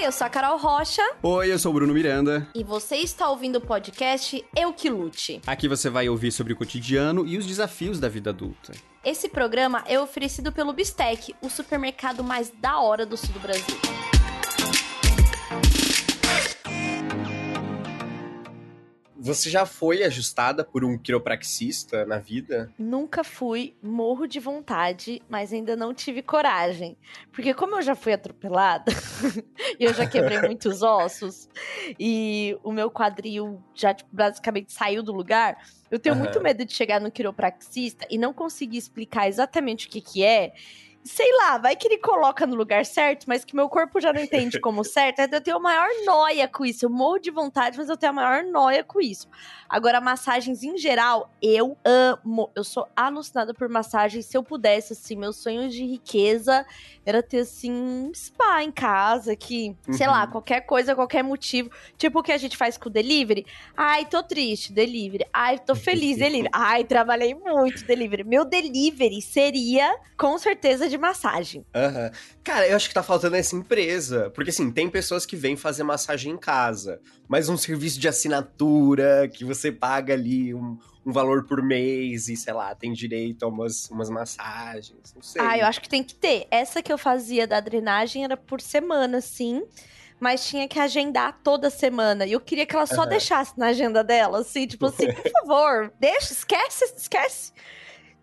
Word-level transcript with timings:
Oi, 0.00 0.06
eu 0.06 0.12
sou 0.12 0.26
a 0.26 0.30
Carol 0.30 0.56
Rocha. 0.56 1.02
Oi, 1.22 1.52
eu 1.52 1.58
sou 1.58 1.72
o 1.72 1.74
Bruno 1.74 1.92
Miranda. 1.92 2.48
E 2.54 2.64
você 2.64 2.96
está 2.96 3.28
ouvindo 3.28 3.56
o 3.56 3.60
podcast 3.60 4.42
Eu 4.56 4.72
Que 4.72 4.88
Lute. 4.88 5.42
Aqui 5.46 5.68
você 5.68 5.90
vai 5.90 6.08
ouvir 6.08 6.32
sobre 6.32 6.54
o 6.54 6.56
cotidiano 6.56 7.26
e 7.26 7.36
os 7.36 7.44
desafios 7.44 8.00
da 8.00 8.08
vida 8.08 8.30
adulta. 8.30 8.72
Esse 9.04 9.28
programa 9.28 9.84
é 9.86 10.00
oferecido 10.00 10.52
pelo 10.52 10.72
Bistec, 10.72 11.34
o 11.42 11.50
supermercado 11.50 12.24
mais 12.24 12.50
da 12.62 12.80
hora 12.80 13.04
do 13.04 13.14
sul 13.14 13.28
do 13.34 13.40
Brasil. 13.40 13.76
Você 19.22 19.50
já 19.50 19.66
foi 19.66 20.02
ajustada 20.02 20.64
por 20.64 20.82
um 20.82 20.96
quiropraxista 20.96 22.06
na 22.06 22.18
vida? 22.18 22.72
Nunca 22.78 23.22
fui, 23.22 23.74
morro 23.82 24.26
de 24.26 24.40
vontade, 24.40 25.20
mas 25.28 25.52
ainda 25.52 25.76
não 25.76 25.92
tive 25.92 26.22
coragem. 26.22 26.96
Porque 27.30 27.52
como 27.52 27.76
eu 27.76 27.82
já 27.82 27.94
fui 27.94 28.14
atropelada, 28.14 28.90
e 29.78 29.84
eu 29.84 29.92
já 29.92 30.06
quebrei 30.06 30.40
muitos 30.48 30.82
ossos, 30.82 31.50
e 31.98 32.58
o 32.64 32.72
meu 32.72 32.90
quadril 32.90 33.62
já 33.74 33.92
tipo, 33.92 34.08
basicamente 34.10 34.72
saiu 34.72 35.02
do 35.02 35.12
lugar, 35.12 35.62
eu 35.90 35.98
tenho 35.98 36.14
uhum. 36.14 36.22
muito 36.22 36.40
medo 36.40 36.64
de 36.64 36.72
chegar 36.72 36.98
no 36.98 37.10
quiropraxista 37.10 38.06
e 38.10 38.16
não 38.16 38.32
conseguir 38.32 38.78
explicar 38.78 39.28
exatamente 39.28 39.86
o 39.86 39.90
que 39.90 40.00
que 40.00 40.24
é 40.24 40.54
sei 41.02 41.34
lá, 41.38 41.56
vai 41.56 41.74
que 41.74 41.88
ele 41.88 41.98
coloca 41.98 42.46
no 42.46 42.54
lugar 42.54 42.84
certo, 42.84 43.24
mas 43.26 43.44
que 43.44 43.56
meu 43.56 43.68
corpo 43.68 44.00
já 44.00 44.12
não 44.12 44.20
entende 44.20 44.58
como 44.60 44.84
certo. 44.84 45.20
Eu 45.20 45.40
tenho 45.40 45.56
a 45.56 45.60
maior 45.60 45.88
noia 46.04 46.46
com 46.46 46.64
isso. 46.64 46.84
Eu 46.84 46.90
morro 46.90 47.18
de 47.18 47.30
vontade, 47.30 47.78
mas 47.78 47.88
eu 47.88 47.96
tenho 47.96 48.10
a 48.10 48.14
maior 48.14 48.44
noia 48.44 48.84
com 48.84 49.00
isso. 49.00 49.26
Agora, 49.68 50.00
massagens 50.00 50.62
em 50.62 50.76
geral, 50.76 51.30
eu 51.40 51.76
amo. 51.84 52.50
Eu 52.54 52.64
sou 52.64 52.86
alucinada 52.94 53.54
por 53.54 53.68
massagens. 53.68 54.26
Se 54.26 54.36
eu 54.36 54.42
pudesse, 54.42 54.92
assim, 54.92 55.16
meus 55.16 55.36
sonhos 55.36 55.72
de 55.72 55.84
riqueza 55.84 56.66
era 57.06 57.22
ter, 57.22 57.40
assim, 57.40 57.72
um 57.72 58.12
spa 58.14 58.62
em 58.62 58.70
casa, 58.70 59.34
que, 59.34 59.74
uhum. 59.88 59.94
sei 59.94 60.06
lá, 60.06 60.24
uhum. 60.24 60.30
qualquer 60.32 60.60
coisa, 60.62 60.94
qualquer 60.94 61.22
motivo. 61.22 61.70
Tipo 61.96 62.18
o 62.18 62.22
que 62.22 62.32
a 62.32 62.38
gente 62.38 62.56
faz 62.56 62.76
com 62.76 62.88
o 62.88 62.92
delivery. 62.92 63.46
Ai, 63.76 64.04
tô 64.04 64.22
triste, 64.22 64.72
delivery. 64.72 65.24
Ai, 65.32 65.58
tô 65.58 65.74
feliz, 65.74 66.18
delivery. 66.18 66.50
Ai, 66.52 66.84
trabalhei 66.84 67.34
muito, 67.34 67.84
delivery. 67.86 68.24
Meu 68.24 68.44
delivery 68.44 69.22
seria, 69.22 69.98
com 70.18 70.36
certeza, 70.36 70.89
de 70.90 70.98
massagem. 70.98 71.64
Uhum. 71.74 72.10
Cara, 72.44 72.66
eu 72.68 72.76
acho 72.76 72.88
que 72.88 72.94
tá 72.94 73.02
faltando 73.02 73.36
essa 73.36 73.56
empresa. 73.56 74.30
Porque, 74.30 74.50
assim, 74.50 74.70
tem 74.70 74.88
pessoas 74.88 75.24
que 75.24 75.36
vêm 75.36 75.56
fazer 75.56 75.82
massagem 75.82 76.32
em 76.32 76.36
casa, 76.36 77.00
mas 77.28 77.48
um 77.48 77.56
serviço 77.56 77.98
de 77.98 78.08
assinatura 78.08 79.28
que 79.32 79.44
você 79.44 79.72
paga 79.72 80.12
ali 80.12 80.54
um, 80.54 80.78
um 81.06 81.12
valor 81.12 81.46
por 81.46 81.62
mês 81.62 82.28
e, 82.28 82.36
sei 82.36 82.52
lá, 82.52 82.74
tem 82.74 82.92
direito 82.92 83.44
a 83.44 83.48
umas, 83.48 83.88
umas 83.90 84.10
massagens. 84.10 85.14
Não 85.14 85.22
sei. 85.22 85.40
Ah, 85.40 85.58
eu 85.58 85.66
acho 85.66 85.80
que 85.80 85.88
tem 85.88 86.02
que 86.02 86.14
ter. 86.14 86.46
Essa 86.50 86.82
que 86.82 86.92
eu 86.92 86.98
fazia 86.98 87.46
da 87.46 87.60
drenagem 87.60 88.24
era 88.24 88.36
por 88.36 88.60
semana, 88.60 89.20
sim 89.20 89.62
mas 90.20 90.46
tinha 90.46 90.68
que 90.68 90.78
agendar 90.78 91.40
toda 91.42 91.70
semana. 91.70 92.26
E 92.26 92.32
eu 92.32 92.40
queria 92.40 92.66
que 92.66 92.76
ela 92.76 92.84
só 92.84 93.04
uhum. 93.04 93.08
deixasse 93.08 93.58
na 93.58 93.68
agenda 93.68 94.04
dela, 94.04 94.40
assim, 94.40 94.66
tipo 94.66 94.84
assim, 94.84 95.10
por 95.10 95.30
favor, 95.32 95.90
deixa, 95.98 96.34
esquece, 96.34 96.84
esquece 96.94 97.52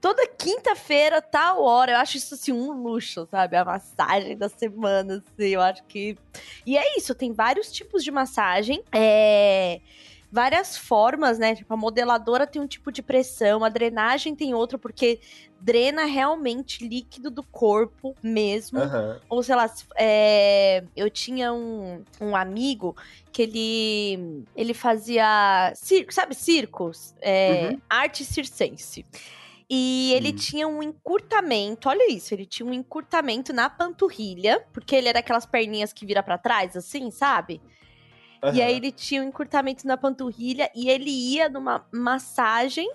toda 0.01 0.27
quinta-feira, 0.27 1.21
tal 1.21 1.61
hora. 1.63 1.93
Eu 1.93 1.97
acho 1.97 2.17
isso 2.17 2.35
assim 2.35 2.51
um 2.51 2.71
luxo, 2.71 3.27
sabe? 3.29 3.55
A 3.55 3.65
massagem 3.65 4.37
da 4.37 4.49
semana, 4.49 5.17
assim. 5.17 5.49
Eu 5.49 5.61
acho 5.61 5.83
que. 5.83 6.17
E 6.65 6.77
é 6.77 6.97
isso, 6.97 7.15
tem 7.15 7.33
vários 7.33 7.71
tipos 7.71 8.03
de 8.03 8.11
massagem. 8.11 8.83
É 8.93 9.79
várias 10.31 10.77
formas, 10.77 11.39
né? 11.39 11.55
Tipo, 11.55 11.73
a 11.73 11.77
modeladora 11.77 12.45
tem 12.45 12.61
um 12.61 12.67
tipo 12.67 12.91
de 12.91 13.01
pressão, 13.01 13.63
a 13.63 13.69
drenagem 13.69 14.35
tem 14.35 14.53
outro, 14.53 14.77
porque 14.77 15.19
drena 15.59 16.05
realmente 16.05 16.87
líquido 16.87 17.31
do 17.31 17.43
corpo 17.43 18.15
mesmo. 18.21 18.79
Uhum. 18.79 19.19
Ou 19.29 19.41
sei 19.41 19.55
lá, 19.55 19.71
é, 19.95 20.83
eu 20.95 21.09
tinha 21.09 21.53
um, 21.53 22.03
um 22.21 22.35
amigo 22.35 22.95
que 23.31 23.41
ele, 23.41 24.43
ele 24.55 24.73
fazia, 24.73 25.71
circo, 25.75 26.13
sabe, 26.13 26.35
circos? 26.35 27.15
É, 27.21 27.69
uhum. 27.71 27.81
Arte 27.89 28.23
circense. 28.25 29.05
E 29.69 30.13
ele 30.13 30.29
hum. 30.29 30.35
tinha 30.35 30.67
um 30.67 30.81
encurtamento, 30.81 31.89
olha 31.89 32.09
isso, 32.11 32.33
ele 32.33 32.45
tinha 32.45 32.65
um 32.65 32.73
encurtamento 32.73 33.51
na 33.51 33.69
panturrilha, 33.69 34.65
porque 34.71 34.95
ele 34.95 35.09
era 35.09 35.19
aquelas 35.19 35.45
perninhas 35.45 35.91
que 35.91 36.05
vira 36.05 36.23
para 36.23 36.37
trás, 36.37 36.75
assim, 36.77 37.11
sabe? 37.11 37.61
Uhum. 38.41 38.53
E 38.53 38.61
aí 38.61 38.75
ele 38.75 38.91
tinha 38.91 39.21
um 39.21 39.25
encurtamento 39.27 39.85
na 39.85 39.97
panturrilha 39.97 40.71
e 40.73 40.89
ele 40.89 41.09
ia 41.09 41.49
numa 41.49 41.85
massagem 41.91 42.89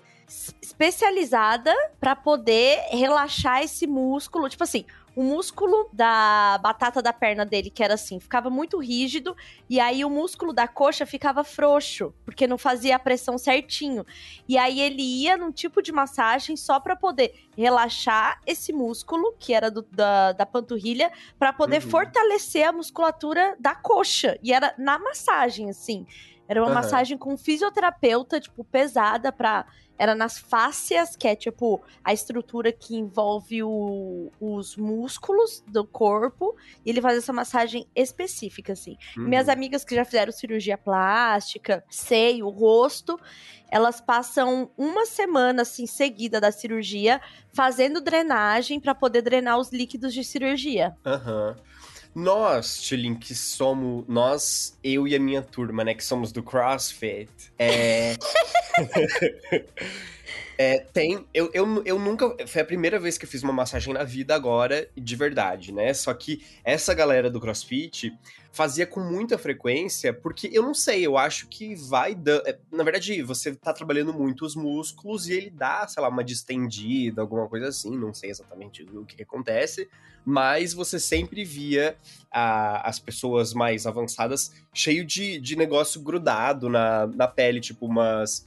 especializada 0.61 1.73
para 1.99 2.15
poder 2.15 2.79
relaxar 2.89 3.61
esse 3.61 3.85
músculo. 3.85 4.49
Tipo 4.49 4.63
assim, 4.63 4.85
o 5.15 5.23
músculo 5.23 5.89
da 5.93 6.57
batata 6.61 7.01
da 7.01 7.13
perna 7.13 7.45
dele, 7.45 7.69
que 7.69 7.83
era 7.83 7.93
assim, 7.93 8.19
ficava 8.19 8.49
muito 8.49 8.79
rígido, 8.79 9.35
e 9.69 9.79
aí 9.79 10.03
o 10.03 10.09
músculo 10.09 10.51
da 10.51 10.67
coxa 10.67 11.05
ficava 11.05 11.43
frouxo, 11.43 12.13
porque 12.25 12.47
não 12.47 12.57
fazia 12.57 12.95
a 12.95 12.99
pressão 12.99 13.37
certinho. 13.37 14.05
E 14.47 14.57
aí 14.57 14.79
ele 14.79 15.01
ia 15.01 15.37
num 15.37 15.51
tipo 15.51 15.81
de 15.81 15.91
massagem 15.91 16.55
só 16.55 16.79
para 16.79 16.95
poder 16.95 17.33
relaxar 17.55 18.41
esse 18.45 18.73
músculo, 18.73 19.35
que 19.37 19.53
era 19.53 19.69
do, 19.69 19.83
da, 19.91 20.31
da 20.31 20.45
panturrilha, 20.45 21.11
para 21.37 21.53
poder 21.53 21.83
uhum. 21.83 21.89
fortalecer 21.89 22.67
a 22.67 22.71
musculatura 22.71 23.55
da 23.59 23.75
coxa. 23.75 24.37
E 24.41 24.51
era 24.51 24.73
na 24.77 24.97
massagem, 24.97 25.69
assim. 25.69 26.07
Era 26.47 26.61
uma 26.61 26.67
uhum. 26.67 26.73
massagem 26.73 27.17
com 27.17 27.37
fisioterapeuta, 27.37 28.39
tipo, 28.39 28.63
pesada 28.63 29.31
pra 29.31 29.65
era 29.97 30.15
nas 30.15 30.37
fáscias, 30.37 31.15
que 31.15 31.27
é 31.27 31.35
tipo 31.35 31.81
a 32.03 32.13
estrutura 32.13 32.71
que 32.71 32.95
envolve 32.95 33.63
o, 33.63 34.31
os 34.39 34.75
músculos 34.75 35.63
do 35.67 35.85
corpo, 35.85 36.55
e 36.85 36.89
ele 36.89 37.01
faz 37.01 37.17
essa 37.17 37.31
massagem 37.31 37.87
específica, 37.95 38.73
assim. 38.73 38.97
Uhum. 39.15 39.25
Minhas 39.25 39.47
amigas 39.47 39.85
que 39.85 39.95
já 39.95 40.03
fizeram 40.03 40.31
cirurgia 40.31 40.77
plástica, 40.77 41.83
seio, 41.89 42.49
rosto, 42.49 43.19
elas 43.69 44.01
passam 44.01 44.71
uma 44.77 45.05
semana, 45.05 45.61
assim, 45.61 45.85
seguida 45.85 46.41
da 46.41 46.51
cirurgia, 46.51 47.21
fazendo 47.53 48.01
drenagem 48.01 48.79
para 48.79 48.95
poder 48.95 49.21
drenar 49.21 49.59
os 49.59 49.71
líquidos 49.71 50.13
de 50.13 50.23
cirurgia. 50.23 50.95
Aham. 51.05 51.55
Uhum. 51.57 51.82
Nós, 52.15 52.81
Tilin, 52.81 53.15
que 53.15 53.33
somos. 53.33 54.05
Nós, 54.07 54.77
eu 54.83 55.07
e 55.07 55.15
a 55.15 55.19
minha 55.19 55.41
turma, 55.41 55.83
né, 55.83 55.93
que 55.93 56.03
somos 56.03 56.31
do 56.31 56.43
CrossFit, 56.43 57.31
é. 57.57 58.15
é 60.57 60.79
tem. 60.79 61.25
Eu, 61.33 61.49
eu, 61.53 61.83
eu 61.85 61.99
nunca. 61.99 62.35
Foi 62.47 62.61
a 62.61 62.65
primeira 62.65 62.99
vez 62.99 63.17
que 63.17 63.25
eu 63.25 63.29
fiz 63.29 63.43
uma 63.43 63.53
massagem 63.53 63.93
na 63.93 64.03
vida 64.03 64.35
agora, 64.35 64.87
de 64.95 65.15
verdade, 65.15 65.71
né? 65.71 65.93
Só 65.93 66.13
que 66.13 66.43
essa 66.63 66.93
galera 66.93 67.29
do 67.29 67.39
CrossFit 67.39 68.17
fazia 68.53 68.85
com 68.85 68.99
muita 68.99 69.35
frequência, 69.37 70.13
porque 70.13 70.47
eu 70.53 70.61
não 70.61 70.75
sei, 70.75 71.05
eu 71.05 71.17
acho 71.17 71.47
que 71.47 71.73
vai. 71.75 72.15
É, 72.45 72.57
na 72.71 72.83
verdade, 72.83 73.21
você 73.23 73.55
tá 73.55 73.73
trabalhando 73.73 74.13
muito 74.13 74.45
os 74.45 74.55
músculos 74.55 75.27
e 75.27 75.33
ele 75.33 75.49
dá, 75.49 75.87
sei 75.87 76.01
lá, 76.01 76.07
uma 76.07 76.23
distendida, 76.23 77.21
alguma 77.21 77.49
coisa 77.49 77.69
assim, 77.69 77.97
não 77.97 78.13
sei 78.13 78.29
exatamente 78.29 78.83
o 78.83 79.05
que, 79.05 79.15
que 79.15 79.23
acontece, 79.23 79.89
mas 80.23 80.71
você 80.71 80.99
sempre 80.99 81.43
via 81.43 81.97
a, 82.31 82.87
as 82.87 82.99
pessoas 82.99 83.53
mais 83.53 83.87
avançadas 83.87 84.53
cheio 84.71 85.03
de, 85.03 85.39
de 85.39 85.55
negócio 85.55 85.99
grudado 86.01 86.69
na, 86.69 87.07
na 87.07 87.27
pele, 87.27 87.59
tipo 87.59 87.87
umas. 87.87 88.45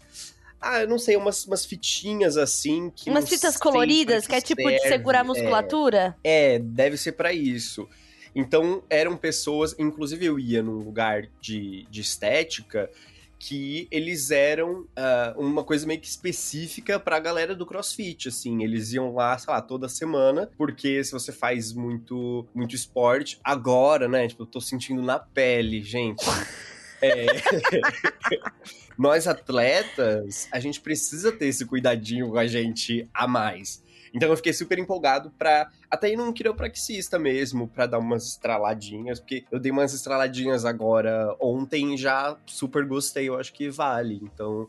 Ah, 0.60 0.80
eu 0.80 0.88
não 0.88 0.98
sei, 0.98 1.16
umas, 1.16 1.44
umas 1.44 1.64
fitinhas 1.64 2.36
assim 2.36 2.90
que. 2.94 3.10
Umas 3.10 3.28
fitas 3.28 3.56
coloridas, 3.56 4.26
que, 4.26 4.34
é 4.34 4.40
tipo 4.40 4.62
serve. 4.62 4.76
de 4.78 4.88
segurar 4.88 5.20
a 5.20 5.24
musculatura? 5.24 6.16
É, 6.24 6.54
é 6.54 6.58
deve 6.58 6.96
ser 6.96 7.12
para 7.12 7.32
isso. 7.32 7.88
Então, 8.34 8.82
eram 8.90 9.16
pessoas, 9.16 9.74
inclusive 9.78 10.26
eu 10.26 10.38
ia 10.38 10.62
num 10.62 10.78
lugar 10.78 11.26
de, 11.40 11.86
de 11.90 12.00
estética 12.02 12.90
que 13.38 13.86
eles 13.90 14.30
eram 14.30 14.80
uh, 14.80 15.38
uma 15.38 15.62
coisa 15.62 15.86
meio 15.86 16.00
que 16.00 16.06
específica 16.06 16.98
pra 16.98 17.18
galera 17.18 17.54
do 17.54 17.66
CrossFit, 17.66 18.28
assim, 18.28 18.62
eles 18.62 18.92
iam 18.92 19.14
lá, 19.14 19.36
sei 19.36 19.52
lá, 19.52 19.60
toda 19.60 19.88
semana, 19.88 20.50
porque 20.56 21.04
se 21.04 21.12
você 21.12 21.32
faz 21.32 21.72
muito 21.72 22.46
muito 22.54 22.74
esporte, 22.74 23.38
agora, 23.44 24.08
né, 24.08 24.26
tipo, 24.26 24.42
eu 24.42 24.46
tô 24.46 24.60
sentindo 24.60 25.02
na 25.02 25.18
pele, 25.18 25.82
gente. 25.82 26.24
É... 27.00 27.26
Nós 28.98 29.26
atletas, 29.26 30.48
a 30.50 30.58
gente 30.58 30.80
precisa 30.80 31.30
ter 31.30 31.46
esse 31.46 31.66
cuidadinho 31.66 32.30
com 32.30 32.38
a 32.38 32.46
gente 32.46 33.08
a 33.12 33.28
mais. 33.28 33.84
Então 34.14 34.30
eu 34.30 34.36
fiquei 34.36 34.54
super 34.54 34.78
empolgado 34.78 35.30
pra 35.38 35.70
até 35.90 36.10
ir 36.10 36.16
num 36.16 36.32
quiropraxista 36.32 37.18
mesmo, 37.18 37.68
pra 37.68 37.86
dar 37.86 37.98
umas 37.98 38.26
estraladinhas, 38.26 39.20
porque 39.20 39.44
eu 39.52 39.60
dei 39.60 39.70
umas 39.70 39.92
estraladinhas 39.92 40.64
agora 40.64 41.36
ontem 41.38 41.98
já 41.98 42.34
super 42.46 42.86
gostei, 42.86 43.28
eu 43.28 43.38
acho 43.38 43.52
que 43.52 43.68
vale. 43.68 44.18
Então 44.22 44.66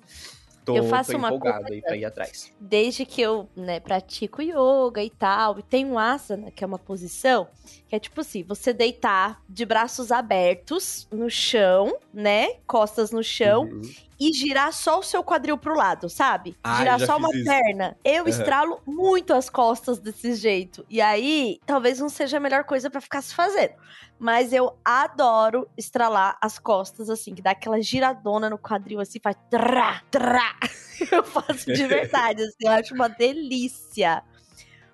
tô, 0.67 0.75
eu 0.75 0.83
faço 0.83 1.13
tô 1.13 1.17
empolgado 1.17 1.61
uma 1.61 1.69
aí 1.69 1.81
pra 1.81 1.95
ir 1.95 2.03
atrás. 2.03 2.53
Desde 2.59 3.05
que 3.05 3.21
eu, 3.21 3.47
né, 3.55 3.79
pratico 3.79 4.41
yoga 4.41 5.01
e 5.01 5.09
tal, 5.09 5.57
e 5.59 5.63
tem 5.63 5.85
um 5.85 5.97
asana, 5.97 6.51
que 6.51 6.63
é 6.63 6.67
uma 6.67 6.77
posição, 6.77 7.47
que 7.87 7.95
é 7.95 7.99
tipo 7.99 8.19
assim, 8.19 8.43
você 8.43 8.73
deitar 8.73 9.41
de 9.47 9.65
braços 9.65 10.11
abertos 10.11 11.07
no 11.09 11.29
chão, 11.29 11.97
né, 12.13 12.55
costas 12.67 13.11
no 13.11 13.23
chão, 13.23 13.63
uhum. 13.63 13.81
E 14.19 14.33
girar 14.33 14.73
só 14.73 14.99
o 14.99 15.03
seu 15.03 15.23
quadril 15.23 15.57
pro 15.57 15.75
lado, 15.75 16.09
sabe? 16.09 16.57
Ah, 16.63 16.77
girar 16.77 16.99
só 16.99 17.17
uma 17.17 17.29
isso. 17.33 17.43
perna. 17.43 17.97
Eu 18.03 18.27
Aham. 18.27 18.29
estralo 18.29 18.81
muito 18.85 19.33
as 19.33 19.49
costas 19.49 19.99
desse 19.99 20.33
jeito. 20.35 20.85
E 20.89 20.99
aí, 21.01 21.59
talvez 21.65 21.99
não 21.99 22.09
seja 22.09 22.37
a 22.37 22.39
melhor 22.39 22.63
coisa 22.63 22.89
pra 22.89 23.01
ficar 23.01 23.21
se 23.21 23.33
fazendo. 23.35 23.73
Mas 24.19 24.51
eu 24.51 24.75
adoro 24.83 25.69
estralar 25.77 26.37
as 26.41 26.57
costas, 26.57 27.09
assim, 27.09 27.35
que 27.35 27.41
dá 27.41 27.51
aquela 27.51 27.79
giradona 27.81 28.49
no 28.49 28.57
quadril, 28.57 28.99
assim, 28.99 29.19
faz 29.19 29.35
trá, 29.49 30.01
trá. 30.09 30.55
Eu 31.11 31.23
faço 31.23 31.71
de 31.71 31.85
verdade, 31.85 32.41
assim, 32.41 32.55
eu 32.65 32.71
acho 32.71 32.95
uma 32.95 33.07
delícia. 33.07 34.23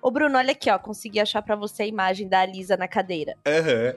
Ô, 0.04 0.10
Bruno, 0.10 0.36
olha 0.36 0.52
aqui, 0.52 0.68
ó. 0.70 0.78
Consegui 0.78 1.18
achar 1.18 1.40
pra 1.40 1.56
você 1.56 1.84
a 1.84 1.86
imagem 1.86 2.28
da 2.28 2.44
Lisa 2.44 2.76
na 2.76 2.86
cadeira. 2.86 3.34
Aham. 3.46 3.94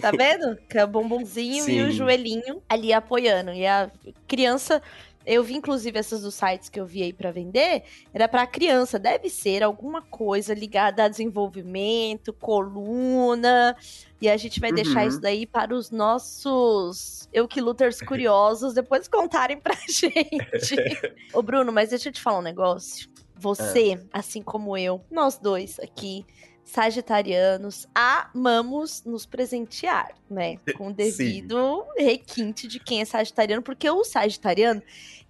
Tá 0.00 0.10
vendo? 0.10 0.56
Que 0.68 0.76
é 0.78 0.82
o 0.84 0.88
bumbumzinho 0.88 1.68
e 1.70 1.82
o 1.82 1.86
Sim. 1.86 1.92
joelhinho 1.92 2.60
ali 2.68 2.92
apoiando. 2.92 3.52
E 3.52 3.64
a 3.64 3.88
criança. 4.26 4.82
Eu 5.24 5.42
vi, 5.44 5.54
inclusive, 5.54 5.96
essas 5.98 6.22
dos 6.22 6.34
sites 6.34 6.68
que 6.68 6.78
eu 6.80 6.86
vi 6.86 7.02
aí 7.04 7.12
pra 7.12 7.30
vender. 7.30 7.84
Era 8.12 8.26
pra 8.26 8.44
criança. 8.44 8.98
Deve 8.98 9.28
ser 9.30 9.62
alguma 9.62 10.02
coisa 10.02 10.52
ligada 10.52 11.04
a 11.04 11.08
desenvolvimento, 11.08 12.32
coluna. 12.32 13.76
E 14.20 14.28
a 14.28 14.36
gente 14.36 14.58
vai 14.58 14.72
deixar 14.72 15.02
Uhum. 15.02 15.08
isso 15.08 15.20
daí 15.20 15.46
para 15.46 15.72
os 15.74 15.92
nossos 15.92 17.28
Eukiluters 17.32 18.00
curiosos 18.00 18.74
depois 18.74 19.06
contarem 19.06 19.60
pra 19.60 19.74
gente. 19.88 20.74
Ô, 21.32 21.40
Bruno, 21.40 21.70
mas 21.72 21.90
deixa 21.90 22.08
eu 22.08 22.12
te 22.12 22.20
falar 22.20 22.38
um 22.40 22.42
negócio. 22.42 23.08
Você, 23.38 24.00
assim 24.12 24.42
como 24.42 24.76
eu, 24.76 25.04
nós 25.10 25.38
dois 25.38 25.78
aqui, 25.80 26.24
sagitarianos, 26.64 27.86
amamos 27.94 29.04
nos 29.04 29.24
presentear, 29.24 30.08
né? 30.28 30.58
Com 30.76 30.88
o 30.88 30.92
devido 30.92 31.84
requinte 31.96 32.66
de 32.66 32.80
quem 32.80 33.00
é 33.00 33.04
sagitariano, 33.04 33.62
porque 33.62 33.88
o 33.88 34.02
sagitariano, 34.04 34.82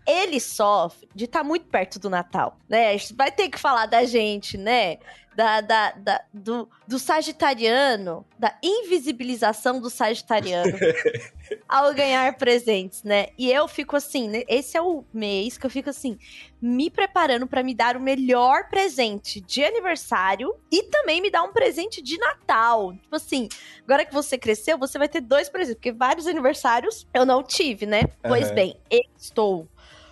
ele 0.07 0.41
sofre 0.41 1.09
de 1.15 1.25
estar 1.25 1.45
muito 1.45 1.67
perto 1.67 1.99
do 1.99 2.09
Natal, 2.09 2.59
né? 2.69 2.91
A 2.91 2.97
gente 2.97 3.15
vai 3.15 3.31
ter 3.31 3.49
que 3.49 3.59
falar 3.59 3.87
da 3.87 4.05
gente, 4.05 4.57
né? 4.57 4.99
Da, 5.37 5.61
da, 5.61 5.91
da- 5.93 6.25
do, 6.33 6.67
do 6.89 6.99
sagitariano, 6.99 8.25
da 8.39 8.57
invisibilização 8.63 9.79
do 9.79 9.91
sagitariano 9.91 10.79
ao 11.69 11.93
ganhar 11.93 12.35
presentes, 12.39 13.03
né? 13.03 13.27
E 13.37 13.53
eu 13.53 13.69
fico 13.69 13.95
assim, 13.97 14.29
né? 14.29 14.45
esse 14.49 14.79
é 14.79 14.81
o 14.81 15.05
mês 15.13 15.59
que 15.59 15.67
eu 15.67 15.71
fico 15.71 15.91
assim, 15.91 16.19
me 16.59 16.89
preparando 16.91 17.47
pra 17.47 17.63
me 17.63 17.75
dar 17.75 17.99
o 17.99 18.01
melhor 18.01 18.69
presente 18.71 19.39
de 19.43 19.63
aniversário 19.63 20.55
e 20.73 20.85
também 20.85 21.21
me 21.21 21.31
dar 21.31 21.43
um 21.43 21.53
presente 21.53 22.01
de 22.01 22.17
Natal. 22.17 22.95
Tipo 22.95 23.17
assim, 23.17 23.47
agora 23.85 24.07
que 24.07 24.15
você 24.15 24.39
cresceu, 24.39 24.79
você 24.79 24.97
vai 24.99 25.09
ter 25.09 25.21
dois 25.21 25.51
presentes, 25.51 25.77
porque 25.77 25.93
vários 25.93 26.27
aniversários 26.27 27.07
eu 27.13 27.27
não 27.27 27.43
tive, 27.43 27.85
né? 27.85 28.05
Pois 28.23 28.47
Aham. 28.47 28.55
bem, 28.55 28.77
eu 28.91 29.03
estou 29.19 29.69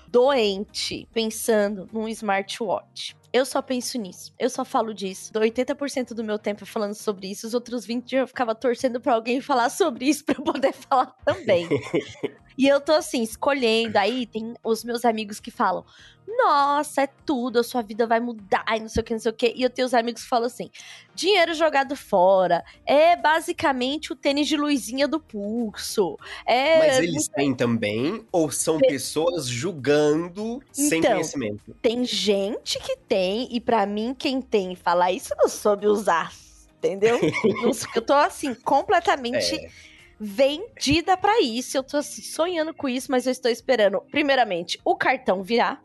doente 0.06 1.08
pensando 1.14 1.88
num 1.90 2.06
smartwatch. 2.08 3.16
Eu 3.34 3.44
só 3.44 3.60
penso 3.60 3.98
nisso. 3.98 4.32
Eu 4.38 4.48
só 4.48 4.64
falo 4.64 4.94
disso. 4.94 5.32
Dou 5.32 5.42
80% 5.42 6.14
do 6.14 6.22
meu 6.22 6.38
tempo 6.38 6.64
falando 6.64 6.94
sobre 6.94 7.28
isso. 7.28 7.48
Os 7.48 7.52
outros 7.52 7.84
20 7.84 8.14
eu 8.14 8.28
ficava 8.28 8.54
torcendo 8.54 9.00
pra 9.00 9.12
alguém 9.12 9.40
falar 9.40 9.70
sobre 9.70 10.04
isso 10.04 10.24
pra 10.24 10.36
eu 10.38 10.44
poder 10.44 10.70
falar 10.88 11.06
também. 11.24 11.68
e 12.56 12.68
eu 12.68 12.80
tô 12.80 12.92
assim, 12.92 13.22
escolhendo. 13.22 13.98
Aí 13.98 14.26
tem 14.26 14.54
os 14.62 14.84
meus 14.84 15.04
amigos 15.04 15.40
que 15.40 15.50
falam: 15.50 15.84
Nossa, 16.26 17.02
é 17.02 17.08
tudo, 17.26 17.58
a 17.58 17.64
sua 17.64 17.82
vida 17.82 18.06
vai 18.06 18.20
mudar 18.20 18.64
e 18.76 18.80
não 18.80 18.88
sei 18.88 19.00
o 19.00 19.04
que, 19.04 19.12
não 19.12 19.20
sei 19.20 19.30
o 19.30 19.34
que. 19.34 19.52
E 19.56 19.62
eu 19.62 19.70
tenho 19.70 19.86
os 19.86 19.94
amigos 19.94 20.22
que 20.22 20.28
falam 20.28 20.46
assim: 20.46 20.70
dinheiro 21.14 21.54
jogado 21.54 21.96
fora. 21.96 22.64
É 22.86 23.16
basicamente 23.16 24.12
o 24.12 24.16
tênis 24.16 24.46
de 24.46 24.56
luzinha 24.56 25.08
do 25.08 25.18
pulso. 25.18 26.16
É. 26.46 26.78
Mas 26.78 26.98
eles 26.98 27.28
têm 27.28 27.54
também, 27.54 28.24
ou 28.30 28.50
são 28.50 28.78
pessoas 28.78 29.46
julgando 29.46 30.60
sem 30.72 30.98
Então, 30.98 31.12
conhecimento? 31.12 31.74
Tem 31.82 32.04
gente 32.04 32.78
que 32.78 32.96
tem, 32.96 33.48
e 33.50 33.60
pra 33.60 33.84
mim, 33.86 34.14
quem 34.16 34.40
tem 34.40 34.74
falar 34.76 35.12
isso 35.12 35.34
não 35.36 35.48
soube 35.48 35.86
usar. 35.86 36.32
Entendeu? 36.78 37.18
Eu 37.96 38.02
tô 38.02 38.12
assim, 38.12 38.54
completamente 38.54 39.54
É. 39.54 39.93
vendida 40.18 41.16
pra 41.16 41.40
isso. 41.40 41.76
Eu 41.76 41.82
tô 41.82 41.96
assim, 41.96 42.22
sonhando 42.22 42.72
com 42.74 42.88
isso, 42.88 43.10
mas 43.10 43.26
eu 43.26 43.32
estou 43.32 43.50
esperando, 43.50 44.00
primeiramente, 44.10 44.80
o 44.84 44.96
cartão 44.96 45.42
virar. 45.42 45.82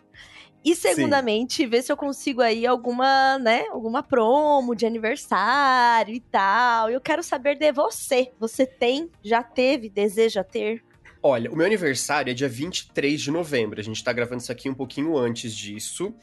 E 0.63 0.75
segundamente, 0.75 1.65
ver 1.65 1.81
se 1.81 1.91
eu 1.91 1.95
consigo 1.95 2.41
aí 2.41 2.67
alguma, 2.67 3.39
né, 3.39 3.65
alguma 3.71 4.03
promo 4.03 4.75
de 4.75 4.85
aniversário 4.85 6.13
e 6.13 6.19
tal. 6.19 6.89
Eu 6.89 6.99
quero 6.99 7.23
saber 7.23 7.57
de 7.57 7.71
você. 7.71 8.31
Você 8.39 8.65
tem, 8.65 9.09
já 9.23 9.41
teve, 9.41 9.89
deseja 9.89 10.43
ter? 10.43 10.83
Olha, 11.23 11.51
o 11.51 11.55
meu 11.55 11.65
aniversário 11.65 12.31
é 12.31 12.33
dia 12.33 12.49
23 12.49 13.21
de 13.21 13.31
novembro. 13.31 13.79
A 13.79 13.83
gente 13.83 14.03
tá 14.03 14.11
gravando 14.11 14.41
isso 14.41 14.51
aqui 14.51 14.69
um 14.69 14.73
pouquinho 14.73 15.17
antes 15.17 15.55
disso. 15.55 16.13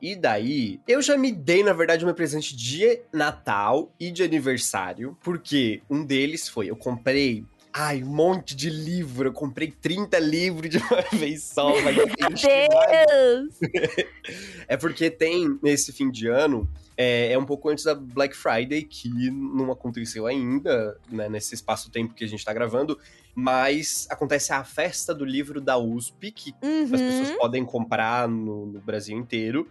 E 0.00 0.14
daí, 0.14 0.78
eu 0.86 1.00
já 1.00 1.16
me 1.16 1.32
dei, 1.32 1.62
na 1.62 1.72
verdade, 1.72 2.04
meu 2.04 2.14
presente 2.14 2.54
de 2.54 3.00
Natal 3.12 3.92
e 3.98 4.10
de 4.10 4.22
aniversário. 4.22 5.16
Porque 5.22 5.80
um 5.88 6.04
deles 6.04 6.48
foi, 6.48 6.68
eu 6.70 6.76
comprei. 6.76 7.44
Ai, 7.72 8.02
um 8.02 8.06
monte 8.06 8.54
de 8.54 8.70
livro. 8.70 9.28
Eu 9.28 9.32
comprei 9.32 9.70
30 9.70 10.18
livros 10.18 10.70
de 10.70 10.78
uma 10.78 11.02
vez 11.12 11.42
só. 11.44 11.72
Vai 11.80 11.94
Deus! 11.94 13.58
É 14.68 14.76
porque 14.76 15.10
tem, 15.10 15.58
nesse 15.62 15.92
fim 15.92 16.10
de 16.10 16.26
ano, 16.26 16.68
é, 16.96 17.32
é 17.32 17.38
um 17.38 17.44
pouco 17.44 17.68
antes 17.68 17.84
da 17.84 17.94
Black 17.94 18.36
Friday, 18.36 18.82
que 18.82 19.30
não 19.30 19.70
aconteceu 19.70 20.26
ainda, 20.26 20.98
né, 21.08 21.28
nesse 21.28 21.54
espaço-tempo 21.54 22.14
que 22.14 22.24
a 22.24 22.26
gente 22.26 22.44
tá 22.44 22.52
gravando, 22.52 22.98
mas 23.36 24.06
acontece 24.08 24.50
a 24.54 24.64
festa 24.64 25.14
do 25.14 25.22
livro 25.24 25.60
da 25.60 25.76
USP, 25.76 26.32
que 26.32 26.54
as 26.90 27.02
pessoas 27.02 27.28
Uhum. 27.30 27.36
podem 27.36 27.64
comprar 27.66 28.26
no, 28.26 28.64
no 28.64 28.80
Brasil 28.80 29.16
inteiro, 29.16 29.68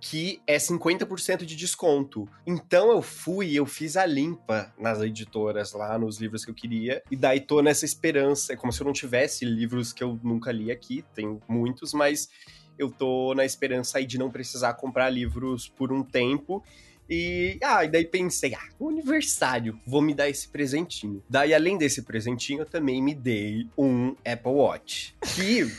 que 0.00 0.40
é 0.46 0.56
50% 0.56 1.44
de 1.44 1.54
desconto. 1.54 2.26
Então 2.46 2.90
eu 2.90 3.02
fui, 3.02 3.52
eu 3.54 3.66
fiz 3.66 3.96
a 3.98 4.06
limpa 4.06 4.72
nas 4.78 5.00
editoras 5.00 5.74
lá, 5.74 5.96
nos 5.98 6.18
livros 6.18 6.42
que 6.44 6.50
eu 6.50 6.54
queria, 6.54 7.02
e 7.10 7.14
daí 7.16 7.40
tô 7.40 7.60
nessa 7.60 7.84
esperança, 7.84 8.54
é 8.54 8.56
como 8.56 8.72
se 8.72 8.80
eu 8.80 8.86
não 8.86 8.92
tivesse 8.94 9.44
livros 9.44 9.92
que 9.92 10.02
eu 10.02 10.18
nunca 10.24 10.50
li 10.50 10.72
aqui, 10.72 11.04
tem 11.14 11.38
muitos, 11.46 11.92
mas 11.92 12.30
eu 12.78 12.90
tô 12.90 13.34
na 13.34 13.44
esperança 13.44 13.98
aí 13.98 14.06
de 14.06 14.18
não 14.18 14.30
precisar 14.30 14.72
comprar 14.74 15.10
livros 15.10 15.68
por 15.68 15.92
um 15.92 16.02
tempo. 16.02 16.64
E, 17.08 17.58
ah, 17.62 17.84
e 17.84 17.88
daí 17.88 18.04
pensei, 18.04 18.54
ah, 18.54 18.68
aniversário, 18.80 19.78
vou 19.86 20.00
me 20.00 20.14
dar 20.14 20.28
esse 20.28 20.48
presentinho. 20.48 21.22
Daí, 21.28 21.52
além 21.52 21.76
desse 21.76 22.02
presentinho, 22.02 22.60
eu 22.60 22.66
também 22.66 23.02
me 23.02 23.14
dei 23.14 23.68
um 23.76 24.14
Apple 24.24 24.52
Watch. 24.52 25.14
Que. 25.34 25.70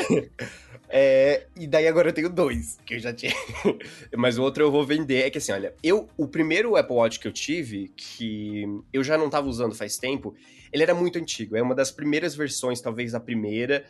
é, 0.88 1.46
e 1.56 1.66
daí 1.66 1.86
agora 1.86 2.08
eu 2.08 2.12
tenho 2.12 2.30
dois, 2.30 2.78
que 2.86 2.94
eu 2.94 2.98
já 2.98 3.12
tinha. 3.12 3.34
Mas 4.16 4.38
o 4.38 4.42
outro 4.42 4.64
eu 4.64 4.70
vou 4.70 4.86
vender. 4.86 5.26
É 5.26 5.30
que 5.30 5.38
assim, 5.38 5.52
olha, 5.52 5.74
eu. 5.82 6.08
O 6.16 6.26
primeiro 6.26 6.76
Apple 6.76 6.96
Watch 6.96 7.18
que 7.18 7.28
eu 7.28 7.32
tive, 7.32 7.92
que 7.96 8.64
eu 8.92 9.02
já 9.02 9.18
não 9.18 9.28
tava 9.28 9.48
usando 9.48 9.74
faz 9.74 9.98
tempo, 9.98 10.34
ele 10.72 10.82
era 10.82 10.94
muito 10.94 11.18
antigo. 11.18 11.56
É 11.56 11.62
uma 11.62 11.74
das 11.74 11.90
primeiras 11.90 12.34
versões, 12.34 12.80
talvez 12.80 13.14
a 13.14 13.20
primeira. 13.20 13.84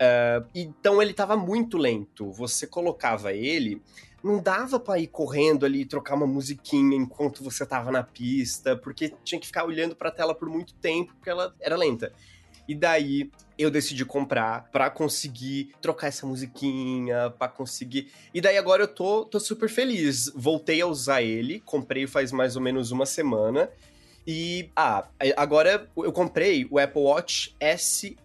Ah, 0.00 0.44
então 0.54 1.02
ele 1.02 1.12
tava 1.12 1.36
muito 1.36 1.76
lento. 1.76 2.30
Você 2.32 2.66
colocava 2.66 3.32
ele, 3.32 3.82
não 4.22 4.40
dava 4.42 4.80
pra 4.80 4.98
ir 4.98 5.06
correndo 5.06 5.64
ali 5.64 5.82
e 5.82 5.86
trocar 5.86 6.14
uma 6.14 6.26
musiquinha 6.26 6.96
enquanto 6.96 7.42
você 7.42 7.64
tava 7.64 7.90
na 7.90 8.02
pista, 8.02 8.76
porque 8.76 9.14
tinha 9.24 9.40
que 9.40 9.46
ficar 9.46 9.64
olhando 9.64 9.94
pra 9.94 10.10
tela 10.10 10.34
por 10.34 10.48
muito 10.48 10.74
tempo, 10.74 11.14
porque 11.14 11.30
ela 11.30 11.54
era 11.60 11.76
lenta. 11.76 12.12
E 12.68 12.74
daí 12.74 13.30
eu 13.56 13.70
decidi 13.70 14.04
comprar 14.04 14.68
pra 14.70 14.90
conseguir 14.90 15.72
trocar 15.80 16.08
essa 16.08 16.26
musiquinha, 16.26 17.30
pra 17.30 17.48
conseguir. 17.48 18.12
E 18.34 18.42
daí 18.42 18.58
agora 18.58 18.82
eu 18.82 18.88
tô, 18.88 19.24
tô 19.24 19.40
super 19.40 19.70
feliz. 19.70 20.30
Voltei 20.34 20.82
a 20.82 20.86
usar 20.86 21.22
ele, 21.22 21.60
comprei 21.60 22.06
faz 22.06 22.30
mais 22.30 22.56
ou 22.56 22.62
menos 22.62 22.90
uma 22.90 23.06
semana. 23.06 23.70
E, 24.30 24.70
ah, 24.76 25.08
agora 25.38 25.88
eu 25.96 26.12
comprei 26.12 26.68
o 26.70 26.78
Apple 26.78 27.00
Watch 27.00 27.56
SE, 27.78 28.18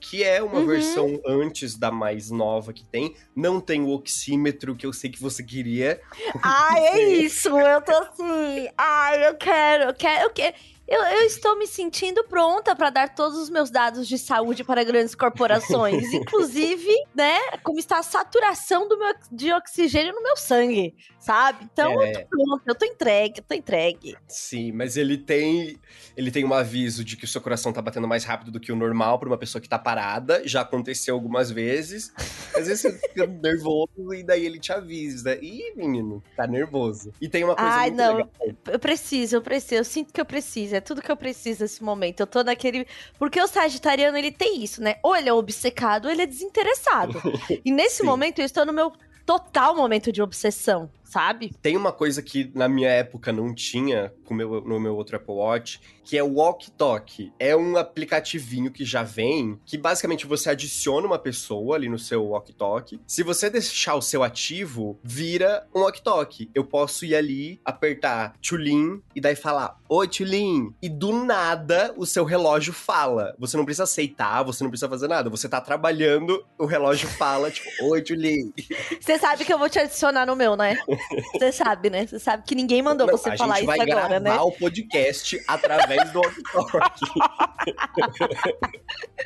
que 0.00 0.24
é 0.24 0.42
uma 0.42 0.60
Uhum. 0.60 0.66
versão 0.66 1.20
antes 1.26 1.76
da 1.76 1.90
mais 1.90 2.30
nova 2.30 2.72
que 2.72 2.82
tem. 2.82 3.14
Não 3.36 3.60
tem 3.60 3.82
o 3.82 3.90
oxímetro 3.90 4.74
que 4.74 4.86
eu 4.86 4.92
sei 4.94 5.10
que 5.10 5.20
você 5.20 5.42
queria. 5.42 6.00
Ai, 6.42 6.80
é 6.86 7.02
isso. 7.20 7.50
Eu 7.58 7.82
tô 7.82 7.92
assim. 7.92 8.70
Ai, 8.78 9.28
eu 9.28 9.34
quero, 9.34 9.84
eu 9.84 9.94
quero, 9.94 10.22
eu 10.24 10.30
quero. 10.30 10.54
Eu, 10.90 11.02
eu 11.04 11.22
estou 11.24 11.56
me 11.56 11.68
sentindo 11.68 12.24
pronta 12.24 12.74
para 12.74 12.90
dar 12.90 13.14
todos 13.14 13.38
os 13.38 13.48
meus 13.48 13.70
dados 13.70 14.08
de 14.08 14.18
saúde 14.18 14.64
para 14.64 14.82
grandes 14.82 15.14
corporações. 15.14 16.02
Inclusive, 16.12 16.92
né, 17.14 17.38
como 17.62 17.78
está 17.78 17.98
a 17.98 18.02
saturação 18.02 18.88
do 18.88 18.98
meu, 18.98 19.14
de 19.30 19.52
oxigênio 19.52 20.12
no 20.12 20.20
meu 20.22 20.36
sangue, 20.36 20.96
sabe? 21.20 21.64
Então, 21.72 21.92
eu 21.92 22.02
É. 22.02 22.12
tô 22.12 22.28
pronta, 22.28 22.62
eu 22.66 22.74
tô 22.74 22.84
entregue, 22.84 23.38
eu 23.38 23.44
tô 23.44 23.54
entregue. 23.54 24.16
Sim, 24.26 24.72
mas 24.72 24.96
ele 24.96 25.16
tem 25.16 25.78
ele 26.16 26.30
tem 26.32 26.44
um 26.44 26.52
aviso 26.52 27.04
de 27.04 27.16
que 27.16 27.24
o 27.24 27.28
seu 27.28 27.40
coração 27.40 27.72
tá 27.72 27.80
batendo 27.80 28.08
mais 28.08 28.24
rápido 28.24 28.50
do 28.50 28.58
que 28.58 28.72
o 28.72 28.76
normal 28.76 29.18
pra 29.18 29.28
uma 29.28 29.38
pessoa 29.38 29.62
que 29.62 29.68
tá 29.68 29.78
parada. 29.78 30.42
Já 30.46 30.62
aconteceu 30.62 31.14
algumas 31.14 31.50
vezes. 31.52 32.12
Às 32.54 32.66
vezes 32.66 32.80
você 32.80 32.98
fica 32.98 33.26
nervoso 33.40 34.12
e 34.12 34.24
daí 34.24 34.44
ele 34.44 34.58
te 34.58 34.72
avisa. 34.72 35.38
Ih, 35.40 35.72
menino, 35.76 36.20
tá 36.36 36.48
nervoso. 36.48 37.12
E 37.20 37.28
tem 37.28 37.44
uma 37.44 37.54
coisa 37.54 37.70
Ai, 37.70 37.90
não. 37.90 38.16
legal. 38.16 38.30
Eu 38.66 38.78
preciso, 38.78 39.36
eu 39.36 39.42
preciso, 39.42 39.74
eu 39.76 39.84
sinto 39.84 40.12
que 40.12 40.20
eu 40.20 40.26
preciso. 40.26 40.79
É 40.80 40.82
tudo 40.82 41.02
que 41.02 41.12
eu 41.12 41.16
preciso 41.16 41.62
nesse 41.62 41.84
momento. 41.84 42.20
Eu 42.20 42.26
tô 42.26 42.42
naquele. 42.42 42.86
Porque 43.18 43.40
o 43.40 43.46
Sagitariano, 43.46 44.16
ele 44.16 44.32
tem 44.32 44.62
isso, 44.62 44.82
né? 44.82 44.96
Ou 45.02 45.14
ele 45.14 45.28
é 45.28 45.32
obcecado, 45.32 46.06
ou 46.06 46.10
ele 46.10 46.22
é 46.22 46.26
desinteressado. 46.26 47.20
e 47.64 47.70
nesse 47.70 48.02
momento 48.02 48.40
eu 48.40 48.44
estou 48.44 48.66
no 48.66 48.72
meu 48.72 48.92
total 49.24 49.76
momento 49.76 50.10
de 50.10 50.20
obsessão, 50.20 50.90
sabe? 51.10 51.52
Tem 51.60 51.76
uma 51.76 51.92
coisa 51.92 52.22
que 52.22 52.50
na 52.54 52.68
minha 52.68 52.88
época 52.88 53.32
não 53.32 53.52
tinha 53.52 54.12
meu, 54.30 54.60
no 54.60 54.78
meu 54.78 54.94
outro 54.94 55.16
Apple 55.16 55.34
Watch, 55.34 55.80
que 56.04 56.16
é 56.16 56.22
o 56.22 56.34
Walk 56.34 56.70
Talk. 56.72 57.32
É 57.38 57.56
um 57.56 57.76
aplicativinho 57.76 58.70
que 58.70 58.84
já 58.84 59.02
vem, 59.02 59.58
que 59.66 59.76
basicamente 59.76 60.26
você 60.26 60.50
adiciona 60.50 61.06
uma 61.06 61.18
pessoa 61.18 61.76
ali 61.76 61.88
no 61.88 61.98
seu 61.98 62.24
Walk 62.26 62.52
Talk. 62.52 63.00
Se 63.06 63.22
você 63.22 63.50
deixar 63.50 63.96
o 63.96 64.02
seu 64.02 64.22
ativo, 64.22 64.98
vira 65.02 65.66
um 65.74 65.80
Walk 65.80 66.02
Talk. 66.02 66.48
Eu 66.54 66.64
posso 66.64 67.04
ir 67.04 67.14
ali, 67.14 67.60
apertar 67.64 68.34
Tulin 68.40 69.02
e 69.14 69.20
daí 69.20 69.34
falar: 69.34 69.78
Oi, 69.88 70.06
Tulin. 70.06 70.72
E 70.80 70.88
do 70.88 71.12
nada 71.24 71.92
o 71.96 72.06
seu 72.06 72.24
relógio 72.24 72.72
fala. 72.72 73.34
Você 73.38 73.56
não 73.56 73.64
precisa 73.64 73.84
aceitar, 73.84 74.42
você 74.44 74.62
não 74.62 74.70
precisa 74.70 74.88
fazer 74.88 75.08
nada. 75.08 75.28
Você 75.28 75.48
tá 75.48 75.60
trabalhando, 75.60 76.44
o 76.58 76.66
relógio 76.66 77.08
fala, 77.08 77.50
tipo, 77.50 77.68
Oi, 77.86 78.02
Tulin. 78.02 78.52
Você 79.00 79.18
sabe 79.18 79.44
que 79.44 79.52
eu 79.52 79.58
vou 79.58 79.68
te 79.68 79.78
adicionar 79.78 80.26
no 80.26 80.36
meu, 80.36 80.56
né? 80.56 80.78
Você 81.32 81.52
sabe, 81.52 81.90
né? 81.90 82.06
Você 82.06 82.18
sabe 82.18 82.44
que 82.44 82.54
ninguém 82.54 82.82
mandou 82.82 83.06
Não, 83.06 83.16
você 83.16 83.30
a 83.30 83.36
falar 83.36 83.56
gente 83.56 83.64
isso 83.64 83.76
vai 83.76 83.90
agora, 83.90 84.20
né? 84.20 84.30
gravar 84.30 84.42
o 84.42 84.52
podcast 84.52 85.42
através 85.46 86.10
do 86.12 86.20
walkie-talkie. 86.20 87.10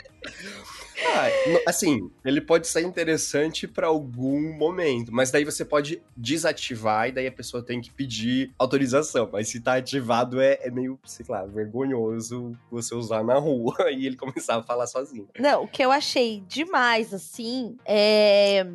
Ah, 1.07 1.29
assim, 1.69 2.11
ele 2.25 2.41
pode 2.41 2.67
ser 2.67 2.83
interessante 2.83 3.67
pra 3.67 3.89
algum 3.89 4.57
momento, 4.57 5.13
mas 5.13 5.31
daí 5.31 5.45
você 5.45 5.65
pode 5.65 6.01
desativar 6.17 7.09
e 7.09 7.13
daí 7.13 7.27
a 7.27 7.33
pessoa 7.33 7.63
tem 7.63 7.81
que 7.81 7.91
pedir 7.91 8.53
autorização. 8.59 9.29
Mas 9.33 9.49
se 9.49 9.61
tá 9.61 9.75
ativado 9.75 10.41
é, 10.41 10.59
é 10.63 10.71
meio, 10.71 10.99
sei 11.05 11.27
lá, 11.29 11.45
vergonhoso 11.45 12.57
você 12.71 12.95
usar 12.95 13.23
na 13.23 13.35
rua 13.35 13.75
e 13.93 14.07
ele 14.07 14.17
começar 14.17 14.57
a 14.57 14.63
falar 14.63 14.87
sozinho. 14.87 15.29
Não, 15.39 15.65
o 15.65 15.69
que 15.69 15.85
eu 15.85 15.93
achei 15.93 16.43
demais, 16.49 17.13
assim, 17.13 17.77
é 17.85 18.67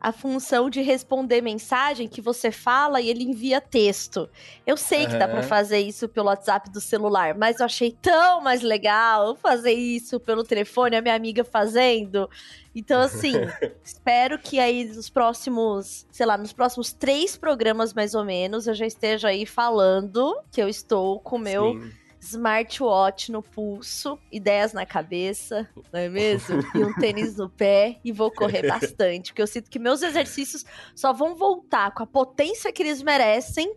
a 0.00 0.12
função 0.12 0.70
de 0.70 0.80
responder 0.80 1.42
mensagem 1.42 2.08
que 2.08 2.22
você 2.22 2.50
fala 2.50 3.00
e 3.02 3.08
ele 3.10 3.22
envia 3.22 3.60
texto. 3.60 4.28
Eu 4.66 4.76
sei 4.76 5.06
que 5.06 5.16
dá 5.18 5.28
pra 5.28 5.40
Aham. 5.40 5.48
fazer 5.48 5.78
isso 5.80 6.08
pelo 6.08 6.28
WhatsApp 6.28 6.70
do 6.70 6.80
celular, 6.80 7.36
mas 7.36 7.60
eu 7.60 7.66
achei 7.66 7.92
tão 8.00 8.40
mais 8.40 8.62
legal 8.62 9.36
fazer 9.36 9.72
isso 9.72 10.18
pelo 10.18 10.42
telefone, 10.42 10.96
a 10.96 11.02
minha 11.02 11.14
amiga 11.14 11.44
fazendo. 11.44 12.28
Então, 12.74 13.02
assim, 13.02 13.32
espero 13.84 14.38
que 14.38 14.58
aí 14.58 14.84
nos 14.86 15.10
próximos, 15.10 16.06
sei 16.10 16.24
lá, 16.24 16.38
nos 16.38 16.52
próximos 16.52 16.92
três 16.94 17.36
programas 17.36 17.92
mais 17.92 18.14
ou 18.14 18.24
menos, 18.24 18.66
eu 18.66 18.74
já 18.74 18.86
esteja 18.86 19.28
aí 19.28 19.44
falando 19.44 20.34
que 20.50 20.62
eu 20.62 20.68
estou 20.68 21.20
com 21.20 21.36
o 21.36 21.40
meu 21.40 21.74
Sim. 21.74 21.99
Smartwatch 22.20 23.32
no 23.32 23.42
pulso, 23.42 24.18
ideias 24.30 24.72
na 24.72 24.84
cabeça, 24.84 25.68
não 25.92 26.00
é 26.00 26.08
mesmo? 26.08 26.60
E 26.74 26.84
um 26.84 26.94
tênis 26.94 27.36
no 27.36 27.48
pé 27.48 27.98
e 28.04 28.12
vou 28.12 28.30
correr 28.30 28.66
bastante, 28.68 29.32
porque 29.32 29.42
eu 29.42 29.46
sinto 29.46 29.70
que 29.70 29.78
meus 29.78 30.02
exercícios 30.02 30.64
só 30.94 31.12
vão 31.12 31.34
voltar 31.34 31.92
com 31.92 32.02
a 32.02 32.06
potência 32.06 32.72
que 32.72 32.82
eles 32.82 33.02
merecem 33.02 33.74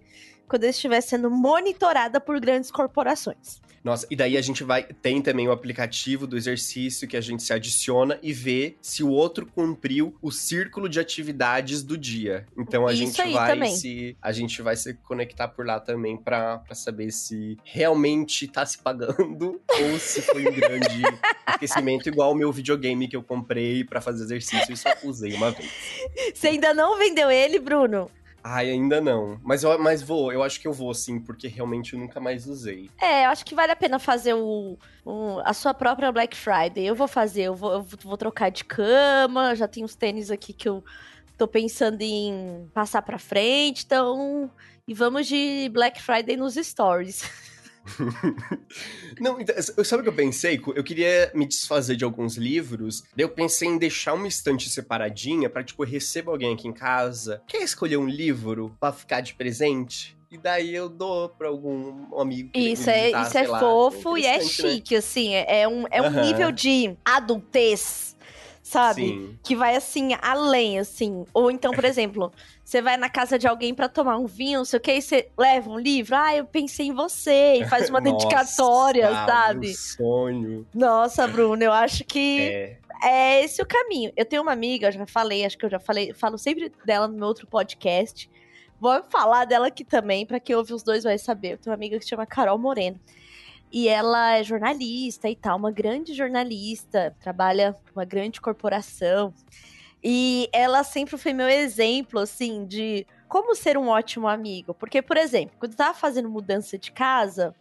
quando 0.47 0.65
eu 0.65 0.69
estiver 0.69 1.01
sendo 1.01 1.31
monitorada 1.31 2.19
por 2.19 2.39
grandes 2.39 2.69
corporações. 2.69 3.62
Nossa, 3.83 4.07
e 4.09 4.15
daí 4.15 4.37
a 4.37 4.41
gente 4.41 4.63
vai. 4.63 4.83
Tem 4.83 5.21
também 5.21 5.47
o 5.47 5.51
aplicativo 5.51 6.25
do 6.25 6.37
exercício 6.37 7.07
que 7.07 7.17
a 7.17 7.21
gente 7.21 7.43
se 7.43 7.51
adiciona 7.51 8.17
e 8.21 8.31
vê 8.31 8.75
se 8.81 9.03
o 9.03 9.09
outro 9.09 9.45
cumpriu 9.45 10.15
o 10.21 10.31
círculo 10.31 10.87
de 10.87 10.99
atividades 10.99 11.83
do 11.83 11.97
dia. 11.97 12.47
Então 12.57 12.87
a 12.87 12.93
Isso 12.93 13.05
gente 13.05 13.33
vai 13.33 13.53
também. 13.53 13.75
se. 13.75 14.15
A 14.21 14.31
gente 14.31 14.61
vai 14.61 14.75
se 14.75 14.93
conectar 14.93 15.49
por 15.49 15.65
lá 15.65 15.79
também 15.79 16.15
pra, 16.15 16.59
pra 16.59 16.75
saber 16.75 17.11
se 17.11 17.57
realmente 17.63 18.47
tá 18.47 18.65
se 18.65 18.77
pagando 18.77 19.61
ou 19.69 19.99
se 19.99 20.21
foi 20.21 20.47
um 20.47 20.55
grande 20.55 21.01
aquecimento, 21.45 22.07
igual 22.07 22.31
o 22.31 22.35
meu 22.35 22.51
videogame 22.51 23.07
que 23.07 23.15
eu 23.15 23.23
comprei 23.23 23.83
pra 23.83 23.99
fazer 23.99 24.23
exercício 24.23 24.73
e 24.73 24.77
só 24.77 24.89
usei 25.03 25.33
uma 25.33 25.51
vez. 25.51 25.69
Você 26.33 26.47
ainda 26.47 26.73
não 26.73 26.97
vendeu 26.97 27.29
ele, 27.29 27.59
Bruno? 27.59 28.09
Ai, 28.43 28.69
ainda 28.71 28.99
não. 28.99 29.39
Mas, 29.41 29.63
eu, 29.63 29.79
mas 29.79 30.01
vou, 30.01 30.31
eu 30.33 30.43
acho 30.43 30.59
que 30.59 30.67
eu 30.67 30.73
vou 30.73 30.93
sim, 30.93 31.19
porque 31.19 31.47
realmente 31.47 31.93
eu 31.93 31.99
nunca 31.99 32.19
mais 32.19 32.45
usei. 32.45 32.89
É, 33.01 33.25
eu 33.25 33.29
acho 33.29 33.45
que 33.45 33.55
vale 33.55 33.71
a 33.71 33.75
pena 33.75 33.99
fazer 33.99 34.33
o, 34.33 34.77
o- 35.05 35.39
a 35.45 35.53
sua 35.53 35.73
própria 35.73 36.11
Black 36.11 36.35
Friday. 36.35 36.85
Eu 36.85 36.95
vou 36.95 37.07
fazer, 37.07 37.43
eu 37.43 37.55
vou, 37.55 37.71
eu 37.71 37.81
vou 38.03 38.17
trocar 38.17 38.49
de 38.51 38.65
cama, 38.65 39.55
já 39.55 39.67
tenho 39.67 39.85
uns 39.85 39.95
tênis 39.95 40.29
aqui 40.29 40.51
que 40.51 40.67
eu 40.67 40.83
tô 41.37 41.47
pensando 41.47 42.01
em 42.01 42.69
passar 42.73 43.01
pra 43.01 43.17
frente, 43.17 43.83
então. 43.85 44.51
E 44.85 44.93
vamos 44.93 45.25
de 45.27 45.69
Black 45.71 46.01
Friday 46.01 46.35
nos 46.35 46.55
stories. 46.55 47.23
Não, 49.19 49.39
então, 49.39 49.55
sabe 49.83 50.01
o 50.01 50.03
que 50.03 50.09
eu 50.09 50.15
pensei? 50.15 50.61
Eu 50.75 50.83
queria 50.83 51.31
me 51.33 51.45
desfazer 51.45 51.95
de 51.95 52.03
alguns 52.03 52.35
livros, 52.37 53.03
daí 53.15 53.25
eu 53.25 53.29
pensei 53.29 53.67
em 53.67 53.77
deixar 53.77 54.13
uma 54.13 54.27
estante 54.27 54.69
separadinha 54.69 55.49
pra, 55.49 55.63
tipo, 55.63 55.83
recebo 55.83 56.31
alguém 56.31 56.53
aqui 56.53 56.67
em 56.67 56.73
casa, 56.73 57.41
quer 57.47 57.61
escolher 57.61 57.97
um 57.97 58.07
livro 58.07 58.75
pra 58.79 58.91
ficar 58.91 59.21
de 59.21 59.33
presente? 59.33 60.17
E 60.31 60.37
daí 60.37 60.73
eu 60.73 60.89
dou 60.89 61.29
pra 61.29 61.47
algum 61.47 62.19
amigo 62.19 62.49
Isso 62.55 62.89
é, 62.89 63.01
visitar, 63.03 63.21
isso 63.27 63.37
é 63.37 63.47
lá. 63.47 63.59
fofo 63.59 64.17
e 64.17 64.25
é 64.25 64.39
né? 64.39 64.43
chique, 64.43 64.95
assim. 64.95 65.35
É, 65.35 65.61
é 65.61 65.67
um, 65.67 65.85
é 65.91 66.01
um 66.01 66.07
Aham. 66.07 66.21
nível 66.21 66.51
de 66.51 66.97
adultez, 67.05 68.12
sabe? 68.73 69.01
Sim. 69.07 69.39
Que 69.43 69.55
vai 69.55 69.75
assim, 69.75 70.09
além, 70.21 70.79
assim. 70.79 71.25
Ou 71.33 71.49
então, 71.51 71.71
por 71.71 71.85
exemplo, 71.85 72.31
você 72.63 72.81
vai 72.81 72.97
na 72.97 73.07
casa 73.09 73.37
de 73.37 73.47
alguém 73.47 73.73
pra 73.73 73.87
tomar 73.87 74.17
um 74.17 74.25
vinho, 74.25 74.59
não 74.59 74.65
sei 74.65 74.77
o 74.77 74.81
que, 74.81 74.91
e 74.93 75.01
você 75.01 75.29
leva 75.37 75.69
um 75.69 75.77
livro. 75.77 76.15
Ah, 76.15 76.35
eu 76.35 76.45
pensei 76.45 76.87
em 76.87 76.93
você. 76.93 77.59
E 77.61 77.65
faz 77.67 77.89
uma 77.89 78.01
dedicatória, 78.01 79.09
Nossa, 79.09 79.25
sabe? 79.31 79.73
sonho. 79.73 80.67
Nossa, 80.73 81.27
Bruno, 81.27 81.63
eu 81.63 81.71
acho 81.71 82.03
que 82.03 82.39
É. 82.41 82.77
é 83.03 83.43
esse 83.45 83.61
o 83.61 83.65
caminho. 83.65 84.11
Eu 84.17 84.25
tenho 84.25 84.41
uma 84.41 84.51
amiga, 84.53 84.87
eu 84.87 84.91
já 84.91 85.05
falei, 85.05 85.45
acho 85.45 85.57
que 85.57 85.65
eu 85.65 85.69
já 85.69 85.79
falei, 85.79 86.13
falo 86.13 86.37
sempre 86.37 86.71
dela 86.85 87.07
no 87.07 87.15
meu 87.15 87.27
outro 87.27 87.45
podcast. 87.47 88.29
Vou 88.79 89.01
falar 89.09 89.45
dela 89.45 89.67
aqui 89.67 89.85
também, 89.85 90.25
pra 90.25 90.39
quem 90.41 90.55
ouve 90.55 90.73
os 90.73 90.83
dois 90.83 91.03
vai 91.05 91.17
saber. 91.17 91.53
Eu 91.53 91.57
tenho 91.57 91.71
uma 91.71 91.75
amiga 91.75 91.97
que 91.97 92.03
se 92.03 92.09
chama 92.09 92.25
Carol 92.25 92.57
Moreno. 92.57 92.99
E 93.73 93.87
ela 93.87 94.37
é 94.37 94.43
jornalista 94.43 95.27
e 95.27 95.35
tal, 95.35 95.57
uma 95.57 95.71
grande 95.71 96.13
jornalista, 96.13 97.15
trabalha 97.19 97.73
com 97.73 97.99
uma 97.99 98.05
grande 98.05 98.39
corporação. 98.39 99.33
E 100.03 100.47
ela 100.53 100.83
sempre 100.83 101.17
foi 101.17 101.33
meu 101.33 101.49
exemplo, 101.49 102.19
assim, 102.19 102.67
de 102.67 103.07
como 103.27 103.55
ser 103.55 103.75
um 103.75 103.87
ótimo 103.87 104.27
amigo. 104.27 104.75
Porque, 104.75 105.01
por 105.01 105.17
exemplo, 105.17 105.55
quando 105.57 105.71
eu 105.71 105.77
tava 105.77 105.95
fazendo 105.95 106.29
mudança 106.29 106.77
de 106.77 106.91
casa, 106.91 107.55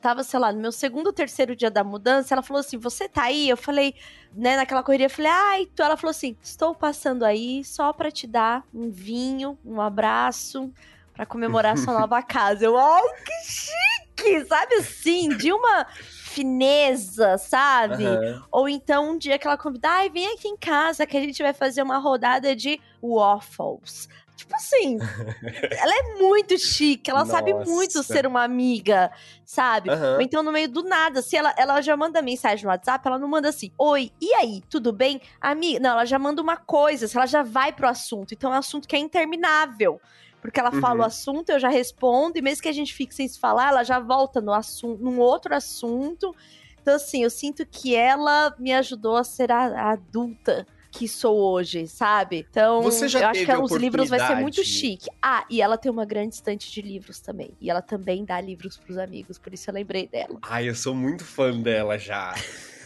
tava, 0.00 0.24
sei 0.24 0.40
lá, 0.40 0.50
no 0.50 0.58
meu 0.58 0.72
segundo 0.72 1.08
ou 1.08 1.12
terceiro 1.12 1.54
dia 1.54 1.70
da 1.70 1.84
mudança, 1.84 2.34
ela 2.34 2.42
falou 2.42 2.60
assim: 2.60 2.78
Você 2.78 3.06
tá 3.06 3.24
aí? 3.24 3.46
Eu 3.46 3.56
falei, 3.58 3.94
né, 4.32 4.56
naquela 4.56 4.82
correria, 4.82 5.04
eu 5.06 5.10
falei, 5.10 5.30
ai, 5.30 5.66
tu. 5.66 5.82
Ela 5.82 5.98
falou 5.98 6.12
assim: 6.12 6.34
Estou 6.42 6.74
passando 6.74 7.24
aí 7.24 7.62
só 7.62 7.92
pra 7.92 8.10
te 8.10 8.26
dar 8.26 8.64
um 8.72 8.90
vinho, 8.90 9.58
um 9.62 9.82
abraço, 9.82 10.72
pra 11.12 11.26
comemorar 11.26 11.76
sua 11.76 11.92
nova 12.00 12.22
casa. 12.22 12.64
Eu, 12.64 12.78
ai, 12.78 13.02
que 13.22 13.50
chique! 13.50 14.07
Sabe 14.46 14.74
assim, 14.76 15.28
de 15.36 15.52
uma 15.52 15.86
fineza, 15.94 17.38
sabe? 17.38 18.06
Aham. 18.06 18.42
Ou 18.52 18.68
então 18.68 19.10
um 19.10 19.18
dia 19.18 19.38
que 19.38 19.46
ela 19.46 19.56
convida, 19.56 19.88
ai, 19.88 20.10
vem 20.10 20.26
aqui 20.34 20.48
em 20.48 20.56
casa 20.56 21.06
que 21.06 21.16
a 21.16 21.20
gente 21.20 21.42
vai 21.42 21.52
fazer 21.52 21.82
uma 21.82 21.98
rodada 21.98 22.54
de 22.54 22.80
waffles. 23.02 24.08
Tipo 24.36 24.54
assim, 24.54 24.98
ela 25.82 25.92
é 25.92 26.14
muito 26.22 26.56
chique, 26.56 27.10
ela 27.10 27.26
sabe 27.26 27.52
muito 27.52 27.96
Nossa. 27.96 28.02
ser 28.04 28.24
uma 28.24 28.44
amiga, 28.44 29.10
sabe? 29.44 29.90
Aham. 29.90 30.14
Ou 30.14 30.20
então 30.20 30.44
no 30.44 30.52
meio 30.52 30.68
do 30.68 30.84
nada, 30.84 31.20
se 31.22 31.36
ela, 31.36 31.52
ela 31.58 31.80
já 31.80 31.96
manda 31.96 32.22
mensagem 32.22 32.64
no 32.64 32.70
WhatsApp, 32.70 33.04
ela 33.04 33.18
não 33.18 33.26
manda 33.26 33.48
assim, 33.48 33.72
oi, 33.76 34.12
e 34.20 34.32
aí, 34.34 34.62
tudo 34.70 34.92
bem? 34.92 35.20
Amiga, 35.40 35.80
não, 35.80 35.90
ela 35.90 36.04
já 36.04 36.20
manda 36.20 36.40
uma 36.40 36.56
coisa, 36.56 37.08
se 37.08 37.16
ela 37.16 37.26
já 37.26 37.42
vai 37.42 37.72
pro 37.72 37.88
assunto, 37.88 38.32
então 38.32 38.52
é 38.52 38.54
um 38.54 38.58
assunto 38.60 38.86
que 38.86 38.94
é 38.94 38.98
interminável. 39.00 40.00
Porque 40.40 40.60
ela 40.60 40.70
fala 40.72 40.94
Uhum. 40.94 41.00
o 41.00 41.04
assunto, 41.04 41.50
eu 41.50 41.58
já 41.58 41.68
respondo, 41.68 42.38
e 42.38 42.42
mesmo 42.42 42.62
que 42.62 42.68
a 42.68 42.72
gente 42.72 42.94
fique 42.94 43.14
sem 43.14 43.26
se 43.26 43.38
falar, 43.38 43.68
ela 43.68 43.82
já 43.84 43.98
volta 43.98 44.40
no 44.40 44.52
assunto, 44.52 45.02
num 45.02 45.18
outro 45.18 45.54
assunto. 45.54 46.34
Então, 46.80 46.94
assim, 46.94 47.22
eu 47.22 47.30
sinto 47.30 47.66
que 47.66 47.94
ela 47.94 48.54
me 48.58 48.72
ajudou 48.72 49.16
a 49.16 49.24
ser 49.24 49.50
a, 49.52 49.66
a 49.66 49.90
adulta 49.92 50.66
que 50.90 51.06
sou 51.06 51.36
hoje, 51.36 51.86
sabe? 51.86 52.46
Então, 52.50 52.82
Você 52.82 53.08
já 53.08 53.20
eu 53.20 53.28
acho 53.28 53.44
que 53.44 53.52
os 53.56 53.72
livros 53.72 54.08
vai 54.08 54.18
ser 54.20 54.36
muito 54.36 54.64
chique. 54.64 55.06
Ah, 55.22 55.44
e 55.50 55.60
ela 55.60 55.76
tem 55.76 55.92
uma 55.92 56.06
grande 56.06 56.36
estante 56.36 56.72
de 56.72 56.80
livros 56.80 57.20
também. 57.20 57.52
E 57.60 57.68
ela 57.70 57.82
também 57.82 58.24
dá 58.24 58.40
livros 58.40 58.78
pros 58.78 58.96
amigos, 58.96 59.38
por 59.38 59.52
isso 59.52 59.68
eu 59.68 59.74
lembrei 59.74 60.08
dela. 60.08 60.38
Ai, 60.42 60.68
eu 60.68 60.74
sou 60.74 60.94
muito 60.94 61.24
fã 61.24 61.52
dela 61.60 61.98
já. 61.98 62.34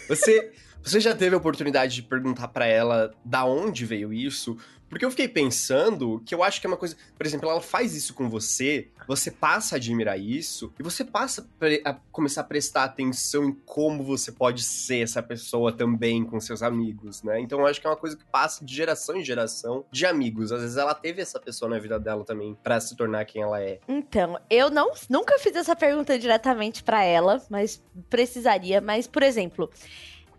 Você, 0.08 0.52
Você 0.82 0.98
já 0.98 1.14
teve 1.14 1.34
a 1.36 1.38
oportunidade 1.38 1.94
de 1.94 2.02
perguntar 2.02 2.48
para 2.48 2.66
ela 2.66 3.14
da 3.24 3.44
onde 3.44 3.86
veio 3.86 4.12
isso? 4.12 4.56
Porque 4.92 5.06
eu 5.06 5.10
fiquei 5.10 5.26
pensando 5.26 6.22
que 6.26 6.34
eu 6.34 6.42
acho 6.42 6.60
que 6.60 6.66
é 6.66 6.68
uma 6.68 6.76
coisa. 6.76 6.94
Por 7.16 7.26
exemplo, 7.26 7.48
ela 7.48 7.62
faz 7.62 7.96
isso 7.96 8.12
com 8.12 8.28
você, 8.28 8.88
você 9.08 9.30
passa 9.30 9.74
a 9.74 9.78
admirar 9.78 10.20
isso, 10.20 10.70
e 10.78 10.82
você 10.82 11.02
passa 11.02 11.48
a 11.82 11.94
começar 12.12 12.42
a 12.42 12.44
prestar 12.44 12.84
atenção 12.84 13.44
em 13.46 13.52
como 13.64 14.04
você 14.04 14.30
pode 14.30 14.62
ser 14.62 15.02
essa 15.02 15.22
pessoa 15.22 15.72
também 15.72 16.22
com 16.22 16.38
seus 16.38 16.62
amigos, 16.62 17.22
né? 17.22 17.40
Então 17.40 17.58
eu 17.60 17.66
acho 17.66 17.80
que 17.80 17.86
é 17.86 17.90
uma 17.90 17.96
coisa 17.96 18.18
que 18.18 18.24
passa 18.26 18.62
de 18.62 18.74
geração 18.74 19.16
em 19.16 19.24
geração 19.24 19.86
de 19.90 20.04
amigos. 20.04 20.52
Às 20.52 20.60
vezes 20.60 20.76
ela 20.76 20.94
teve 20.94 21.22
essa 21.22 21.40
pessoa 21.40 21.70
na 21.70 21.78
vida 21.78 21.98
dela 21.98 22.22
também 22.22 22.54
para 22.62 22.78
se 22.78 22.94
tornar 22.94 23.24
quem 23.24 23.40
ela 23.40 23.62
é. 23.62 23.80
Então, 23.88 24.38
eu 24.50 24.68
não 24.68 24.92
nunca 25.08 25.38
fiz 25.38 25.56
essa 25.56 25.74
pergunta 25.74 26.18
diretamente 26.18 26.82
para 26.82 27.02
ela, 27.02 27.40
mas 27.48 27.82
precisaria. 28.10 28.82
Mas, 28.82 29.06
por 29.06 29.22
exemplo 29.22 29.70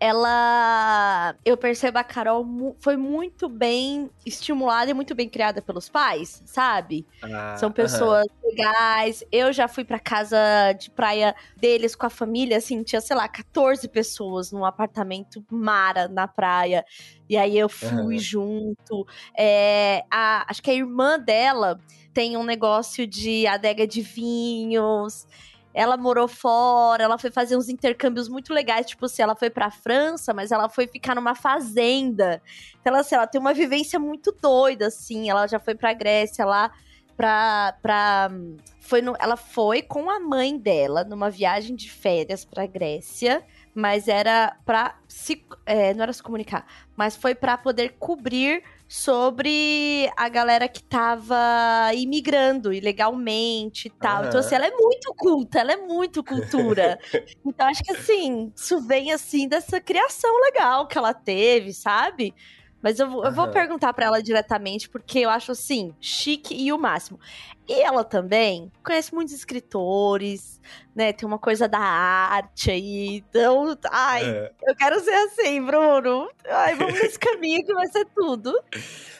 ela. 0.04 1.34
Eu 1.44 1.56
percebo 1.56 1.98
a 1.98 2.04
Carol 2.04 2.44
mu 2.44 2.76
foi 2.78 2.94
muito 2.94 3.48
bem 3.48 4.10
estimulada 4.26 4.90
e 4.90 4.94
muito 4.94 5.14
bem 5.14 5.28
criada 5.28 5.62
pelos 5.62 5.88
pais, 5.88 6.42
sabe? 6.44 7.06
Ah, 7.22 7.56
São 7.56 7.72
pessoas 7.72 8.26
uh 8.26 8.28
-huh. 8.28 8.48
legais. 8.50 9.24
Eu 9.32 9.50
já 9.50 9.66
fui 9.66 9.82
pra 9.82 9.98
casa 9.98 10.36
de 10.78 10.90
praia 10.90 11.34
deles 11.56 11.96
com 11.96 12.04
a 12.04 12.10
família, 12.10 12.58
assim, 12.58 12.82
tinha, 12.82 13.00
sei 13.00 13.16
lá, 13.16 13.26
14 13.26 13.88
pessoas 13.88 14.52
num 14.52 14.64
apartamento 14.64 15.42
mara 15.50 16.06
na 16.06 16.28
praia. 16.28 16.84
E 17.26 17.38
aí 17.38 17.58
eu 17.58 17.70
fui 17.70 18.18
junto. 18.18 19.06
É, 19.36 20.04
a, 20.10 20.44
acho 20.50 20.62
que 20.62 20.70
a 20.70 20.74
irmã 20.74 21.18
dela 21.18 21.80
tem 22.12 22.36
um 22.36 22.44
negócio 22.44 23.06
de 23.06 23.46
adega 23.46 23.86
de 23.86 24.02
vinhos 24.02 25.26
ela 25.74 25.96
morou 25.96 26.28
fora, 26.28 27.02
ela 27.02 27.18
foi 27.18 27.32
fazer 27.32 27.56
uns 27.56 27.68
intercâmbios 27.68 28.28
muito 28.28 28.54
legais, 28.54 28.86
tipo 28.86 29.06
assim, 29.06 29.22
ela 29.22 29.34
foi 29.34 29.50
pra 29.50 29.72
França, 29.72 30.32
mas 30.32 30.52
ela 30.52 30.68
foi 30.68 30.86
ficar 30.86 31.16
numa 31.16 31.34
fazenda. 31.34 32.40
Então, 32.80 32.92
ela, 32.92 33.00
assim, 33.00 33.16
ela 33.16 33.26
tem 33.26 33.40
uma 33.40 33.52
vivência 33.52 33.98
muito 33.98 34.30
doida, 34.40 34.86
assim, 34.86 35.28
ela 35.28 35.48
já 35.48 35.58
foi 35.58 35.74
pra 35.74 35.92
Grécia 35.92 36.44
lá 36.44 36.70
pra. 37.16 37.76
pra 37.82 38.30
foi 38.80 39.00
no, 39.00 39.16
ela 39.18 39.36
foi 39.36 39.80
com 39.80 40.10
a 40.10 40.20
mãe 40.20 40.58
dela 40.58 41.04
numa 41.04 41.30
viagem 41.30 41.74
de 41.74 41.90
férias 41.90 42.44
pra 42.44 42.66
Grécia, 42.66 43.42
mas 43.74 44.08
era 44.08 44.56
pra 44.64 44.98
se. 45.08 45.44
É, 45.64 45.94
não 45.94 46.02
era 46.02 46.12
se 46.12 46.22
comunicar, 46.22 46.66
mas 46.96 47.16
foi 47.16 47.34
para 47.34 47.56
poder 47.56 47.96
cobrir 47.98 48.62
sobre 48.96 50.08
a 50.16 50.28
galera 50.28 50.68
que 50.68 50.80
tava 50.80 51.36
imigrando 51.96 52.72
ilegalmente 52.72 53.88
e 53.88 53.90
tal. 53.90 54.22
Uhum. 54.22 54.28
Então, 54.28 54.38
assim, 54.38 54.54
ela 54.54 54.68
é 54.68 54.70
muito 54.70 55.12
culta, 55.16 55.58
ela 55.58 55.72
é 55.72 55.76
muito 55.76 56.22
cultura. 56.22 56.96
então, 57.44 57.66
acho 57.66 57.82
que, 57.82 57.90
assim, 57.90 58.52
isso 58.54 58.80
vem, 58.86 59.12
assim, 59.12 59.48
dessa 59.48 59.80
criação 59.80 60.30
legal 60.42 60.86
que 60.86 60.96
ela 60.96 61.12
teve, 61.12 61.72
sabe? 61.72 62.32
Mas 62.84 63.00
eu, 63.00 63.24
eu 63.24 63.32
vou 63.32 63.48
perguntar 63.48 63.94
para 63.94 64.04
ela 64.04 64.22
diretamente, 64.22 64.90
porque 64.90 65.20
eu 65.20 65.30
acho 65.30 65.52
assim, 65.52 65.94
chique 65.98 66.54
e 66.54 66.70
o 66.70 66.76
máximo. 66.76 67.18
E 67.66 67.80
ela 67.80 68.04
também 68.04 68.70
conhece 68.84 69.14
muitos 69.14 69.32
escritores, 69.32 70.60
né? 70.94 71.10
Tem 71.10 71.26
uma 71.26 71.38
coisa 71.38 71.66
da 71.66 71.78
arte 71.78 72.70
aí. 72.70 73.16
Então, 73.16 73.74
ai, 73.90 74.28
é. 74.28 74.52
eu 74.66 74.76
quero 74.76 75.00
ser 75.00 75.14
assim, 75.14 75.64
Bruno. 75.64 76.28
Ai, 76.46 76.74
vamos 76.74 77.00
nesse 77.00 77.18
caminho 77.18 77.64
que 77.64 77.72
vai 77.72 77.86
ser 77.86 78.04
tudo. 78.14 78.52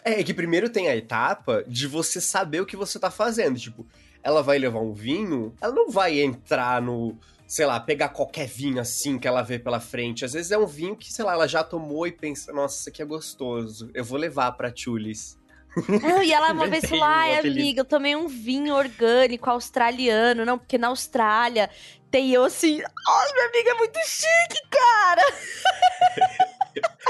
É, 0.05 0.21
é 0.21 0.23
que 0.23 0.35
primeiro 0.35 0.69
tem 0.69 0.89
a 0.89 0.95
etapa 0.95 1.65
de 1.67 1.87
você 1.87 2.21
saber 2.21 2.61
o 2.61 2.67
que 2.67 2.77
você 2.77 2.99
tá 2.99 3.11
fazendo. 3.11 3.59
Tipo, 3.59 3.87
ela 4.23 4.43
vai 4.43 4.59
levar 4.59 4.81
um 4.81 4.93
vinho, 4.93 5.55
ela 5.59 5.73
não 5.73 5.89
vai 5.89 6.21
entrar 6.21 6.83
no 6.83 7.19
sei 7.55 7.67
lá, 7.67 7.79
pegar 7.79 8.09
qualquer 8.09 8.49
vinho 8.49 8.81
assim 8.81 9.17
que 9.17 9.29
ela 9.29 9.41
vê 9.41 9.61
pela 9.61 9.79
frente. 9.79 10.25
Às 10.25 10.33
vezes 10.33 10.51
é 10.51 10.59
um 10.59 10.67
vinho 10.67 10.97
que, 10.97 11.13
sei 11.13 11.25
lá, 11.25 11.35
ela 11.35 11.47
já 11.47 11.63
tomou 11.63 12.05
e 12.05 12.11
pensa, 12.11 12.53
nossa, 12.53 12.81
isso 12.81 12.89
aqui 12.89 13.01
é 13.01 13.05
gostoso, 13.05 13.93
eu 13.95 14.05
vou 14.05 14.19
levar 14.19 14.51
pra 14.57 14.73
Tulis. 14.73 15.39
Não, 16.03 16.21
e 16.21 16.33
ela 16.33 16.51
uma 16.53 16.67
vez 16.67 16.85
falou, 16.85 17.05
ai, 17.05 17.39
amiga, 17.39 17.83
eu 17.83 17.85
tomei 17.85 18.17
um 18.17 18.27
vinho 18.27 18.75
orgânico 18.75 19.49
australiano, 19.49 20.45
não, 20.45 20.59
porque 20.59 20.77
na 20.77 20.89
Austrália 20.89 21.71
tem 22.11 22.33
eu 22.33 22.43
assim, 22.43 22.83
ai, 22.83 23.33
minha 23.33 23.47
amiga 23.47 23.71
é 23.71 23.75
muito 23.75 24.01
chique, 24.01 24.61
cara! 24.69 25.23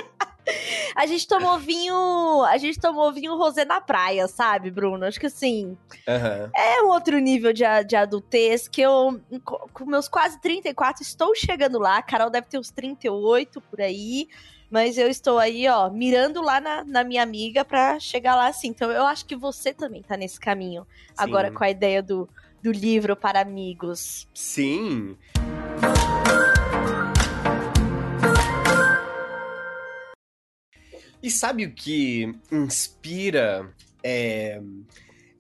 A 0.94 1.06
gente 1.06 1.26
tomou 1.26 1.58
vinho. 1.58 2.44
A 2.44 2.56
gente 2.56 2.78
tomou 2.78 3.12
vinho 3.12 3.36
rosé 3.36 3.64
na 3.64 3.80
praia, 3.80 4.28
sabe, 4.28 4.70
Bruno? 4.70 5.04
Acho 5.04 5.18
que 5.18 5.26
assim. 5.26 5.76
Uhum. 6.06 6.50
É 6.54 6.82
um 6.82 6.88
outro 6.88 7.18
nível 7.18 7.52
de, 7.52 7.64
de 7.86 7.96
adultez 7.96 8.68
que 8.68 8.80
eu, 8.80 9.20
com 9.72 9.84
meus 9.84 10.08
quase 10.08 10.40
34, 10.40 11.02
estou 11.02 11.34
chegando 11.34 11.78
lá. 11.78 11.98
A 11.98 12.02
Carol 12.02 12.30
deve 12.30 12.46
ter 12.46 12.58
uns 12.58 12.70
38 12.70 13.60
por 13.60 13.80
aí. 13.80 14.28
Mas 14.70 14.98
eu 14.98 15.08
estou 15.08 15.38
aí, 15.38 15.68
ó, 15.68 15.88
mirando 15.88 16.42
lá 16.42 16.60
na, 16.60 16.84
na 16.84 17.04
minha 17.04 17.22
amiga 17.22 17.64
para 17.64 18.00
chegar 18.00 18.34
lá 18.34 18.48
assim. 18.48 18.68
Então 18.68 18.90
eu 18.90 19.06
acho 19.06 19.24
que 19.24 19.36
você 19.36 19.72
também 19.72 20.02
tá 20.02 20.16
nesse 20.16 20.40
caminho. 20.40 20.82
Sim. 20.82 21.12
Agora 21.16 21.50
com 21.52 21.62
a 21.62 21.70
ideia 21.70 22.02
do, 22.02 22.28
do 22.62 22.72
livro 22.72 23.14
para 23.14 23.40
amigos. 23.40 24.26
Sim. 24.34 25.16
E 31.24 31.30
sabe 31.30 31.64
o 31.64 31.72
que 31.72 32.34
inspira 32.52 33.72
é, 34.02 34.60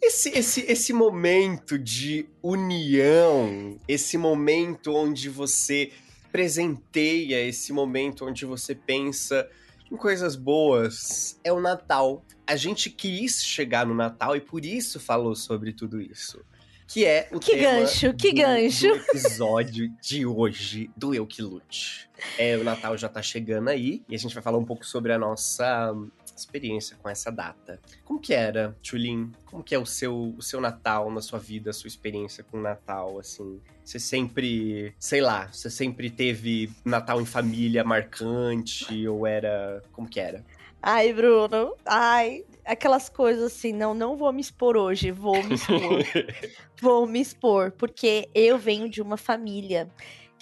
esse, 0.00 0.30
esse, 0.30 0.62
esse 0.62 0.94
momento 0.94 1.78
de 1.78 2.24
união, 2.42 3.78
esse 3.86 4.16
momento 4.16 4.94
onde 4.94 5.28
você 5.28 5.92
presenteia, 6.32 7.46
esse 7.46 7.70
momento 7.70 8.24
onde 8.24 8.46
você 8.46 8.74
pensa 8.74 9.46
em 9.92 9.96
coisas 9.98 10.36
boas? 10.36 11.38
É 11.44 11.52
o 11.52 11.60
Natal. 11.60 12.24
A 12.46 12.56
gente 12.56 12.88
quis 12.88 13.44
chegar 13.44 13.84
no 13.84 13.94
Natal 13.94 14.34
e 14.34 14.40
por 14.40 14.64
isso 14.64 14.98
falou 14.98 15.36
sobre 15.36 15.74
tudo 15.74 16.00
isso 16.00 16.42
que 16.86 17.04
é 17.04 17.28
o 17.32 17.40
que 17.40 17.56
tema 17.56 17.80
gancho, 17.80 18.14
que 18.14 18.32
do, 18.32 18.36
gancho. 18.36 18.88
do 18.88 18.96
episódio 18.96 19.92
de 20.00 20.26
hoje 20.26 20.90
do 20.96 21.14
Eu 21.14 21.26
Que 21.26 21.42
Lute. 21.42 22.08
É, 22.38 22.56
o 22.56 22.64
Natal 22.64 22.96
já 22.96 23.08
tá 23.08 23.20
chegando 23.20 23.68
aí 23.68 24.02
e 24.08 24.14
a 24.14 24.18
gente 24.18 24.34
vai 24.34 24.42
falar 24.42 24.58
um 24.58 24.64
pouco 24.64 24.84
sobre 24.86 25.12
a 25.12 25.18
nossa 25.18 25.94
experiência 26.36 26.96
com 27.00 27.08
essa 27.08 27.30
data. 27.30 27.80
Como 28.04 28.20
que 28.20 28.34
era, 28.34 28.76
Tulin? 28.82 29.30
Como 29.44 29.62
que 29.62 29.74
é 29.74 29.78
o 29.78 29.86
seu, 29.86 30.34
o 30.36 30.42
seu 30.42 30.60
Natal 30.60 31.10
na 31.10 31.20
sua 31.20 31.38
vida, 31.38 31.70
a 31.70 31.72
sua 31.72 31.88
experiência 31.88 32.44
com 32.44 32.58
o 32.58 32.62
Natal, 32.62 33.18
assim? 33.18 33.60
Você 33.84 33.98
sempre, 33.98 34.94
sei 34.98 35.20
lá, 35.20 35.48
você 35.52 35.70
sempre 35.70 36.10
teve 36.10 36.70
Natal 36.84 37.20
em 37.20 37.26
família 37.26 37.84
marcante 37.84 39.06
ou 39.06 39.26
era, 39.26 39.82
como 39.92 40.08
que 40.08 40.18
era? 40.18 40.44
Ai, 40.82 41.12
Bruno, 41.12 41.74
ai, 41.86 42.44
aquelas 42.64 43.08
coisas 43.08 43.52
assim, 43.52 43.72
não, 43.72 43.94
não 43.94 44.16
vou 44.16 44.32
me 44.32 44.40
expor 44.40 44.76
hoje, 44.76 45.10
vou 45.10 45.42
me 45.42 45.54
expor. 45.54 46.04
vou 46.80 47.06
me 47.06 47.20
expor, 47.20 47.72
porque 47.72 48.28
eu 48.34 48.58
venho 48.58 48.88
de 48.88 49.00
uma 49.00 49.16
família 49.16 49.88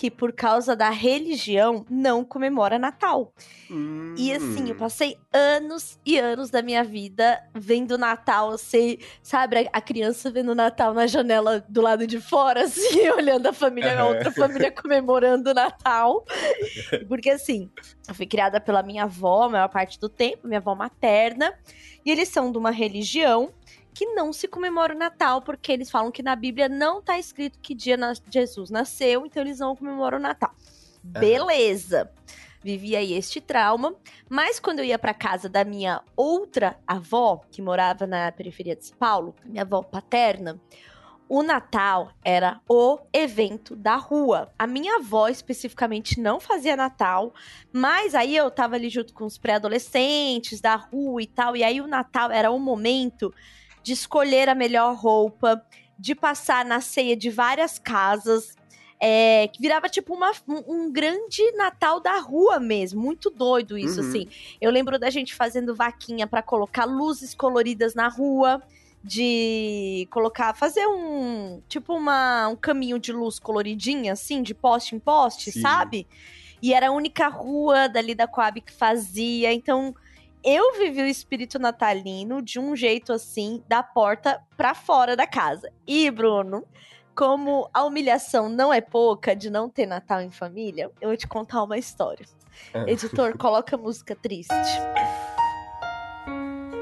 que 0.02 0.10
por 0.10 0.32
causa 0.32 0.74
da 0.74 0.90
religião 0.90 1.86
não 1.88 2.24
comemora 2.24 2.76
Natal. 2.76 3.32
Hum. 3.70 4.16
E 4.18 4.32
assim, 4.32 4.68
eu 4.68 4.74
passei 4.74 5.16
anos 5.32 5.96
e 6.04 6.18
anos 6.18 6.50
da 6.50 6.60
minha 6.60 6.82
vida 6.82 7.40
vendo 7.54 7.96
Natal, 7.96 8.50
assim, 8.50 8.98
sabe, 9.22 9.70
a 9.72 9.80
criança 9.80 10.28
vendo 10.28 10.56
Natal 10.56 10.92
na 10.92 11.06
janela 11.06 11.64
do 11.68 11.80
lado 11.80 12.04
de 12.04 12.20
fora, 12.20 12.64
assim, 12.66 13.08
olhando 13.10 13.46
a 13.46 13.52
família, 13.52 14.00
a 14.00 14.06
outra 14.06 14.32
família 14.32 14.72
comemorando 14.74 15.50
o 15.50 15.54
Natal. 15.54 16.24
Porque 17.06 17.30
assim, 17.30 17.70
eu 18.08 18.14
fui 18.16 18.26
criada 18.26 18.60
pela 18.60 18.82
minha 18.82 19.04
avó, 19.04 19.44
a 19.44 19.50
maior 19.50 19.68
parte 19.68 20.00
do 20.00 20.08
tempo, 20.08 20.48
minha 20.48 20.58
avó 20.58 20.74
materna, 20.74 21.54
e 22.04 22.10
eles 22.10 22.28
são 22.28 22.50
de 22.50 22.58
uma 22.58 22.72
religião 22.72 23.52
que 23.94 24.06
não 24.06 24.32
se 24.32 24.48
comemora 24.48 24.94
o 24.94 24.98
Natal, 24.98 25.42
porque 25.42 25.72
eles 25.72 25.90
falam 25.90 26.10
que 26.10 26.22
na 26.22 26.34
Bíblia 26.34 26.68
não 26.68 26.98
está 26.98 27.18
escrito 27.18 27.58
que 27.58 27.74
dia 27.74 27.96
Jesus 28.30 28.70
nasceu, 28.70 29.26
então 29.26 29.42
eles 29.42 29.58
não 29.58 29.76
comemoram 29.76 30.18
o 30.18 30.20
Natal. 30.20 30.54
Uhum. 31.04 31.20
Beleza. 31.20 32.10
Vivia 32.62 33.00
aí 33.00 33.12
este 33.12 33.40
trauma, 33.40 33.94
mas 34.28 34.60
quando 34.60 34.78
eu 34.78 34.84
ia 34.84 34.98
para 34.98 35.12
casa 35.12 35.48
da 35.48 35.64
minha 35.64 36.00
outra 36.14 36.78
avó, 36.86 37.40
que 37.50 37.60
morava 37.60 38.06
na 38.06 38.30
periferia 38.30 38.76
de 38.76 38.86
São 38.86 38.96
Paulo, 38.96 39.34
minha 39.44 39.62
avó 39.62 39.82
paterna, 39.82 40.60
o 41.28 41.42
Natal 41.42 42.12
era 42.22 42.60
o 42.68 42.98
evento 43.12 43.74
da 43.74 43.96
rua. 43.96 44.52
A 44.58 44.66
minha 44.66 44.96
avó 44.96 45.28
especificamente 45.28 46.20
não 46.20 46.38
fazia 46.38 46.76
Natal, 46.76 47.32
mas 47.72 48.14
aí 48.14 48.36
eu 48.36 48.50
tava 48.50 48.76
ali 48.76 48.88
junto 48.88 49.12
com 49.12 49.24
os 49.24 49.38
pré-adolescentes 49.38 50.60
da 50.60 50.76
rua 50.76 51.22
e 51.22 51.26
tal, 51.26 51.56
e 51.56 51.64
aí 51.64 51.80
o 51.80 51.86
Natal 51.86 52.30
era 52.30 52.50
o 52.50 52.58
momento 52.60 53.34
de 53.82 53.92
escolher 53.92 54.48
a 54.48 54.54
melhor 54.54 54.94
roupa, 54.96 55.64
de 55.98 56.14
passar 56.14 56.64
na 56.64 56.80
ceia 56.80 57.16
de 57.16 57.30
várias 57.30 57.78
casas. 57.78 58.56
É, 59.04 59.48
que 59.48 59.60
virava 59.60 59.88
tipo 59.88 60.14
uma, 60.14 60.30
um, 60.46 60.62
um, 60.68 60.92
grande 60.92 61.42
Natal 61.56 61.98
da 61.98 62.18
rua 62.20 62.60
mesmo. 62.60 63.00
Muito 63.00 63.30
doido 63.30 63.76
isso, 63.76 64.00
uhum. 64.00 64.08
assim. 64.08 64.28
Eu 64.60 64.70
lembro 64.70 64.96
da 64.96 65.10
gente 65.10 65.34
fazendo 65.34 65.74
vaquinha 65.74 66.24
para 66.24 66.40
colocar 66.40 66.84
luzes 66.84 67.34
coloridas 67.34 67.94
na 67.94 68.08
rua. 68.08 68.62
De 69.04 70.06
colocar, 70.12 70.54
fazer 70.54 70.86
um 70.86 71.60
tipo 71.68 71.92
uma, 71.92 72.46
um 72.46 72.54
caminho 72.54 73.00
de 73.00 73.12
luz 73.12 73.40
coloridinha, 73.40 74.12
assim, 74.12 74.44
de 74.44 74.54
poste 74.54 74.94
em 74.94 75.00
poste, 75.00 75.50
Sim. 75.50 75.60
sabe? 75.60 76.06
E 76.62 76.72
era 76.72 76.86
a 76.86 76.92
única 76.92 77.26
rua 77.26 77.88
dali 77.88 78.14
da 78.14 78.28
Coab 78.28 78.60
que 78.60 78.70
fazia. 78.70 79.52
Então, 79.52 79.92
eu 80.44 80.74
vivi 80.78 81.02
o 81.02 81.06
espírito 81.06 81.58
natalino 81.58 82.42
de 82.42 82.58
um 82.58 82.74
jeito 82.74 83.12
assim, 83.12 83.62
da 83.68 83.82
porta 83.82 84.42
para 84.56 84.74
fora 84.74 85.16
da 85.16 85.26
casa. 85.26 85.72
E, 85.86 86.10
Bruno, 86.10 86.64
como 87.14 87.68
a 87.72 87.84
humilhação 87.84 88.48
não 88.48 88.72
é 88.72 88.80
pouca 88.80 89.36
de 89.36 89.50
não 89.50 89.68
ter 89.68 89.86
Natal 89.86 90.20
em 90.20 90.30
família, 90.30 90.90
eu 91.00 91.08
vou 91.08 91.16
te 91.16 91.28
contar 91.28 91.62
uma 91.62 91.78
história. 91.78 92.26
Ah. 92.74 92.84
Editor, 92.86 93.36
coloca 93.38 93.76
música 93.76 94.16
triste. 94.16 94.52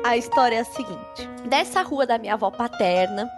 A 0.04 0.16
história 0.16 0.56
é 0.56 0.60
a 0.60 0.64
seguinte: 0.64 1.28
dessa 1.48 1.82
rua 1.82 2.06
da 2.06 2.18
minha 2.18 2.34
avó 2.34 2.50
paterna, 2.50 3.30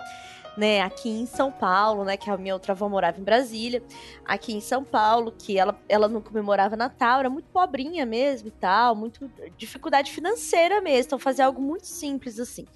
né, 0.56 0.80
aqui 0.82 1.08
em 1.08 1.26
São 1.26 1.50
Paulo, 1.50 2.04
né, 2.04 2.16
que 2.16 2.30
a 2.30 2.36
minha 2.36 2.54
outra 2.54 2.72
avó 2.72 2.88
morava 2.88 3.18
em 3.18 3.24
Brasília, 3.24 3.82
aqui 4.24 4.52
em 4.52 4.60
São 4.60 4.84
Paulo, 4.84 5.32
que 5.32 5.58
ela, 5.58 5.78
ela 5.88 6.08
não 6.08 6.20
comemorava 6.20 6.76
Natal, 6.76 7.20
era 7.20 7.30
muito 7.30 7.48
pobrinha 7.50 8.04
mesmo 8.04 8.48
e 8.48 8.52
tal, 8.52 8.94
muito 8.94 9.30
dificuldade 9.56 10.12
financeira 10.12 10.80
mesmo, 10.80 11.06
então 11.06 11.18
fazia 11.18 11.46
algo 11.46 11.60
muito 11.60 11.86
simples 11.86 12.38
assim. 12.38 12.66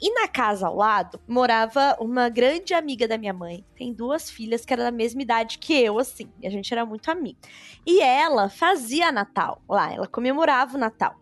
E 0.00 0.12
na 0.14 0.28
casa 0.28 0.68
ao 0.68 0.76
lado 0.76 1.18
morava 1.26 1.96
uma 1.98 2.28
grande 2.28 2.72
amiga 2.72 3.08
da 3.08 3.18
minha 3.18 3.32
mãe. 3.32 3.64
Tem 3.74 3.92
duas 3.92 4.30
filhas 4.30 4.64
que 4.64 4.72
eram 4.72 4.84
da 4.84 4.92
mesma 4.92 5.20
idade 5.20 5.58
que 5.58 5.72
eu, 5.74 5.98
assim. 5.98 6.30
E 6.40 6.46
a 6.46 6.50
gente 6.50 6.72
era 6.72 6.86
muito 6.86 7.10
amiga. 7.10 7.38
E 7.84 8.00
ela 8.00 8.48
fazia 8.48 9.10
Natal 9.10 9.60
lá, 9.68 9.92
ela 9.92 10.06
comemorava 10.06 10.76
o 10.76 10.78
Natal. 10.78 11.16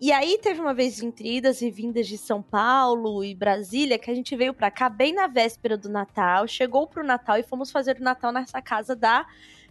E 0.00 0.12
aí 0.12 0.38
teve 0.38 0.60
uma 0.60 0.74
vez 0.74 1.02
entre 1.02 1.36
idas 1.36 1.62
e 1.62 1.70
vindas 1.70 2.06
de 2.06 2.18
São 2.18 2.42
Paulo 2.42 3.24
e 3.24 3.34
Brasília 3.34 3.98
que 3.98 4.10
a 4.10 4.14
gente 4.14 4.34
veio 4.36 4.52
para 4.52 4.70
cá 4.70 4.88
bem 4.88 5.14
na 5.14 5.26
véspera 5.26 5.76
do 5.76 5.88
Natal, 5.88 6.46
chegou 6.48 6.86
pro 6.86 7.04
Natal 7.04 7.38
e 7.38 7.42
fomos 7.42 7.70
fazer 7.70 7.98
o 7.98 8.02
Natal 8.02 8.32
nessa 8.32 8.60
casa 8.60 8.94
da 8.96 9.26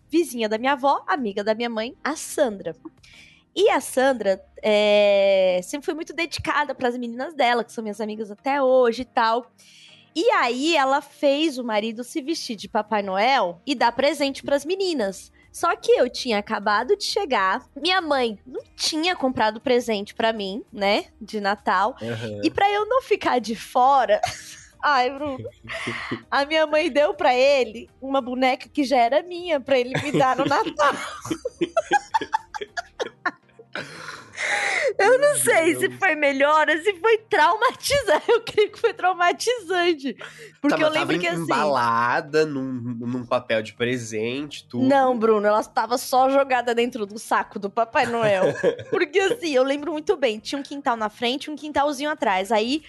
vizinha 0.10 0.48
da 0.48 0.58
minha 0.58 0.74
avó, 0.74 1.04
amiga 1.08 1.44
da 1.44 1.54
minha 1.54 1.70
mãe, 1.70 1.96
a 2.04 2.16
Sandra. 2.16 2.76
E 3.56 3.70
a 3.70 3.80
Sandra 3.80 4.44
é, 4.62 5.60
sempre 5.64 5.86
foi 5.86 5.94
muito 5.94 6.14
dedicada 6.14 6.74
para 6.74 6.88
as 6.88 6.98
meninas 6.98 7.34
dela, 7.34 7.64
que 7.64 7.72
são 7.72 7.84
minhas 7.84 8.02
amigas 8.02 8.32
até 8.32 8.62
hoje 8.62 9.04
e 9.04 9.06
tal. 9.06 9.52
E 10.16 10.30
aí 10.32 10.76
ela 10.76 11.02
fez 11.02 11.58
o 11.58 11.64
marido 11.64 12.04
se 12.04 12.22
vestir 12.22 12.56
de 12.56 12.70
Papai 12.70 13.02
Noel 13.04 13.62
e 13.66 13.76
dar 13.76 13.92
presente 13.92 14.44
para 14.44 14.56
as 14.56 14.66
meninas. 14.66 15.32
Só 15.54 15.76
que 15.76 15.92
eu 15.92 16.10
tinha 16.10 16.40
acabado 16.40 16.98
de 16.98 17.04
chegar, 17.04 17.64
minha 17.76 18.02
mãe 18.02 18.40
não 18.46 18.64
tinha 18.76 19.16
comprado 19.16 19.62
presente 19.62 20.16
para 20.16 20.34
mim, 20.34 20.66
né, 20.74 21.06
de 21.22 21.40
Natal. 21.40 21.96
Uhum. 22.02 22.42
E 22.44 22.50
para 22.50 22.70
eu 22.72 22.88
não 22.88 23.04
ficar 23.04 23.40
de 23.40 23.56
fora, 23.56 24.20
Ai, 24.86 25.10
Bruno. 25.10 25.50
A 26.30 26.44
minha 26.44 26.68
mãe 26.68 26.92
deu 26.92 27.14
para 27.14 27.34
ele 27.34 27.90
uma 28.02 28.20
boneca 28.20 28.68
que 28.68 28.84
já 28.84 28.98
era 28.98 29.24
minha 29.24 29.58
para 29.58 29.80
ele 29.80 29.94
me 30.02 30.12
dar 30.12 30.36
no 30.36 30.44
Natal. 30.44 30.94
Eu 34.98 35.20
não 35.20 35.36
sei 35.36 35.76
se 35.76 35.90
foi 35.92 36.16
melhor 36.16 36.68
ou 36.70 36.78
se 36.78 36.94
foi 37.00 37.18
traumatizante. 37.18 38.24
Eu 38.30 38.42
creio 38.42 38.72
que 38.72 38.80
foi 38.80 38.94
traumatizante. 38.94 40.16
Porque 40.62 40.82
tava, 40.82 40.84
eu 40.84 40.90
lembro 40.90 41.20
que 41.20 41.28
assim. 41.28 41.42
embalada 41.42 42.46
num, 42.46 42.64
num 42.64 43.26
papel 43.26 43.62
de 43.62 43.74
presente, 43.74 44.66
tudo. 44.68 44.86
Não, 44.86 45.18
Bruno, 45.18 45.48
ela 45.48 45.60
estava 45.60 45.98
só 45.98 46.30
jogada 46.30 46.74
dentro 46.74 47.06
do 47.06 47.20
saco 47.20 47.60
do 47.60 47.70
Papai 47.70 48.06
Noel. 48.06 48.46
Porque 48.90 49.20
assim, 49.20 49.54
eu 49.54 49.64
lembro 49.64 49.92
muito 49.92 50.16
bem: 50.16 50.40
tinha 50.40 50.60
um 50.60 50.64
quintal 50.64 50.96
na 50.96 51.10
frente 51.10 51.46
e 51.46 51.52
um 51.52 51.56
quintalzinho 51.56 52.10
atrás. 52.10 52.52
Aí 52.52 52.84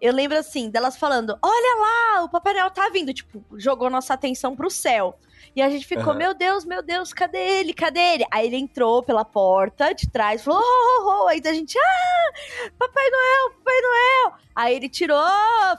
eu 0.00 0.12
lembro 0.12 0.38
assim, 0.38 0.70
delas 0.70 0.96
falando: 0.96 1.36
Olha 1.42 1.80
lá, 1.80 2.24
o 2.24 2.28
Papai 2.28 2.54
Noel 2.54 2.70
tá 2.70 2.88
vindo. 2.90 3.12
Tipo, 3.12 3.44
jogou 3.56 3.90
nossa 3.90 4.14
atenção 4.14 4.56
pro 4.56 4.70
céu. 4.70 5.18
E 5.54 5.62
a 5.62 5.68
gente 5.68 5.86
ficou, 5.86 6.12
uhum. 6.12 6.18
meu 6.18 6.34
Deus, 6.34 6.64
meu 6.64 6.82
Deus, 6.82 7.12
cadê 7.12 7.38
ele? 7.38 7.74
Cadê 7.74 8.00
ele? 8.00 8.24
Aí 8.30 8.46
ele 8.46 8.56
entrou 8.56 9.02
pela 9.02 9.24
porta 9.24 9.92
de 9.92 10.08
trás, 10.08 10.42
falou, 10.42 10.60
oh, 10.62 11.02
oh, 11.02 11.24
oh. 11.24 11.28
Aí 11.28 11.40
a 11.44 11.52
gente, 11.52 11.78
ah, 11.78 12.32
Papai 12.78 13.08
Noel, 13.10 13.50
Papai 13.58 13.80
Noel. 13.80 14.32
Aí 14.54 14.76
ele 14.76 14.88
tirou, 14.88 15.22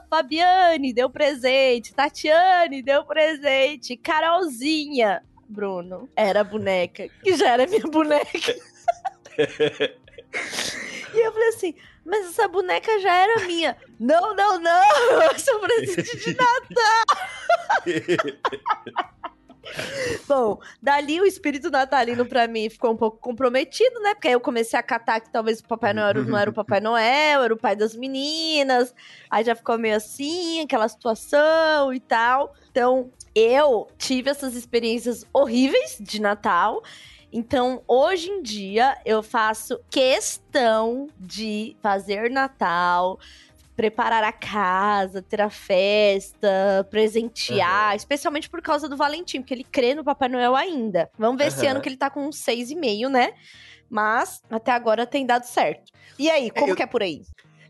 Fabiane, 0.10 0.94
deu 0.94 1.10
presente, 1.10 1.94
Tatiane, 1.94 2.82
deu 2.82 3.04
presente, 3.04 3.98
Carolzinha, 3.98 5.22
Bruno, 5.48 6.10
era 6.16 6.42
a 6.42 6.44
boneca, 6.44 7.10
que 7.24 7.36
já 7.36 7.50
era 7.50 7.68
minha 7.68 7.82
boneca. 7.82 8.28
e 11.14 11.26
eu 11.26 11.32
falei 11.34 11.50
assim, 11.50 11.76
mas 12.06 12.28
essa 12.28 12.48
boneca 12.48 13.00
já 13.00 13.14
era 13.14 13.46
minha. 13.46 13.76
Não, 14.00 14.34
não, 14.36 14.60
não, 14.60 14.84
o 15.18 15.60
presente 15.60 16.18
de 16.18 16.36
Natal. 16.36 17.06
Bom, 20.28 20.60
dali 20.82 21.20
o 21.20 21.26
espírito 21.26 21.70
natalino 21.70 22.26
para 22.26 22.48
mim 22.48 22.70
ficou 22.70 22.92
um 22.92 22.98
pouco 22.98 23.18
comprometido, 23.18 24.00
né? 24.02 24.14
Porque 24.14 24.28
aí 24.28 24.34
eu 24.34 24.40
comecei 24.40 24.78
a 24.78 24.84
catar 24.84 25.20
que 25.20 25.30
talvez 25.32 25.60
o 25.60 25.68
Papai 25.68 25.94
Noel 25.94 26.26
não 26.26 26.38
era 26.38 26.50
o 26.50 26.54
Papai 26.54 26.80
Noel, 26.80 27.44
era 27.44 27.54
o 27.54 27.58
pai 27.58 27.76
das 27.76 27.96
meninas. 27.96 28.94
Aí 29.30 29.44
já 29.44 29.56
ficou 29.56 29.78
meio 29.78 29.96
assim, 29.96 30.62
aquela 30.62 30.88
situação 30.88 31.94
e 31.94 32.00
tal. 32.00 32.54
Então, 32.72 33.12
eu 33.36 33.88
tive 33.98 34.30
essas 34.30 34.56
experiências 34.56 35.26
horríveis 35.34 35.98
de 36.00 36.22
Natal. 36.22 36.84
Então, 37.32 37.84
hoje 37.88 38.30
em 38.30 38.42
dia, 38.42 38.98
eu 39.06 39.22
faço 39.22 39.80
questão 39.90 41.08
de 41.20 41.78
fazer 41.82 42.30
Natal, 42.32 43.20
preparar 43.80 44.26
a 44.26 44.34
casa, 44.34 45.22
ter 45.22 45.40
a 45.40 45.50
festa, 45.50 46.86
presentear, 46.92 47.92
uhum. 47.92 47.96
especialmente 47.96 48.50
por 48.50 48.62
causa 48.62 48.90
do 48.90 48.98
Valentim, 48.98 49.40
porque 49.40 49.54
ele 49.54 49.64
crê 49.64 49.96
no 49.96 50.04
Papai 50.04 50.28
Noel 50.28 50.54
ainda. 50.54 51.10
Vamos 51.18 51.38
ver 51.38 51.46
uhum. 51.46 51.48
esse 51.48 51.66
ano 51.66 51.80
que 51.80 51.88
ele 51.88 51.96
tá 51.96 52.10
com 52.10 52.28
uns 52.28 52.40
seis 52.40 52.70
e 52.72 52.76
meio, 52.76 53.10
né? 53.10 53.32
Mas 53.90 54.44
até 54.52 54.74
agora 54.74 55.08
tem 55.08 55.26
dado 55.26 55.46
certo. 55.46 55.94
E 56.20 56.30
aí, 56.30 56.52
como 56.52 56.74
eu... 56.74 56.76
que 56.76 56.84
é 56.84 56.86
por 56.86 57.02
aí? 57.02 57.22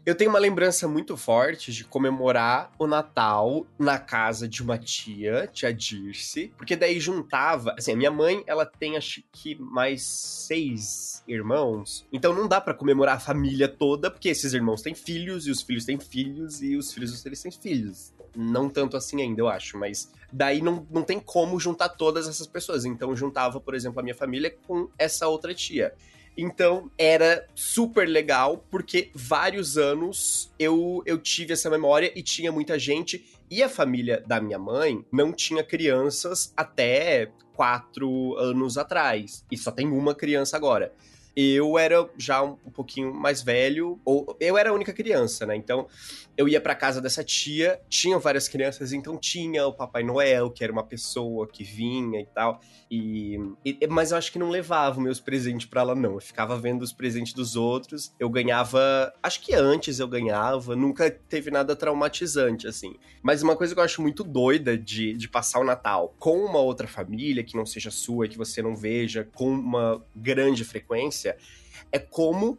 Eu 0.06 0.16
tenho 0.16 0.30
uma 0.30 0.40
lembrança 0.40 0.88
muito 0.88 1.18
forte 1.18 1.74
de 1.74 1.84
comemorar 1.84 2.72
o 2.80 2.88
Natal 2.88 3.68
na 3.78 4.00
casa 4.00 4.48
de 4.48 4.64
uma 4.64 4.78
tia, 4.78 5.48
tia 5.52 5.74
Dirce, 5.74 6.54
porque 6.58 6.76
daí 6.76 7.00
juntava, 7.00 7.76
assim, 7.78 7.92
a 7.92 7.96
minha 7.96 8.10
mãe, 8.10 8.42
ela 8.48 8.66
tem 8.66 8.96
acho 8.96 9.22
que 9.32 9.56
mais 9.56 10.02
seis 10.02 11.22
irmãos, 11.28 12.08
então 12.14 12.34
não 12.34 12.48
dá 12.48 12.62
para 12.62 12.74
comemorar 12.74 13.18
a 13.18 13.20
família 13.20 13.68
toda, 13.68 14.10
porque 14.10 14.30
esses 14.30 14.54
irmãos 14.54 14.82
têm 14.82 14.96
filhos, 14.96 15.46
e 15.46 15.52
os 15.52 15.62
filhos 15.62 15.86
têm 15.86 16.00
filhos, 16.00 16.62
e 16.62 16.78
os 16.78 16.94
filhos 16.94 17.22
deles 17.22 17.42
têm 17.42 17.52
filhos. 17.52 18.14
Não 18.36 18.70
tanto 18.70 18.96
assim 18.96 19.22
ainda, 19.22 19.42
eu 19.42 19.50
acho, 19.50 19.78
mas 19.78 20.12
daí 20.32 20.62
não, 20.62 20.88
não 20.90 21.04
tem 21.04 21.20
como 21.20 21.60
juntar 21.60 21.90
todas 21.90 22.28
essas 22.28 22.48
pessoas. 22.48 22.86
Então 22.86 23.16
juntava, 23.16 23.60
por 23.60 23.76
exemplo, 23.76 24.00
a 24.00 24.04
minha 24.04 24.16
família 24.16 24.56
com 24.66 24.88
essa 24.98 25.28
outra 25.28 25.54
tia. 25.54 25.94
Então 26.40 26.90
era 26.98 27.46
super 27.54 28.08
legal, 28.08 28.66
porque 28.72 29.12
vários 29.14 29.78
anos 29.78 30.50
eu, 30.58 31.04
eu 31.06 31.18
tive 31.18 31.52
essa 31.52 31.70
memória 31.70 32.12
e 32.16 32.24
tinha 32.24 32.52
muita 32.52 32.80
gente. 32.80 33.26
E 33.52 33.62
a 33.62 33.68
família 33.68 34.24
da 34.26 34.40
minha 34.40 34.58
mãe 34.58 35.04
não 35.12 35.34
tinha 35.34 35.64
crianças 35.64 36.54
até 36.56 37.30
quatro 37.54 38.38
anos 38.38 38.78
atrás. 38.78 39.44
E 39.52 39.58
só 39.58 39.70
tem 39.70 39.88
uma 39.88 40.16
criança 40.16 40.56
agora 40.56 40.94
eu 41.40 41.80
era 41.80 42.10
já 42.18 42.42
um, 42.44 42.56
pouquinho 42.56 43.14
mais 43.14 43.42
velho, 43.42 44.00
ou 44.04 44.36
eu 44.40 44.58
era 44.58 44.72
a 44.72 44.74
única 44.74 44.92
criança, 44.92 45.46
né? 45.46 45.56
Então 45.56 45.88
eu 46.36 46.48
ia 46.48 46.60
para 46.60 46.76
casa 46.76 47.02
dessa 47.02 47.24
tia, 47.24 47.80
tinha 47.90 48.18
várias 48.18 48.48
crianças, 48.48 48.94
então 48.94 49.18
tinha 49.18 49.66
o 49.66 49.74
Papai 49.74 50.04
Noel, 50.04 50.50
que 50.50 50.64
era 50.64 50.72
uma 50.72 50.84
pessoa 50.84 51.48
que 51.48 51.64
vinha 51.64 52.20
e 52.20 52.26
tal. 52.26 52.60
E, 52.90 53.38
e 53.64 53.88
mas 53.88 54.12
eu 54.12 54.18
acho 54.18 54.32
que 54.32 54.40
não 54.40 54.50
levava 54.50 55.00
meus 55.00 55.20
presentes 55.20 55.68
para 55.68 55.82
ela 55.82 55.96
não. 55.96 56.14
Eu 56.14 56.22
ficava 56.22 56.58
vendo 56.58 56.82
os 56.82 56.92
presentes 56.92 57.34
dos 57.34 57.56
outros. 57.56 58.14
Eu 58.20 58.30
ganhava, 58.30 59.14
acho 59.22 59.42
que 59.42 59.54
antes 59.54 60.00
eu 60.00 60.08
ganhava, 60.08 60.76
nunca 60.76 61.12
teve 61.12 61.52
nada 61.52 61.76
traumatizante 61.76 62.68
assim. 62.68 62.96
Mas 63.22 63.44
uma 63.44 63.56
coisa 63.56 63.74
que 63.74 63.80
eu 63.80 63.84
acho 63.84 64.02
muito 64.02 64.24
doida 64.24 64.78
de, 64.78 65.14
de 65.14 65.28
passar 65.28 65.60
o 65.60 65.64
Natal 65.64 66.16
com 66.18 66.38
uma 66.44 66.60
outra 66.60 66.88
família 66.88 67.44
que 67.44 67.56
não 67.56 67.66
seja 67.66 67.92
sua, 67.92 68.28
que 68.28 68.38
você 68.38 68.62
não 68.62 68.76
veja 68.76 69.28
com 69.34 69.52
uma 69.52 70.04
grande 70.16 70.64
frequência, 70.64 71.29
é 71.92 72.00
como 72.00 72.58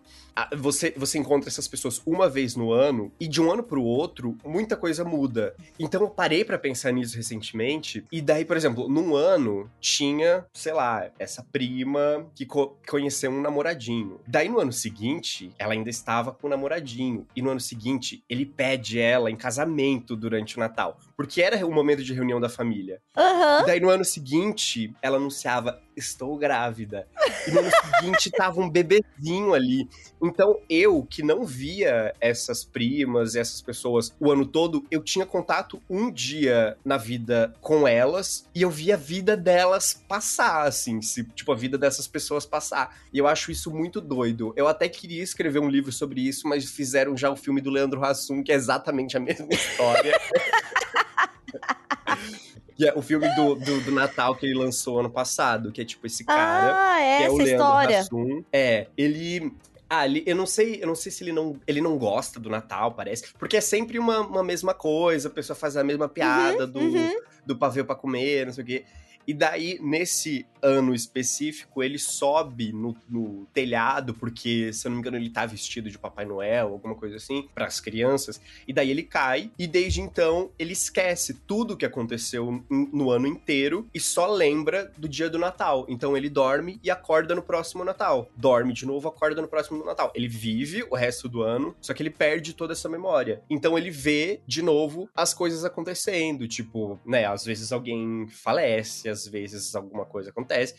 você, 0.56 0.92
você 0.96 1.18
encontra 1.18 1.48
essas 1.48 1.68
pessoas 1.68 2.00
uma 2.06 2.28
vez 2.28 2.56
no 2.56 2.72
ano 2.72 3.12
e 3.20 3.26
de 3.26 3.40
um 3.40 3.50
ano 3.50 3.62
pro 3.62 3.82
outro, 3.82 4.36
muita 4.44 4.76
coisa 4.76 5.04
muda. 5.04 5.54
Então 5.78 6.00
eu 6.02 6.08
parei 6.08 6.44
para 6.44 6.58
pensar 6.58 6.92
nisso 6.92 7.16
recentemente. 7.16 8.04
E 8.10 8.20
daí, 8.20 8.44
por 8.44 8.56
exemplo, 8.56 8.88
num 8.88 9.14
ano 9.14 9.70
tinha, 9.80 10.44
sei 10.52 10.72
lá, 10.72 11.10
essa 11.18 11.44
prima 11.50 12.26
que 12.34 12.46
co 12.46 12.76
conheceu 12.88 13.30
um 13.30 13.40
namoradinho. 13.40 14.20
Daí 14.26 14.48
no 14.48 14.60
ano 14.60 14.72
seguinte, 14.72 15.52
ela 15.58 15.72
ainda 15.72 15.90
estava 15.90 16.32
com 16.32 16.46
o 16.46 16.48
um 16.48 16.50
namoradinho. 16.50 17.26
E 17.34 17.42
no 17.42 17.50
ano 17.50 17.60
seguinte, 17.60 18.24
ele 18.28 18.46
pede 18.46 18.98
ela 18.98 19.30
em 19.30 19.36
casamento 19.36 20.16
durante 20.16 20.56
o 20.56 20.60
Natal. 20.60 20.98
Porque 21.16 21.42
era 21.42 21.64
o 21.66 21.72
momento 21.72 22.02
de 22.02 22.12
reunião 22.14 22.40
da 22.40 22.48
família. 22.48 23.00
Uhum. 23.16 23.66
Daí 23.66 23.80
no 23.80 23.90
ano 23.90 24.04
seguinte, 24.04 24.94
ela 25.02 25.16
anunciava: 25.16 25.80
Estou 25.96 26.36
grávida. 26.36 27.06
E 27.46 27.50
no 27.50 27.60
ano 27.60 27.70
seguinte 27.70 28.30
tava 28.30 28.60
um 28.60 28.70
bebê 28.70 29.04
sozinho 29.16 29.54
ali. 29.54 29.88
Então, 30.22 30.58
eu 30.68 31.06
que 31.08 31.22
não 31.22 31.44
via 31.44 32.14
essas 32.20 32.64
primas, 32.64 33.34
essas 33.34 33.62
pessoas 33.62 34.14
o 34.20 34.30
ano 34.30 34.44
todo, 34.44 34.84
eu 34.90 35.02
tinha 35.02 35.24
contato 35.24 35.80
um 35.88 36.10
dia 36.10 36.76
na 36.84 36.96
vida 36.96 37.54
com 37.60 37.88
elas 37.88 38.46
e 38.54 38.62
eu 38.62 38.70
via 38.70 38.94
a 38.94 38.98
vida 38.98 39.36
delas 39.36 40.02
passar, 40.08 40.66
assim, 40.66 41.00
se, 41.00 41.24
tipo, 41.24 41.50
a 41.52 41.56
vida 41.56 41.78
dessas 41.78 42.06
pessoas 42.06 42.44
passar. 42.44 42.98
E 43.12 43.18
eu 43.18 43.26
acho 43.26 43.50
isso 43.50 43.70
muito 43.70 44.00
doido. 44.00 44.52
Eu 44.56 44.68
até 44.68 44.88
queria 44.88 45.22
escrever 45.22 45.60
um 45.60 45.68
livro 45.68 45.92
sobre 45.92 46.20
isso, 46.20 46.46
mas 46.48 46.64
fizeram 46.70 47.16
já 47.16 47.30
o 47.30 47.36
filme 47.36 47.60
do 47.60 47.70
Leandro 47.70 48.04
Hassum, 48.04 48.42
que 48.42 48.52
é 48.52 48.54
exatamente 48.54 49.16
a 49.16 49.20
mesma 49.20 49.48
história. 49.52 50.18
Que 52.76 52.88
é 52.88 52.94
o 52.94 53.02
filme 53.02 53.28
do, 53.34 53.54
do, 53.56 53.80
do, 53.82 53.90
Natal 53.92 54.34
que 54.34 54.46
ele 54.46 54.54
lançou 54.54 55.00
ano 55.00 55.10
passado, 55.10 55.70
que 55.70 55.82
é 55.82 55.84
tipo 55.84 56.06
esse 56.06 56.24
cara. 56.24 56.72
Ah, 56.74 57.00
é 57.00 57.18
que 57.18 57.24
é 57.24 57.30
o 57.30 57.34
essa 57.34 57.42
Leandro 57.42 57.52
história. 57.52 58.00
Hassum. 58.00 58.44
É, 58.50 58.86
ele. 58.96 59.52
Ah, 59.92 60.06
ele, 60.06 60.22
eu 60.24 60.36
não 60.36 60.46
sei, 60.46 60.80
eu 60.80 60.86
não 60.86 60.94
sei 60.94 61.10
se 61.10 61.24
ele 61.24 61.32
não, 61.32 61.58
ele 61.66 61.80
não 61.80 61.98
gosta 61.98 62.38
do 62.38 62.48
Natal, 62.48 62.92
parece. 62.92 63.32
Porque 63.36 63.56
é 63.56 63.60
sempre 63.60 63.98
uma, 63.98 64.20
uma 64.20 64.44
mesma 64.44 64.72
coisa, 64.72 65.26
a 65.26 65.30
pessoa 65.32 65.56
faz 65.56 65.76
a 65.76 65.82
mesma 65.82 66.08
piada 66.08 66.64
do, 66.64 66.78
uhum. 66.78 67.20
do 67.44 67.56
pavê 67.56 67.82
pra 67.82 67.96
comer, 67.96 68.46
não 68.46 68.52
sei 68.52 68.62
o 68.62 68.66
quê. 68.68 68.84
E 69.26 69.34
daí, 69.34 69.78
nesse 69.80 70.46
ano 70.62 70.94
específico, 70.94 71.82
ele 71.82 71.98
sobe 71.98 72.72
no, 72.72 72.96
no, 73.08 73.46
telhado, 73.52 74.14
porque, 74.14 74.72
se 74.72 74.86
eu 74.86 74.90
não 74.90 74.96
me 74.96 75.00
engano, 75.00 75.16
ele 75.16 75.30
tá 75.30 75.46
vestido 75.46 75.90
de 75.90 75.98
Papai 75.98 76.24
Noel, 76.24 76.68
alguma 76.68 76.94
coisa 76.94 77.16
assim, 77.16 77.48
para 77.54 77.66
as 77.66 77.80
crianças. 77.80 78.40
E 78.66 78.72
daí 78.72 78.90
ele 78.90 79.02
cai, 79.02 79.50
e 79.58 79.66
desde 79.66 80.00
então 80.00 80.50
ele 80.58 80.72
esquece 80.72 81.34
tudo 81.46 81.76
que 81.76 81.86
aconteceu 81.86 82.62
no 82.70 83.10
ano 83.10 83.26
inteiro 83.26 83.88
e 83.94 84.00
só 84.00 84.26
lembra 84.26 84.92
do 84.96 85.08
dia 85.08 85.30
do 85.30 85.38
Natal. 85.38 85.86
Então 85.88 86.16
ele 86.16 86.28
dorme 86.28 86.78
e 86.82 86.90
acorda 86.90 87.34
no 87.34 87.42
próximo 87.42 87.84
Natal. 87.84 88.30
Dorme 88.36 88.72
de 88.72 88.86
novo, 88.86 89.08
acorda 89.08 89.40
no 89.40 89.48
próximo 89.48 89.84
Natal. 89.84 90.12
Ele 90.14 90.28
vive 90.28 90.84
o 90.90 90.94
resto 90.94 91.28
do 91.28 91.42
ano, 91.42 91.74
só 91.80 91.94
que 91.94 92.02
ele 92.02 92.10
perde 92.10 92.54
toda 92.54 92.72
essa 92.72 92.88
memória. 92.88 93.42
Então 93.48 93.76
ele 93.76 93.90
vê 93.90 94.40
de 94.46 94.62
novo 94.62 95.08
as 95.14 95.34
coisas 95.34 95.64
acontecendo, 95.64 96.46
tipo, 96.46 96.98
né, 97.04 97.26
às 97.26 97.44
vezes 97.44 97.72
alguém 97.72 98.26
falece, 98.28 99.08
às 99.10 99.26
vezes 99.26 99.74
alguma 99.74 100.04
coisa 100.04 100.30
acontece. 100.30 100.74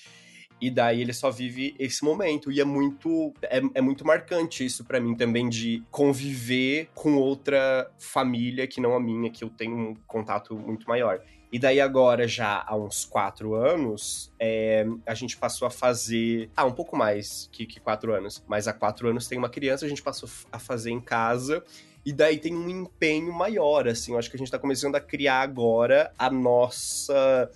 E 0.60 0.70
daí 0.70 1.02
ele 1.02 1.12
só 1.12 1.32
vive 1.32 1.76
esse 1.80 2.04
momento. 2.06 2.52
E 2.52 2.62
é 2.62 2.64
muito, 2.64 3.34
é, 3.42 3.62
é 3.74 3.82
muito 3.82 4.06
marcante 4.06 4.64
isso 4.64 4.84
para 4.86 5.00
mim 5.00 5.16
também, 5.16 5.50
de 5.50 5.84
conviver 5.90 6.88
com 6.94 7.16
outra 7.16 7.92
família 7.98 8.68
que 8.68 8.80
não 8.80 8.96
a 8.96 9.00
minha, 9.00 9.32
que 9.32 9.44
eu 9.44 9.50
tenho 9.50 9.76
um 9.76 9.96
contato 10.06 10.56
muito 10.56 10.88
maior. 10.88 11.20
E 11.52 11.58
daí 11.58 11.82
agora, 11.82 12.28
já 12.28 12.64
há 12.66 12.76
uns 12.76 13.06
quatro 13.06 13.56
anos, 13.56 14.32
é, 14.40 14.86
a 15.06 15.16
gente 15.16 15.36
passou 15.36 15.68
a 15.68 15.72
fazer... 15.72 16.50
Ah, 16.56 16.66
um 16.66 16.72
pouco 16.72 16.96
mais 16.96 17.50
que, 17.52 17.66
que 17.66 17.80
quatro 17.80 18.14
anos. 18.14 18.44
Mas 18.48 18.68
há 18.68 18.74
quatro 18.74 19.10
anos 19.10 19.28
tem 19.28 19.38
uma 19.38 19.50
criança, 19.50 19.86
a 19.86 19.90
gente 19.90 20.02
passou 20.02 20.30
a 20.52 20.60
fazer 20.60 20.92
em 20.92 21.02
casa... 21.02 21.64
E 22.04 22.12
daí 22.12 22.40
tem 22.40 22.56
um 22.56 22.68
empenho 22.68 23.32
maior, 23.32 23.88
assim. 23.88 24.14
Eu 24.14 24.18
acho 24.18 24.28
que 24.28 24.36
a 24.36 24.40
gente 24.40 24.50
tá 24.50 24.58
começando 24.58 24.96
a 24.96 25.00
criar 25.00 25.42
agora 25.42 26.12
a 26.18 26.32
nossa 26.32 27.48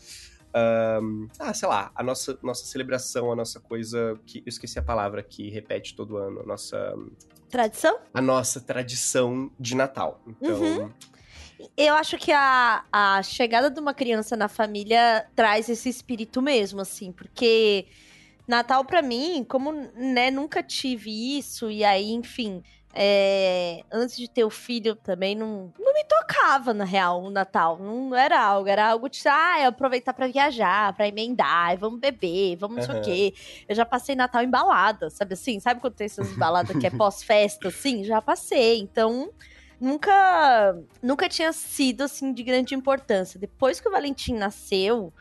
um, 0.56 1.28
ah, 1.38 1.54
sei 1.54 1.68
lá, 1.68 1.92
a 1.94 2.02
nossa, 2.02 2.40
nossa 2.42 2.66
celebração, 2.66 3.32
a 3.32 3.36
nossa 3.36 3.60
coisa 3.60 4.20
que. 4.26 4.40
Eu 4.40 4.50
esqueci 4.50 4.80
a 4.80 4.84
palavra 4.84 5.22
que 5.22 5.50
repete 5.50 5.96
todo 5.96 6.18
ano, 6.18 6.42
a 6.42 6.46
nossa. 6.46 6.96
Tradição? 7.50 8.00
A 8.14 8.22
nossa 8.22 8.62
tradição 8.62 9.52
de 9.60 9.76
Natal. 9.76 10.22
Então. 10.28 10.62
Uhum. 10.62 10.92
Eu 11.78 11.96
acho 11.96 12.18
que 12.18 12.32
a, 12.34 12.84
a 12.92 13.24
chegada 13.24 13.70
de 13.70 13.80
uma 13.80 13.94
criança 13.94 14.36
na 14.36 14.50
família 14.50 15.26
traz 15.36 15.70
esse 15.70 15.88
espírito 15.88 16.42
mesmo, 16.42 16.82
assim, 16.82 17.14
porque 17.14 17.88
Natal 18.48 18.84
para 18.84 19.02
mim, 19.02 19.46
como 19.48 19.72
né, 19.72 20.30
nunca 20.30 20.62
tive 20.62 21.38
isso, 21.38 21.72
e 21.72 21.84
aí, 21.84 22.12
enfim, 22.12 22.62
é, 22.98 23.84
antes 23.92 24.16
de 24.16 24.30
ter 24.30 24.46
o 24.46 24.50
filho 24.50 24.96
também 24.96 25.36
não, 25.36 25.74
não 25.78 25.94
me 25.94 26.04
tocava, 26.06 26.74
na 26.74 26.86
real, 26.86 27.22
o 27.22 27.30
Natal. 27.30 27.78
Não 27.78 28.16
era 28.16 28.42
algo, 28.42 28.70
era 28.70 28.88
algo 28.88 29.10
de, 29.10 29.20
ah, 29.28 29.68
aproveitar 29.68 30.14
para 30.14 30.28
viajar, 30.28 30.94
para 30.94 31.06
emendar, 31.06 31.78
vamos 31.78 32.00
beber, 32.00 32.56
vamos 32.56 32.78
não 32.78 32.84
sei 32.84 33.02
o 33.02 33.04
quê. 33.04 33.34
Eu 33.68 33.76
já 33.76 33.86
passei 33.86 34.16
Natal 34.16 34.42
em 34.42 34.50
balada, 34.50 35.10
sabe 35.10 35.34
assim? 35.34 35.60
Sabe 35.60 35.82
quando 35.82 35.94
tem 35.94 36.06
essas 36.06 36.32
baladas 36.38 36.78
que 36.78 36.88
é 36.88 36.90
pós-festa, 36.96 37.68
assim? 37.68 38.06
Já 38.06 38.22
passei. 38.22 38.80
Então, 38.80 39.30
nunca 39.80 40.78
nunca 41.04 41.28
tinha 41.28 41.52
sido 41.52 42.04
assim 42.04 42.32
de 42.32 42.44
grande 42.44 42.76
importância. 42.76 43.38
Depois 43.38 43.82
que 43.82 43.90
o 43.90 43.92
Valentim 43.92 44.36
nasceu, 44.36 45.14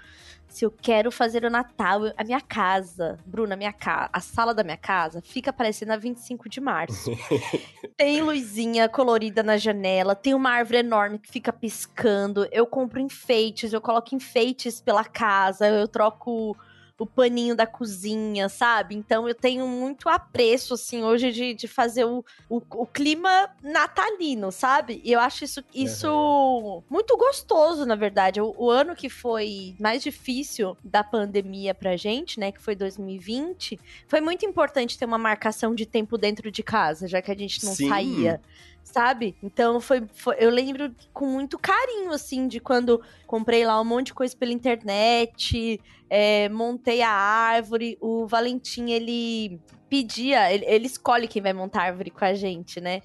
se 0.55 0.65
eu 0.65 0.71
quero 0.71 1.11
fazer 1.11 1.45
o 1.45 1.51
Natal, 1.51 2.03
a 2.17 2.23
minha 2.23 2.41
casa, 2.41 3.19
Bruna, 3.27 3.55
a 3.55 3.57
minha 3.57 3.73
casa, 3.73 4.09
a 4.13 4.21
sala 4.21 4.55
da 4.55 4.63
minha 4.63 4.77
casa 4.77 5.21
fica 5.21 5.53
parecendo 5.53 5.93
a 5.93 5.97
25 5.97 6.49
de 6.49 6.61
março. 6.61 7.11
tem 7.99 8.23
luzinha 8.23 8.89
colorida 8.89 9.43
na 9.43 9.57
janela, 9.57 10.15
tem 10.15 10.33
uma 10.33 10.51
árvore 10.51 10.79
enorme 10.79 11.19
que 11.19 11.29
fica 11.29 11.53
piscando. 11.53 12.47
Eu 12.53 12.69
compro 12.69 13.01
enfeites, 13.01 13.73
eu 13.73 13.81
coloco 13.81 14.15
enfeites 14.15 14.81
pela 14.81 15.05
casa, 15.05 15.67
eu 15.67 15.89
troco 15.89 16.57
o 16.99 17.07
paninho 17.07 17.57
da 17.57 17.67
cozinha, 17.67 18.49
sabe? 18.49 18.95
Então 18.95 19.29
eu 19.29 19.35
tenho 19.35 19.67
muito 19.67 20.09
apreço, 20.09 20.75
assim, 20.75 21.03
hoje 21.03 21.33
de, 21.33 21.55
de 21.55 21.67
fazer 21.67 22.05
o, 22.05 22.25
o, 22.49 22.63
o 22.71 22.87
clima 22.87 23.51
natalino, 23.63 24.53
sabe? 24.53 25.01
E 25.05 25.13
eu 25.13 25.19
acho 25.19 25.45
isso, 25.45 25.65
isso 25.75 26.09
uhum. 26.09 26.83
muito 26.89 27.17
gostoso, 27.17 27.85
na 27.85 27.97
verdade. 27.97 28.41
O, 28.41 28.55
o, 28.57 28.71
ano 28.71 28.95
que 28.95 29.09
foi 29.09 29.75
mais 29.79 30.03
difícil 30.03 30.77
da 30.85 31.03
pandemia 31.03 31.75
pra 31.75 31.97
gente, 31.97 32.39
né, 32.39 32.53
que 32.53 32.61
foi 32.61 32.77
2020, 32.77 33.79
foi 34.07 34.21
muito 34.21 34.47
importante 34.47 34.97
ter 34.97 35.05
uma 35.05 35.19
marcação 35.19 35.75
de 35.75 35.87
tempo 35.87 36.17
dentro 36.17 36.51
de 36.51 36.63
casa, 36.63 37.09
já 37.09 37.21
que 37.21 37.31
a 37.31 37.37
gente 37.37 37.65
não 37.65 37.75
Sim. 37.75 37.89
saía 37.89 38.41
sabe? 38.85 39.35
Então 39.43 39.81
foi, 39.81 40.07
foi, 40.15 40.37
eu 40.39 40.51
lembro 40.51 40.95
com 41.13 41.27
muito 41.27 41.59
carinho 41.59 42.13
assim 42.13 42.47
de 42.47 42.61
quando 42.61 43.01
comprei 43.27 43.67
lá 43.67 43.81
um 43.81 43.85
monte 43.85 44.07
de 44.07 44.15
coisa 44.15 44.37
pela 44.37 44.53
internet, 44.53 45.81
é, 46.09 46.49
montei 46.51 47.03
a 47.03 47.11
árvore. 47.11 47.99
O 48.01 48.27
Valentim 48.27 48.91
ele 48.91 49.59
pedia, 49.89 50.53
ele, 50.53 50.65
ele, 50.67 50.87
escolhe 50.87 51.27
quem 51.27 51.43
vai 51.43 51.53
montar 51.53 51.81
a 51.81 51.85
árvore 51.87 52.11
com 52.11 52.25
a 52.25 52.35
gente, 52.35 52.81
né? 52.81 53.03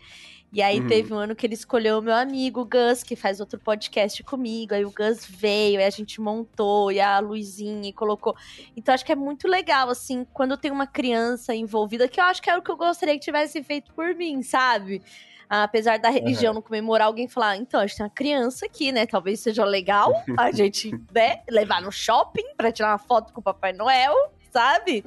E 0.51 0.63
aí 0.63 0.79
uhum. 0.79 0.87
teve 0.87 1.13
um 1.13 1.17
ano 1.17 1.35
que 1.35 1.45
ele 1.45 1.53
escolheu 1.53 1.99
o 1.99 2.01
meu 2.01 2.15
amigo 2.15 2.61
o 2.61 2.65
Gus, 2.65 3.03
que 3.03 3.15
faz 3.15 3.39
outro 3.39 3.59
podcast 3.59 4.23
comigo. 4.23 4.73
Aí 4.73 4.83
o 4.83 4.91
Gus 4.91 5.23
veio, 5.23 5.79
aí 5.79 5.85
a 5.85 5.91
gente 5.91 6.19
montou, 6.19 6.91
e 6.91 6.99
a 6.99 7.19
Luizinha 7.19 7.93
colocou. 7.93 8.35
Então 8.75 8.93
acho 8.93 9.05
que 9.05 9.11
é 9.11 9.15
muito 9.15 9.47
legal, 9.47 9.89
assim, 9.89 10.25
quando 10.33 10.57
tem 10.57 10.71
uma 10.71 10.87
criança 10.87 11.53
envolvida, 11.53 12.07
que 12.07 12.19
eu 12.19 12.23
acho 12.23 12.41
que 12.41 12.49
é 12.49 12.57
o 12.57 12.63
que 12.63 12.71
eu 12.71 12.77
gostaria 12.77 13.13
que 13.13 13.23
tivesse 13.23 13.61
feito 13.61 13.93
por 13.93 14.15
mim, 14.15 14.41
sabe? 14.41 15.03
Apesar 15.49 15.97
da 15.97 16.09
religião 16.09 16.51
uhum. 16.51 16.55
não 16.55 16.61
comemorar, 16.61 17.07
alguém 17.07 17.27
falar, 17.27 17.57
então, 17.57 17.79
a 17.79 17.87
gente 17.87 17.97
tem 17.97 18.05
uma 18.05 18.09
criança 18.11 18.65
aqui, 18.67 18.91
né? 18.91 19.05
Talvez 19.05 19.39
seja 19.39 19.65
legal 19.65 20.13
a 20.37 20.51
gente, 20.53 20.91
né, 21.11 21.41
levar 21.49 21.81
no 21.81 21.91
shopping 21.91 22.53
pra 22.55 22.71
tirar 22.71 22.91
uma 22.91 22.99
foto 22.99 23.33
com 23.33 23.41
o 23.41 23.43
Papai 23.43 23.73
Noel, 23.73 24.13
sabe? 24.51 25.03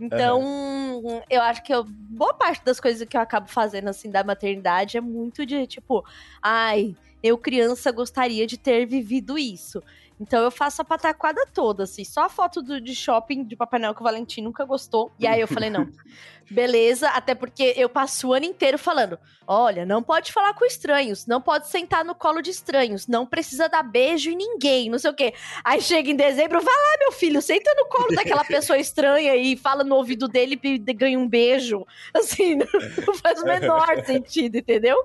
Então, 0.00 0.40
uhum. 0.40 1.20
eu 1.28 1.42
acho 1.42 1.62
que 1.62 1.74
eu, 1.74 1.84
boa 1.84 2.34
parte 2.34 2.64
das 2.64 2.80
coisas 2.80 3.06
que 3.06 3.16
eu 3.16 3.20
acabo 3.20 3.48
fazendo, 3.48 3.88
assim, 3.88 4.10
da 4.10 4.24
maternidade 4.24 4.96
é 4.96 5.00
muito 5.00 5.44
de, 5.44 5.66
tipo, 5.66 6.04
ai, 6.40 6.96
eu 7.22 7.38
criança 7.38 7.92
gostaria 7.92 8.46
de 8.46 8.58
ter 8.58 8.86
vivido 8.86 9.38
isso. 9.38 9.82
Então 10.22 10.40
eu 10.44 10.52
faço 10.52 10.80
a 10.80 10.84
pataquada 10.84 11.44
toda, 11.52 11.82
assim. 11.82 12.04
Só 12.04 12.26
a 12.26 12.28
foto 12.28 12.62
do, 12.62 12.80
de 12.80 12.94
shopping 12.94 13.42
de 13.42 13.56
Papai 13.56 13.80
Noel 13.80 13.92
que 13.92 14.00
o 14.00 14.04
Valentim 14.04 14.40
nunca 14.40 14.64
gostou. 14.64 15.10
E 15.18 15.26
aí 15.26 15.40
eu 15.40 15.48
falei, 15.48 15.68
não. 15.68 15.86
Beleza, 16.50 17.08
até 17.08 17.34
porque 17.34 17.72
eu 17.76 17.88
passo 17.88 18.28
o 18.28 18.32
ano 18.32 18.44
inteiro 18.44 18.76
falando: 18.76 19.18
olha, 19.46 19.86
não 19.86 20.02
pode 20.02 20.32
falar 20.32 20.52
com 20.54 20.64
estranhos, 20.64 21.26
não 21.26 21.40
pode 21.40 21.68
sentar 21.68 22.04
no 22.04 22.14
colo 22.14 22.42
de 22.42 22.50
estranhos, 22.50 23.06
não 23.06 23.24
precisa 23.24 23.68
dar 23.68 23.82
beijo 23.82 24.28
em 24.28 24.36
ninguém, 24.36 24.90
não 24.90 24.98
sei 24.98 25.10
o 25.10 25.14
quê. 25.14 25.32
Aí 25.64 25.80
chega 25.80 26.10
em 26.10 26.16
dezembro, 26.16 26.60
vai 26.60 26.74
lá, 26.74 26.98
meu 26.98 27.12
filho, 27.12 27.40
senta 27.40 27.72
no 27.74 27.86
colo 27.86 28.14
daquela 28.14 28.44
pessoa 28.44 28.78
estranha 28.78 29.34
e 29.34 29.56
fala 29.56 29.82
no 29.82 29.94
ouvido 29.94 30.28
dele 30.28 30.60
e 30.62 30.78
ganha 30.92 31.18
um 31.18 31.28
beijo. 31.28 31.86
Assim, 32.12 32.56
não, 32.56 32.66
não 33.06 33.14
faz 33.14 33.40
o 33.40 33.46
menor 33.46 33.86
sentido, 34.04 34.58
entendeu? 34.58 34.96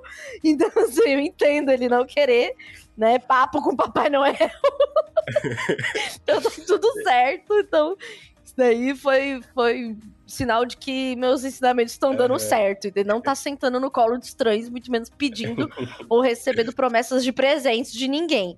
Então, 0.43 0.69
assim, 0.83 1.09
eu 1.09 1.19
entendo 1.19 1.71
ele 1.71 1.87
não 1.87 2.05
querer 2.05 2.55
né, 2.97 3.19
papo 3.19 3.61
com 3.61 3.75
Papai 3.75 4.09
Noel. 4.09 4.33
então, 6.15 6.41
tá 6.41 6.49
tudo 6.65 6.91
certo. 7.03 7.53
Então, 7.59 7.95
isso 8.43 8.53
daí 8.57 8.95
foi, 8.95 9.41
foi 9.53 9.95
sinal 10.25 10.65
de 10.65 10.75
que 10.77 11.15
meus 11.15 11.43
ensinamentos 11.43 11.93
estão 11.93 12.15
dando 12.15 12.31
uhum. 12.31 12.39
certo. 12.39 12.91
E 12.93 13.03
não 13.03 13.21
tá 13.21 13.35
sentando 13.35 13.79
no 13.79 13.91
colo 13.91 14.17
de 14.17 14.25
estranhos, 14.25 14.69
muito 14.69 14.91
menos 14.91 15.09
pedindo 15.09 15.69
ou 16.09 16.21
recebendo 16.21 16.73
promessas 16.73 17.23
de 17.23 17.31
presentes 17.31 17.93
de 17.93 18.07
ninguém. 18.07 18.57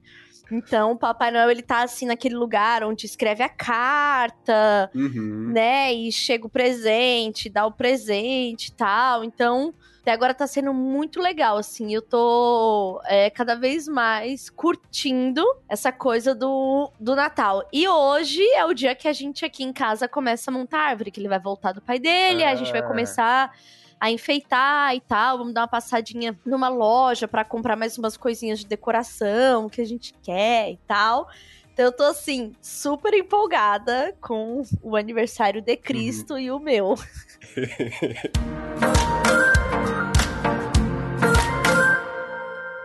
Então, 0.52 0.94
o 0.94 0.98
Papai 0.98 1.30
Noel, 1.30 1.52
ele 1.52 1.62
tá 1.62 1.84
assim 1.84 2.08
naquele 2.08 2.36
lugar 2.36 2.84
onde 2.84 3.06
escreve 3.06 3.44
a 3.44 3.50
carta, 3.50 4.90
Uhum. 4.96 5.52
né? 5.54 5.94
E 5.94 6.12
chega 6.12 6.48
o 6.48 6.50
presente, 6.50 7.50
dá 7.50 7.68
o 7.68 7.72
presente 7.72 8.70
e 8.70 8.72
tal. 8.72 9.24
Então, 9.24 9.74
até 10.10 10.16
agora 10.16 10.34
tá 10.34 10.48
sendo 10.48 10.74
muito 10.74 11.22
legal, 11.22 11.58
assim. 11.58 11.94
Eu 11.94 12.02
tô 12.02 13.00
é, 13.06 13.30
cada 13.30 13.54
vez 13.54 13.88
mais 13.88 14.50
curtindo 14.50 15.44
essa 15.70 15.92
coisa 15.92 16.34
do, 16.34 16.92
do 17.00 17.16
Natal. 17.16 17.64
E 17.72 17.88
hoje 17.88 18.42
é 18.54 18.66
o 18.66 18.74
dia 18.74 18.96
que 18.96 19.08
a 19.08 19.14
gente 19.14 19.46
aqui 19.46 19.64
em 19.64 19.72
casa 19.72 20.08
começa 20.08 20.50
a 20.50 20.54
montar 20.54 20.80
a 20.80 20.90
árvore, 20.90 21.12
que 21.12 21.20
ele 21.20 21.28
vai 21.28 21.40
voltar 21.40 21.74
do 21.74 21.82
pai 21.82 22.00
dele, 22.00 22.44
a 22.44 22.56
gente 22.56 22.72
vai 22.72 22.82
Ah. 22.82 22.88
começar 22.88 23.56
a 24.00 24.10
enfeitar 24.10 24.96
e 24.96 25.02
tal. 25.02 25.38
Vamos 25.38 25.54
dar 25.54 25.62
uma 25.62 25.68
passadinha 25.68 26.36
numa 26.44 26.70
loja 26.70 27.28
pra 27.28 27.46
comprar 27.46 27.76
mais 27.76 27.96
umas 27.96 28.18
coisinhas 28.18 28.60
de 28.60 28.66
decoração 28.66 29.70
que 29.70 29.80
a 29.80 29.86
gente 29.86 30.16
quer 30.24 30.72
e 30.72 30.78
tal. 30.88 31.30
Então 31.72 31.86
eu 31.86 31.92
tô 31.92 32.04
assim, 32.04 32.54
super 32.60 33.14
empolgada 33.14 34.16
com 34.20 34.64
o 34.82 34.96
aniversário 34.96 35.62
de 35.62 35.78
Cristo 35.78 36.38
e 36.38 36.52
o 36.52 36.60
meu. 36.60 36.96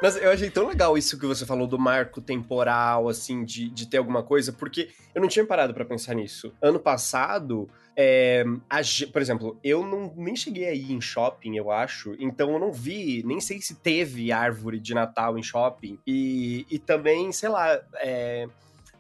Mas 0.04 0.16
eu 0.16 0.30
achei 0.30 0.50
tão 0.50 0.68
legal 0.68 0.98
isso 0.98 1.18
que 1.18 1.24
você 1.24 1.46
falou 1.46 1.66
do 1.66 1.78
marco 1.78 2.20
temporal, 2.20 3.08
assim, 3.08 3.42
de, 3.42 3.70
de 3.70 3.88
ter 3.88 3.96
alguma 3.96 4.22
coisa, 4.22 4.52
porque 4.52 4.90
eu 5.14 5.22
não 5.22 5.28
tinha 5.28 5.46
parado 5.46 5.72
pra 5.72 5.82
pensar 5.82 6.12
nisso. 6.12 6.52
Ano 6.60 6.78
passado, 6.78 7.70
é, 7.96 8.44
a 8.68 8.82
por 9.10 9.22
exemplo, 9.22 9.58
eu 9.64 9.82
não, 9.82 10.12
nem 10.14 10.36
cheguei 10.36 10.66
aí 10.66 10.92
em 10.92 11.00
shopping, 11.00 11.56
eu 11.56 11.70
acho, 11.70 12.14
então 12.18 12.52
eu 12.52 12.58
não 12.58 12.70
vi, 12.70 13.22
nem 13.24 13.40
sei 13.40 13.62
se 13.62 13.76
teve 13.76 14.30
árvore 14.30 14.78
de 14.78 14.92
Natal 14.92 15.38
em 15.38 15.42
shopping. 15.42 15.98
E, 16.06 16.66
e 16.70 16.78
também, 16.78 17.32
sei 17.32 17.48
lá, 17.48 17.80
é, 17.94 18.46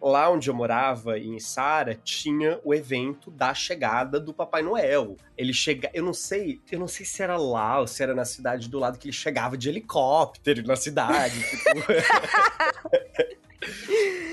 lá 0.04 0.30
onde 0.30 0.50
eu 0.50 0.54
morava, 0.54 1.18
em 1.18 1.38
Sara, 1.38 1.94
tinha 1.94 2.60
o 2.62 2.74
evento 2.74 3.30
da 3.30 3.54
chegada 3.54 4.20
do 4.20 4.34
Papai 4.34 4.62
Noel. 4.62 5.16
Ele 5.36 5.52
chega, 5.52 5.90
eu 5.94 6.04
não 6.04 6.12
sei, 6.12 6.60
eu 6.70 6.78
não 6.78 6.86
sei 6.86 7.06
se 7.06 7.22
era 7.22 7.36
lá 7.36 7.80
ou 7.80 7.86
se 7.86 8.02
era 8.02 8.14
na 8.14 8.24
cidade 8.24 8.68
do 8.68 8.78
lado 8.78 8.98
que 8.98 9.06
ele 9.06 9.12
chegava 9.12 9.56
de 9.56 9.68
helicóptero 9.68 10.66
na 10.66 10.76
cidade, 10.76 11.40
tipo. 11.48 11.70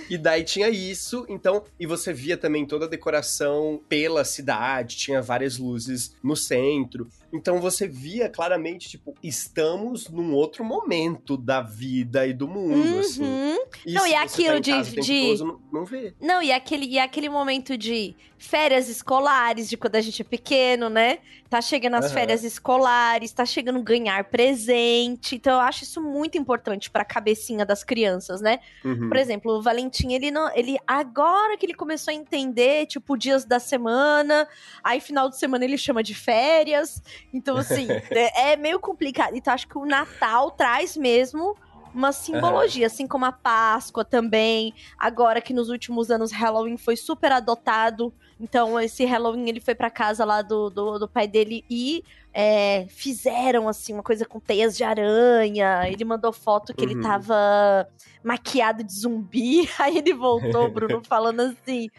E 0.09 0.17
daí 0.17 0.43
tinha 0.43 0.69
isso, 0.69 1.25
então, 1.29 1.63
e 1.79 1.85
você 1.85 2.11
via 2.11 2.35
também 2.35 2.65
toda 2.65 2.85
a 2.85 2.89
decoração 2.89 3.81
pela 3.87 4.25
cidade, 4.25 4.97
tinha 4.97 5.21
várias 5.21 5.57
luzes 5.57 6.13
no 6.21 6.35
centro. 6.35 7.07
Então 7.33 7.59
você 7.61 7.87
via 7.87 8.29
claramente, 8.29 8.89
tipo, 8.89 9.15
estamos 9.23 10.09
num 10.09 10.33
outro 10.33 10.63
momento 10.65 11.37
da 11.37 11.61
vida 11.61 12.25
e 12.27 12.33
do 12.33 12.47
mundo, 12.47 12.99
assim. 12.99 13.23
Uhum. 13.23 13.57
E 13.85 13.93
Não, 13.93 14.05
e 14.05 14.11
tá 14.11 14.21
aquilo 14.23 14.57
em 14.57 14.61
de- 14.61 15.01
de- 15.01 15.37
todo, 15.37 15.45
não, 15.45 15.61
não 15.79 15.85
vê. 15.85 16.13
Não, 16.19 16.41
e 16.43 16.51
aquele, 16.51 16.85
e 16.85 16.99
aquele 16.99 17.29
momento 17.29 17.77
de 17.77 18.15
férias 18.37 18.89
escolares, 18.89 19.69
de 19.69 19.77
quando 19.77 19.95
a 19.95 20.01
gente 20.01 20.21
é 20.21 20.25
pequeno, 20.25 20.89
né? 20.89 21.19
Tá 21.49 21.61
chegando 21.61 21.95
as 21.95 22.05
Aham. 22.05 22.13
férias 22.13 22.43
escolares, 22.43 23.31
tá 23.31 23.45
chegando 23.45 23.81
ganhar 23.83 24.23
presente. 24.25 25.35
Então 25.35 25.53
eu 25.53 25.59
acho 25.59 25.83
isso 25.83 26.01
muito 26.01 26.37
importante 26.37 26.89
pra 26.89 27.05
cabecinha 27.05 27.65
das 27.65 27.83
crianças, 27.83 28.41
né? 28.41 28.59
Uhum. 28.83 29.07
Por 29.09 29.17
exemplo, 29.17 29.57
o 29.57 29.61
Valentim, 29.61 30.13
ele 30.13 30.31
não, 30.31 30.49
ele 30.55 30.77
agora 30.87 31.55
que 31.57 31.65
ele 31.65 31.73
começou 31.73 32.11
a 32.11 32.15
entender, 32.15 32.87
tipo, 32.87 33.15
dias 33.17 33.45
da 33.45 33.59
semana, 33.59 34.47
aí 34.83 34.99
final 34.99 35.29
de 35.29 35.37
semana 35.37 35.63
ele 35.63 35.77
chama 35.77 36.01
de 36.01 36.15
férias. 36.15 37.01
Então 37.33 37.57
assim, 37.57 37.87
é, 38.11 38.51
é 38.53 38.55
meio 38.55 38.79
complicado. 38.79 39.35
Então 39.35 39.53
acho 39.53 39.67
que 39.67 39.77
o 39.77 39.85
Natal 39.85 40.51
traz 40.51 40.95
mesmo 40.97 41.55
uma 41.93 42.13
simbologia, 42.13 42.87
assim 42.87 43.05
como 43.05 43.25
a 43.25 43.31
Páscoa 43.33 44.05
também. 44.05 44.73
Agora 44.97 45.41
que 45.41 45.53
nos 45.53 45.69
últimos 45.69 46.09
anos 46.09 46.31
Halloween 46.31 46.77
foi 46.77 46.95
super 46.95 47.31
adotado. 47.33 48.13
Então, 48.39 48.79
esse 48.79 49.05
Halloween 49.05 49.49
ele 49.49 49.59
foi 49.59 49.75
pra 49.75 49.89
casa 49.91 50.25
lá 50.25 50.41
do, 50.41 50.69
do, 50.69 50.97
do 50.97 51.07
pai 51.07 51.27
dele 51.27 51.63
e 51.69 52.03
é, 52.33 52.87
fizeram, 52.89 53.67
assim, 53.67 53.93
uma 53.93 54.01
coisa 54.01 54.25
com 54.25 54.39
teias 54.39 54.75
de 54.75 54.83
aranha. 54.83 55.87
Ele 55.87 56.03
mandou 56.05 56.31
foto 56.33 56.73
que 56.73 56.83
ele 56.83 56.95
Uhum. 56.95 57.01
tava 57.01 57.87
maquiado 58.23 58.83
de 58.83 58.93
zumbi. 58.93 59.69
Aí 59.77 59.97
ele 59.97 60.13
voltou, 60.13 60.69
Bruno, 60.71 61.01
falando 61.03 61.41
assim. 61.41 61.89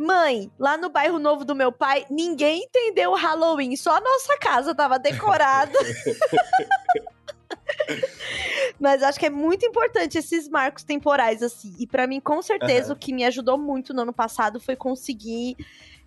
Mãe, 0.00 0.50
lá 0.58 0.78
no 0.78 0.88
bairro 0.88 1.18
novo 1.18 1.44
do 1.44 1.54
meu 1.54 1.70
pai, 1.70 2.06
ninguém 2.08 2.62
entendeu 2.62 3.10
o 3.10 3.14
Halloween, 3.14 3.76
só 3.76 3.96
a 3.96 4.00
nossa 4.00 4.38
casa 4.38 4.74
tava 4.74 4.98
decorada. 4.98 5.76
Mas 8.80 9.02
acho 9.02 9.20
que 9.20 9.26
é 9.26 9.30
muito 9.30 9.66
importante 9.66 10.16
esses 10.16 10.48
marcos 10.48 10.84
temporais, 10.84 11.42
assim. 11.42 11.76
E 11.78 11.86
pra 11.86 12.06
mim, 12.06 12.18
com 12.18 12.40
certeza, 12.40 12.86
Aham. 12.86 12.94
o 12.94 12.98
que 12.98 13.12
me 13.12 13.24
ajudou 13.24 13.58
muito 13.58 13.92
no 13.92 14.00
ano 14.00 14.12
passado 14.12 14.58
foi 14.58 14.74
conseguir 14.74 15.54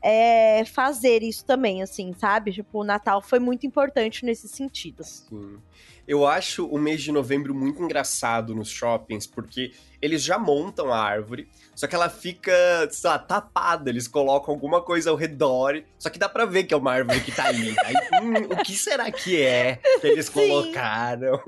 é, 0.03 0.65
fazer 0.65 1.23
isso 1.23 1.45
também, 1.45 1.81
assim, 1.81 2.13
sabe? 2.13 2.51
Tipo, 2.51 2.81
o 2.81 2.83
Natal 2.83 3.21
foi 3.21 3.39
muito 3.39 3.65
importante 3.65 4.25
nesse 4.25 4.49
sentido. 4.49 5.01
Sim. 5.03 5.57
Eu 6.05 6.27
acho 6.27 6.65
o 6.65 6.77
mês 6.77 7.01
de 7.01 7.13
novembro 7.13 7.55
muito 7.55 7.81
engraçado 7.81 8.53
nos 8.53 8.69
shoppings, 8.69 9.25
porque 9.25 9.71
eles 10.01 10.21
já 10.21 10.37
montam 10.37 10.91
a 10.91 11.01
árvore, 11.01 11.47
só 11.73 11.87
que 11.87 11.95
ela 11.95 12.09
fica, 12.09 12.51
sei 12.91 13.09
lá, 13.09 13.17
tapada. 13.17 13.89
Eles 13.89 14.05
colocam 14.05 14.53
alguma 14.53 14.81
coisa 14.81 15.09
ao 15.09 15.15
redor, 15.15 15.81
só 15.97 16.09
que 16.09 16.19
dá 16.19 16.27
pra 16.27 16.45
ver 16.45 16.65
que 16.65 16.73
é 16.73 16.77
uma 16.77 16.91
árvore 16.91 17.21
que 17.21 17.31
tá 17.31 17.45
ali. 17.45 17.73
Aí, 17.85 17.95
hum, 18.21 18.33
o 18.51 18.57
que 18.57 18.75
será 18.75 19.09
que 19.09 19.41
é 19.41 19.77
que 20.01 20.07
eles 20.07 20.25
Sim. 20.25 20.33
colocaram? 20.33 21.41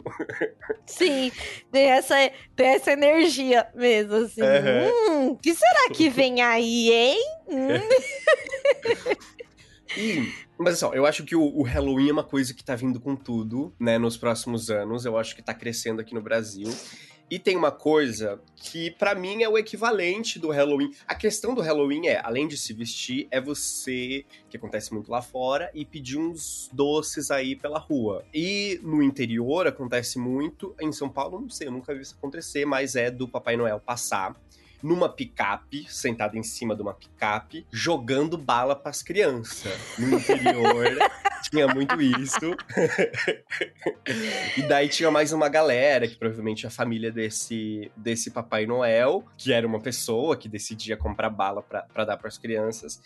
Sim, 0.85 1.33
tem 1.69 1.87
essa, 1.87 2.15
tem 2.55 2.67
essa 2.67 2.93
energia 2.93 3.67
mesmo, 3.75 4.15
assim. 4.15 4.41
Aham. 4.41 4.89
Hum, 5.09 5.27
o 5.31 5.35
que 5.35 5.53
será 5.53 5.89
que 5.93 6.09
vem 6.09 6.41
aí, 6.41 6.93
hein? 6.93 7.21
Hum. 7.47 7.79
E, 9.97 10.33
mas 10.57 10.83
assim, 10.83 10.95
eu 10.95 11.05
acho 11.05 11.23
que 11.23 11.35
o, 11.35 11.41
o 11.41 11.63
Halloween 11.63 12.09
é 12.09 12.11
uma 12.11 12.23
coisa 12.23 12.53
que 12.53 12.63
tá 12.63 12.75
vindo 12.75 12.99
com 12.99 13.15
tudo, 13.15 13.73
né, 13.79 13.97
nos 13.97 14.17
próximos 14.17 14.69
anos. 14.69 15.05
Eu 15.05 15.17
acho 15.17 15.35
que 15.35 15.41
tá 15.41 15.53
crescendo 15.53 16.01
aqui 16.01 16.13
no 16.13 16.21
Brasil. 16.21 16.69
E 17.27 17.39
tem 17.39 17.57
uma 17.57 17.71
coisa 17.71 18.39
que 18.55 18.91
pra 18.91 19.15
mim 19.15 19.41
é 19.41 19.49
o 19.49 19.57
equivalente 19.57 20.37
do 20.37 20.51
Halloween. 20.51 20.91
A 21.07 21.15
questão 21.15 21.55
do 21.55 21.61
Halloween 21.61 22.07
é, 22.07 22.21
além 22.23 22.47
de 22.47 22.55
se 22.55 22.71
vestir, 22.71 23.27
é 23.31 23.41
você, 23.41 24.23
que 24.47 24.57
acontece 24.57 24.93
muito 24.93 25.09
lá 25.09 25.23
fora, 25.23 25.71
e 25.73 25.83
pedir 25.83 26.19
uns 26.19 26.69
doces 26.71 27.31
aí 27.31 27.55
pela 27.55 27.79
rua. 27.79 28.23
E 28.31 28.79
no 28.83 29.01
interior 29.01 29.65
acontece 29.65 30.19
muito, 30.19 30.75
em 30.79 30.91
São 30.91 31.09
Paulo 31.09 31.41
não 31.41 31.49
sei, 31.49 31.67
eu 31.67 31.71
nunca 31.71 31.95
vi 31.95 32.01
isso 32.01 32.15
acontecer, 32.15 32.63
mas 32.63 32.95
é 32.95 33.09
do 33.09 33.27
Papai 33.27 33.57
Noel 33.57 33.79
passar 33.79 34.35
numa 34.85 35.09
picape, 35.09 35.87
sentado 35.89 36.37
em 36.37 36.43
cima 36.43 36.75
de 36.75 36.81
uma 36.83 36.93
picape, 36.93 37.65
jogando 37.71 38.37
bala 38.37 38.75
pras 38.75 39.01
crianças. 39.01 39.73
No 39.97 40.15
interior 40.19 40.95
tinha 41.49 41.67
muito 41.67 41.99
isso. 41.99 42.55
e 44.55 44.61
daí 44.61 44.87
tinha 44.87 45.09
mais 45.09 45.33
uma 45.33 45.49
galera, 45.49 46.07
que 46.07 46.15
provavelmente 46.15 46.65
é 46.65 46.67
a 46.67 46.71
família 46.71 47.11
desse, 47.11 47.91
desse 47.97 48.29
Papai 48.29 48.67
Noel, 48.67 49.25
que 49.35 49.51
era 49.51 49.65
uma 49.65 49.79
pessoa 49.79 50.37
que 50.37 50.47
decidia 50.47 50.95
comprar 50.95 51.31
bala 51.31 51.63
pra, 51.63 51.81
pra 51.81 52.05
dar 52.05 52.17
pras 52.17 52.37
crianças. 52.37 53.01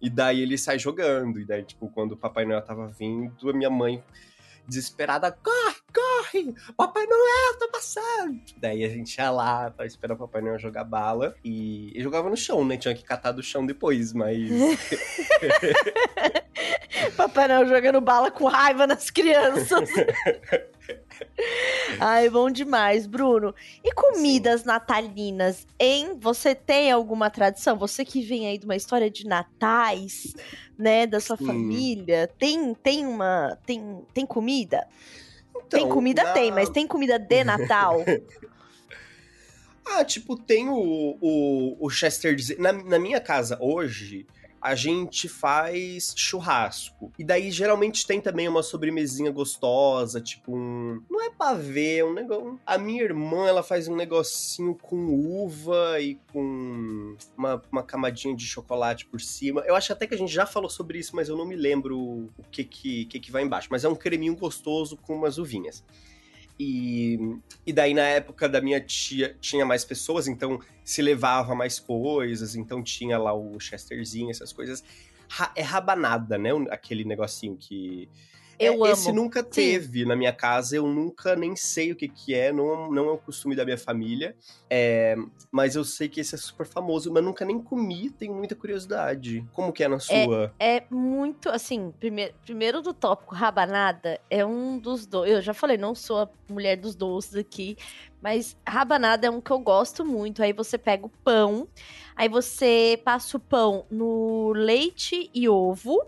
E 0.00 0.08
daí 0.08 0.40
ele 0.40 0.56
sai 0.56 0.78
jogando. 0.78 1.40
E 1.40 1.44
daí, 1.44 1.64
tipo, 1.64 1.88
quando 1.88 2.12
o 2.12 2.16
Papai 2.16 2.44
Noel 2.44 2.62
tava 2.62 2.86
vindo, 2.86 3.50
a 3.50 3.52
minha 3.52 3.70
mãe 3.70 4.00
desesperada, 4.66 5.30
corre, 5.30 5.76
corre, 5.92 6.54
Papai 6.76 7.06
Noel 7.06 7.58
tá 7.58 7.68
passando. 7.72 8.40
Daí 8.56 8.84
a 8.84 8.88
gente 8.88 9.16
ia 9.16 9.30
lá 9.30 9.70
pra 9.70 9.86
esperar 9.86 10.14
o 10.14 10.18
Papai 10.18 10.42
Noel 10.42 10.58
jogar 10.58 10.84
bala 10.84 11.34
e, 11.44 11.96
e 11.98 12.02
jogava 12.02 12.30
no 12.30 12.36
chão, 12.36 12.64
né? 12.64 12.76
Tinha 12.76 12.94
que 12.94 13.04
catar 13.04 13.32
do 13.32 13.42
chão 13.42 13.64
depois, 13.64 14.12
mas 14.12 14.38
Papai 17.16 17.48
Noel 17.48 17.66
jogando 17.66 18.00
bala 18.00 18.30
com 18.30 18.46
raiva 18.46 18.86
nas 18.86 19.10
crianças. 19.10 19.88
Ai, 22.00 22.28
bom 22.28 22.50
demais, 22.50 23.06
Bruno. 23.06 23.54
E 23.84 23.92
comidas 23.92 24.64
natalinas, 24.64 25.66
hein? 25.78 26.18
Você 26.20 26.54
tem 26.54 26.90
alguma 26.90 27.30
tradição? 27.30 27.76
Você 27.78 28.04
que 28.04 28.20
vem 28.22 28.46
aí 28.48 28.58
de 28.58 28.64
uma 28.64 28.76
história 28.76 29.10
de 29.10 29.26
natais, 29.26 30.34
né, 30.78 31.06
da 31.06 31.20
sua 31.20 31.36
Sim. 31.36 31.46
família, 31.46 32.28
tem 32.38 32.74
tem 32.74 33.06
uma 33.06 33.58
tem 33.66 34.02
tem 34.12 34.26
comida? 34.26 34.86
tem 35.68 35.82
Então, 35.84 35.88
comida 35.88 36.22
na- 36.24 36.32
tem, 36.32 36.50
mas 36.50 36.68
tem 36.68 36.86
comida 36.86 37.18
de 37.18 37.44
Natal? 37.44 37.96
Ah, 39.86 40.02
tipo, 40.02 40.34
tem 40.34 40.68
o, 40.70 41.18
o, 41.20 41.76
o 41.78 41.90
Chester... 41.90 42.34
Na, 42.58 42.72
na 42.72 42.98
minha 42.98 43.20
casa 43.20 43.58
hoje, 43.60 44.26
a 44.64 44.74
gente 44.74 45.28
faz 45.28 46.14
churrasco. 46.16 47.12
E 47.18 47.22
daí, 47.22 47.50
geralmente, 47.50 48.06
tem 48.06 48.18
também 48.18 48.48
uma 48.48 48.62
sobremesinha 48.62 49.30
gostosa, 49.30 50.22
tipo 50.22 50.56
um... 50.56 51.02
Não 51.10 51.22
é 51.22 51.28
pavê, 51.28 51.98
é 51.98 52.04
um 52.04 52.14
negócio... 52.14 52.58
A 52.64 52.78
minha 52.78 53.02
irmã, 53.02 53.46
ela 53.46 53.62
faz 53.62 53.88
um 53.88 53.94
negocinho 53.94 54.74
com 54.74 54.96
uva 55.42 56.00
e 56.00 56.14
com 56.32 57.14
uma, 57.36 57.62
uma 57.70 57.82
camadinha 57.82 58.34
de 58.34 58.46
chocolate 58.46 59.04
por 59.04 59.20
cima. 59.20 59.60
Eu 59.66 59.74
acho 59.74 59.92
até 59.92 60.06
que 60.06 60.14
a 60.14 60.18
gente 60.18 60.32
já 60.32 60.46
falou 60.46 60.70
sobre 60.70 60.98
isso, 60.98 61.14
mas 61.14 61.28
eu 61.28 61.36
não 61.36 61.44
me 61.44 61.56
lembro 61.56 61.98
o 61.98 62.30
que 62.50 62.64
que, 62.64 63.04
que, 63.04 63.20
que 63.20 63.30
vai 63.30 63.42
embaixo. 63.42 63.68
Mas 63.70 63.84
é 63.84 63.88
um 63.90 63.94
creminho 63.94 64.34
gostoso 64.34 64.96
com 64.96 65.14
umas 65.14 65.36
uvinhas. 65.36 65.84
E, 66.58 67.18
e 67.66 67.72
daí, 67.72 67.94
na 67.94 68.02
época 68.02 68.48
da 68.48 68.60
minha 68.60 68.80
tia, 68.80 69.36
tinha 69.40 69.66
mais 69.66 69.84
pessoas, 69.84 70.28
então 70.28 70.60
se 70.84 71.02
levava 71.02 71.54
mais 71.54 71.80
coisas, 71.80 72.54
então 72.54 72.82
tinha 72.82 73.18
lá 73.18 73.32
o 73.32 73.58
Chesterzinho, 73.58 74.30
essas 74.30 74.52
coisas. 74.52 74.84
Ra 75.28 75.52
é 75.56 75.62
rabanada, 75.62 76.38
né? 76.38 76.50
Aquele 76.70 77.04
negocinho 77.04 77.56
que 77.56 78.08
eu 78.58 78.72
é, 78.72 78.76
amo. 78.76 78.86
Esse 78.86 79.12
nunca 79.12 79.42
teve 79.42 80.00
Sim. 80.00 80.06
na 80.06 80.16
minha 80.16 80.32
casa, 80.32 80.76
eu 80.76 80.86
nunca 80.86 81.34
nem 81.36 81.56
sei 81.56 81.92
o 81.92 81.96
que 81.96 82.08
que 82.08 82.34
é, 82.34 82.52
não, 82.52 82.90
não 82.90 83.08
é 83.08 83.12
o 83.12 83.18
costume 83.18 83.54
da 83.54 83.64
minha 83.64 83.78
família, 83.78 84.36
é, 84.68 85.16
mas 85.50 85.76
eu 85.76 85.84
sei 85.84 86.08
que 86.08 86.20
esse 86.20 86.34
é 86.34 86.38
super 86.38 86.66
famoso, 86.66 87.12
mas 87.12 87.22
nunca 87.22 87.44
nem 87.44 87.60
comi, 87.60 88.10
tenho 88.10 88.34
muita 88.34 88.54
curiosidade. 88.54 89.44
Como 89.52 89.72
que 89.72 89.84
é 89.84 89.88
na 89.88 89.98
sua? 89.98 90.52
É, 90.58 90.76
é 90.76 90.86
muito, 90.90 91.48
assim, 91.48 91.92
primeiro, 91.98 92.34
primeiro 92.44 92.82
do 92.82 92.92
tópico, 92.92 93.34
rabanada 93.34 94.20
é 94.30 94.44
um 94.44 94.78
dos 94.78 95.06
dois, 95.06 95.30
eu 95.30 95.42
já 95.42 95.54
falei, 95.54 95.76
não 95.76 95.94
sou 95.94 96.18
a 96.20 96.28
mulher 96.48 96.76
dos 96.76 96.94
doces 96.94 97.34
aqui, 97.36 97.76
mas 98.20 98.56
rabanada 98.66 99.26
é 99.26 99.30
um 99.30 99.40
que 99.40 99.50
eu 99.50 99.58
gosto 99.58 100.04
muito, 100.04 100.42
aí 100.42 100.52
você 100.52 100.78
pega 100.78 101.04
o 101.06 101.10
pão, 101.10 101.68
aí 102.16 102.28
você 102.28 103.00
passa 103.04 103.36
o 103.36 103.40
pão 103.40 103.84
no 103.90 104.52
leite 104.52 105.30
e 105.34 105.48
ovo, 105.48 106.04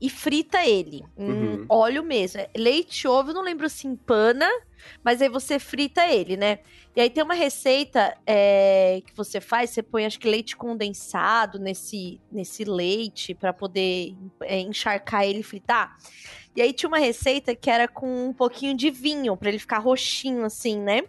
e 0.00 0.08
frita 0.08 0.66
ele 0.66 1.04
uhum. 1.16 1.66
óleo 1.68 2.02
mesmo. 2.02 2.40
É 2.40 2.48
leite, 2.56 3.06
ovo, 3.06 3.30
eu 3.30 3.34
não 3.34 3.42
lembro 3.42 3.68
se 3.68 3.86
empana, 3.86 4.48
mas 5.04 5.20
aí 5.20 5.28
você 5.28 5.58
frita 5.58 6.06
ele, 6.06 6.36
né? 6.36 6.60
E 6.96 7.00
aí 7.00 7.10
tem 7.10 7.22
uma 7.22 7.34
receita 7.34 8.16
é, 8.26 9.02
que 9.06 9.16
você 9.16 9.40
faz, 9.40 9.70
você 9.70 9.82
põe 9.82 10.06
acho 10.06 10.18
que 10.18 10.28
leite 10.28 10.56
condensado 10.56 11.58
nesse, 11.58 12.20
nesse 12.32 12.64
leite 12.64 13.34
para 13.34 13.52
poder 13.52 14.16
é, 14.42 14.58
encharcar 14.58 15.24
ele 15.24 15.40
e 15.40 15.44
fritar. 15.44 15.96
E 16.56 16.60
aí 16.60 16.72
tinha 16.72 16.88
uma 16.88 16.98
receita 16.98 17.54
que 17.54 17.70
era 17.70 17.86
com 17.86 18.28
um 18.28 18.32
pouquinho 18.32 18.76
de 18.76 18.90
vinho, 18.90 19.36
para 19.36 19.50
ele 19.50 19.58
ficar 19.58 19.78
roxinho 19.78 20.44
assim, 20.44 20.80
né? 20.80 21.02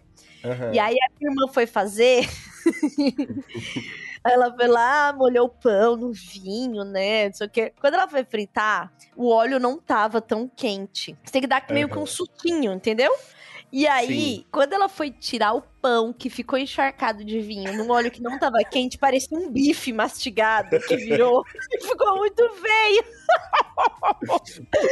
Uhum. 0.44 0.72
E 0.72 0.78
aí 0.78 0.94
a 0.94 1.08
minha 1.18 1.30
irmã 1.32 1.48
foi 1.52 1.66
fazer. 1.66 2.28
Aí 4.24 4.32
ela 4.32 4.54
foi 4.54 4.68
lá, 4.68 5.12
molhou 5.12 5.46
o 5.46 5.48
pão 5.48 5.96
no 5.96 6.12
vinho, 6.12 6.84
né? 6.84 7.26
Não 7.26 7.32
sei 7.34 7.46
o 7.46 7.50
quê. 7.50 7.72
Quando 7.80 7.94
ela 7.94 8.06
foi 8.06 8.24
fritar, 8.24 8.92
o 9.16 9.28
óleo 9.28 9.58
não 9.58 9.78
tava 9.78 10.20
tão 10.20 10.48
quente. 10.48 11.16
Você 11.24 11.32
tem 11.32 11.42
que 11.42 11.48
dar 11.48 11.64
meio 11.70 11.88
uhum. 11.88 11.92
que 11.92 11.98
um 11.98 12.06
suquinho, 12.06 12.72
entendeu? 12.72 13.12
E 13.72 13.86
aí, 13.86 14.36
Sim. 14.36 14.44
quando 14.52 14.74
ela 14.74 14.86
foi 14.86 15.10
tirar 15.10 15.54
o 15.54 15.62
pão 15.62 16.12
que 16.12 16.28
ficou 16.28 16.58
encharcado 16.58 17.24
de 17.24 17.40
vinho 17.40 17.72
num 17.72 17.90
óleo 17.90 18.10
que 18.10 18.20
não 18.20 18.38
tava 18.38 18.58
quente, 18.70 18.98
parecia 18.98 19.36
um 19.36 19.50
bife 19.50 19.94
mastigado 19.94 20.78
que 20.80 20.94
virou 20.94 21.42
e 21.72 21.80
ficou 21.80 22.18
muito 22.18 22.46
feio. 22.50 23.04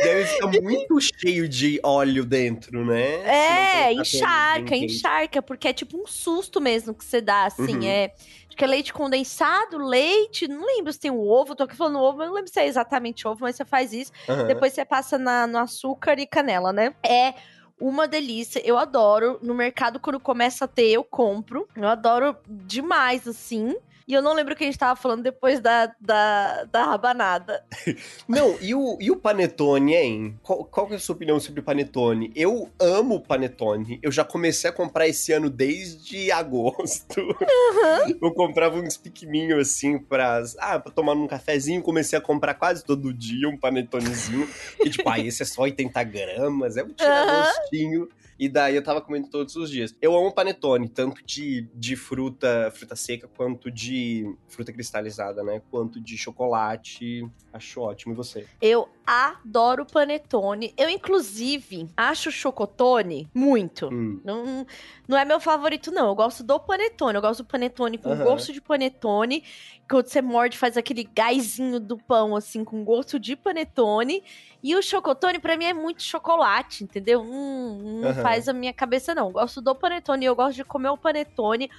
Deve 0.02 0.24
ficar 0.24 0.62
muito 0.62 0.98
cheio 0.98 1.46
de 1.46 1.78
óleo 1.82 2.24
dentro, 2.24 2.82
né? 2.86 3.88
É, 3.88 3.92
encharca, 3.92 4.74
encharca, 4.74 5.42
porque 5.42 5.68
é 5.68 5.72
tipo 5.74 6.00
um 6.00 6.06
susto 6.06 6.58
mesmo 6.58 6.94
que 6.94 7.04
você 7.04 7.20
dá, 7.20 7.44
assim, 7.44 7.80
uhum. 7.80 7.84
é 7.84 8.14
que 8.56 8.64
é 8.64 8.66
leite 8.66 8.92
condensado, 8.92 9.78
leite, 9.78 10.46
não 10.46 10.66
lembro 10.66 10.92
se 10.92 11.00
tem 11.00 11.10
um 11.10 11.20
ovo, 11.20 11.54
tô 11.54 11.64
aqui 11.64 11.74
falando 11.74 11.98
ovo, 11.98 12.18
mas 12.18 12.28
não 12.28 12.34
lembro 12.34 12.50
se 12.50 12.60
é 12.60 12.66
exatamente 12.66 13.26
ovo, 13.26 13.40
mas 13.40 13.56
você 13.56 13.64
faz 13.64 13.92
isso. 13.92 14.12
Uhum. 14.28 14.46
Depois 14.46 14.72
você 14.72 14.84
passa 14.84 15.16
na, 15.16 15.46
no 15.46 15.56
açúcar 15.58 16.18
e 16.18 16.26
canela, 16.26 16.72
né? 16.72 16.94
É 17.02 17.34
uma 17.80 18.06
delícia. 18.06 18.60
Eu 18.64 18.76
adoro. 18.78 19.38
No 19.42 19.54
mercado, 19.54 19.98
quando 19.98 20.20
começa 20.20 20.66
a 20.66 20.68
ter, 20.68 20.88
eu 20.88 21.02
compro. 21.02 21.66
Eu 21.74 21.88
adoro 21.88 22.36
demais, 22.46 23.26
assim. 23.26 23.74
E 24.10 24.12
eu 24.12 24.20
não 24.20 24.34
lembro 24.34 24.54
o 24.54 24.56
que 24.56 24.64
a 24.64 24.66
gente 24.66 24.76
tava 24.76 25.00
falando 25.00 25.22
depois 25.22 25.60
da, 25.60 25.94
da, 26.00 26.64
da 26.64 26.84
rabanada. 26.84 27.64
não, 28.26 28.58
e 28.60 28.74
o, 28.74 28.98
e 29.00 29.08
o 29.08 29.14
panetone, 29.14 29.94
hein? 29.94 30.40
Qual, 30.42 30.64
qual 30.64 30.90
é 30.90 30.96
a 30.96 30.98
sua 30.98 31.14
opinião 31.14 31.38
sobre 31.38 31.60
o 31.60 31.62
panetone? 31.62 32.32
Eu 32.34 32.68
amo 32.80 33.20
panetone. 33.20 34.00
Eu 34.02 34.10
já 34.10 34.24
comecei 34.24 34.68
a 34.68 34.72
comprar 34.72 35.06
esse 35.06 35.32
ano 35.32 35.48
desde 35.48 36.32
agosto. 36.32 37.20
Uhum. 37.20 38.18
Eu 38.20 38.34
comprava 38.34 38.80
uns 38.80 38.96
pequenininhos 38.96 39.68
assim 39.68 39.96
pra, 39.96 40.42
ah, 40.58 40.80
pra 40.80 40.90
tomar 40.90 41.14
num 41.14 41.28
cafezinho. 41.28 41.80
Comecei 41.80 42.18
a 42.18 42.22
comprar 42.22 42.54
quase 42.54 42.84
todo 42.84 43.14
dia 43.14 43.48
um 43.48 43.56
panetonezinho. 43.56 44.48
e 44.84 44.90
tipo, 44.90 45.08
ah, 45.08 45.20
esse 45.20 45.44
é 45.44 45.46
só 45.46 45.62
80 45.62 46.02
gramas. 46.02 46.76
É 46.76 46.82
um 46.82 46.88
tiragostinho. 46.88 48.00
Uhum. 48.00 48.19
E 48.40 48.48
daí 48.48 48.74
eu 48.74 48.82
tava 48.82 49.02
comendo 49.02 49.28
todos 49.28 49.54
os 49.54 49.68
dias. 49.68 49.94
Eu 50.00 50.16
amo 50.16 50.32
panetone, 50.32 50.88
tanto 50.88 51.22
de, 51.26 51.68
de 51.74 51.94
fruta, 51.94 52.72
fruta 52.74 52.96
seca, 52.96 53.28
quanto 53.28 53.70
de 53.70 54.34
fruta 54.48 54.72
cristalizada, 54.72 55.44
né? 55.44 55.60
Quanto 55.70 56.00
de 56.00 56.16
chocolate. 56.16 57.22
Acho 57.52 57.82
ótimo. 57.82 58.14
E 58.14 58.16
você? 58.16 58.46
Eu 58.62 58.88
adoro 59.06 59.84
panetone. 59.84 60.72
Eu, 60.78 60.88
inclusive, 60.88 61.90
acho 61.94 62.30
chocotone 62.30 63.28
muito. 63.34 63.88
Hum. 63.92 64.20
Não, 64.24 64.66
não 65.06 65.18
é 65.18 65.24
meu 65.26 65.38
favorito, 65.38 65.90
não. 65.90 66.08
Eu 66.08 66.14
gosto 66.14 66.42
do 66.42 66.58
panetone. 66.58 67.16
Eu 67.16 67.20
gosto 67.20 67.42
do 67.42 67.46
panetone 67.46 67.98
com 67.98 68.08
uhum. 68.08 68.24
gosto 68.24 68.54
de 68.54 68.60
panetone. 68.60 69.44
Quando 69.90 70.06
você 70.06 70.22
morde, 70.22 70.56
faz 70.56 70.76
aquele 70.76 71.02
gásinho 71.02 71.80
do 71.80 71.98
pão, 71.98 72.36
assim, 72.36 72.64
com 72.64 72.84
gosto 72.84 73.18
de 73.18 73.34
panetone. 73.34 74.22
E 74.62 74.76
o 74.76 74.82
chocotone, 74.82 75.40
para 75.40 75.56
mim, 75.56 75.64
é 75.64 75.74
muito 75.74 76.02
chocolate, 76.02 76.84
entendeu? 76.84 77.20
Hum, 77.22 78.00
não 78.00 78.10
uhum. 78.10 78.14
faz 78.14 78.29
a 78.48 78.52
minha 78.52 78.72
cabeça, 78.72 79.14
não. 79.14 79.26
Eu 79.26 79.32
gosto 79.32 79.60
do 79.60 79.74
panetone. 79.74 80.24
Eu 80.24 80.36
gosto 80.36 80.56
de 80.56 80.64
comer 80.64 80.90
o 80.90 80.96
panetone 80.96 81.70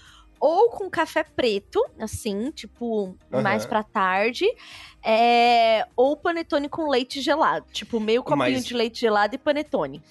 ou 0.42 0.70
com 0.70 0.90
café 0.90 1.24
preto, 1.24 1.86
assim, 2.00 2.50
tipo, 2.50 3.16
uhum. 3.32 3.42
mais 3.44 3.64
pra 3.64 3.84
tarde. 3.84 4.46
É, 5.04 5.86
ou 5.96 6.18
panetone 6.18 6.68
com 6.68 6.90
leite 6.90 7.22
gelado. 7.22 7.68
Tipo, 7.72 8.00
meio 8.00 8.24
copinho 8.24 8.40
Mas... 8.40 8.66
de 8.66 8.74
leite 8.74 9.00
gelado 9.00 9.36
e 9.36 9.38
panetone. 9.38 10.02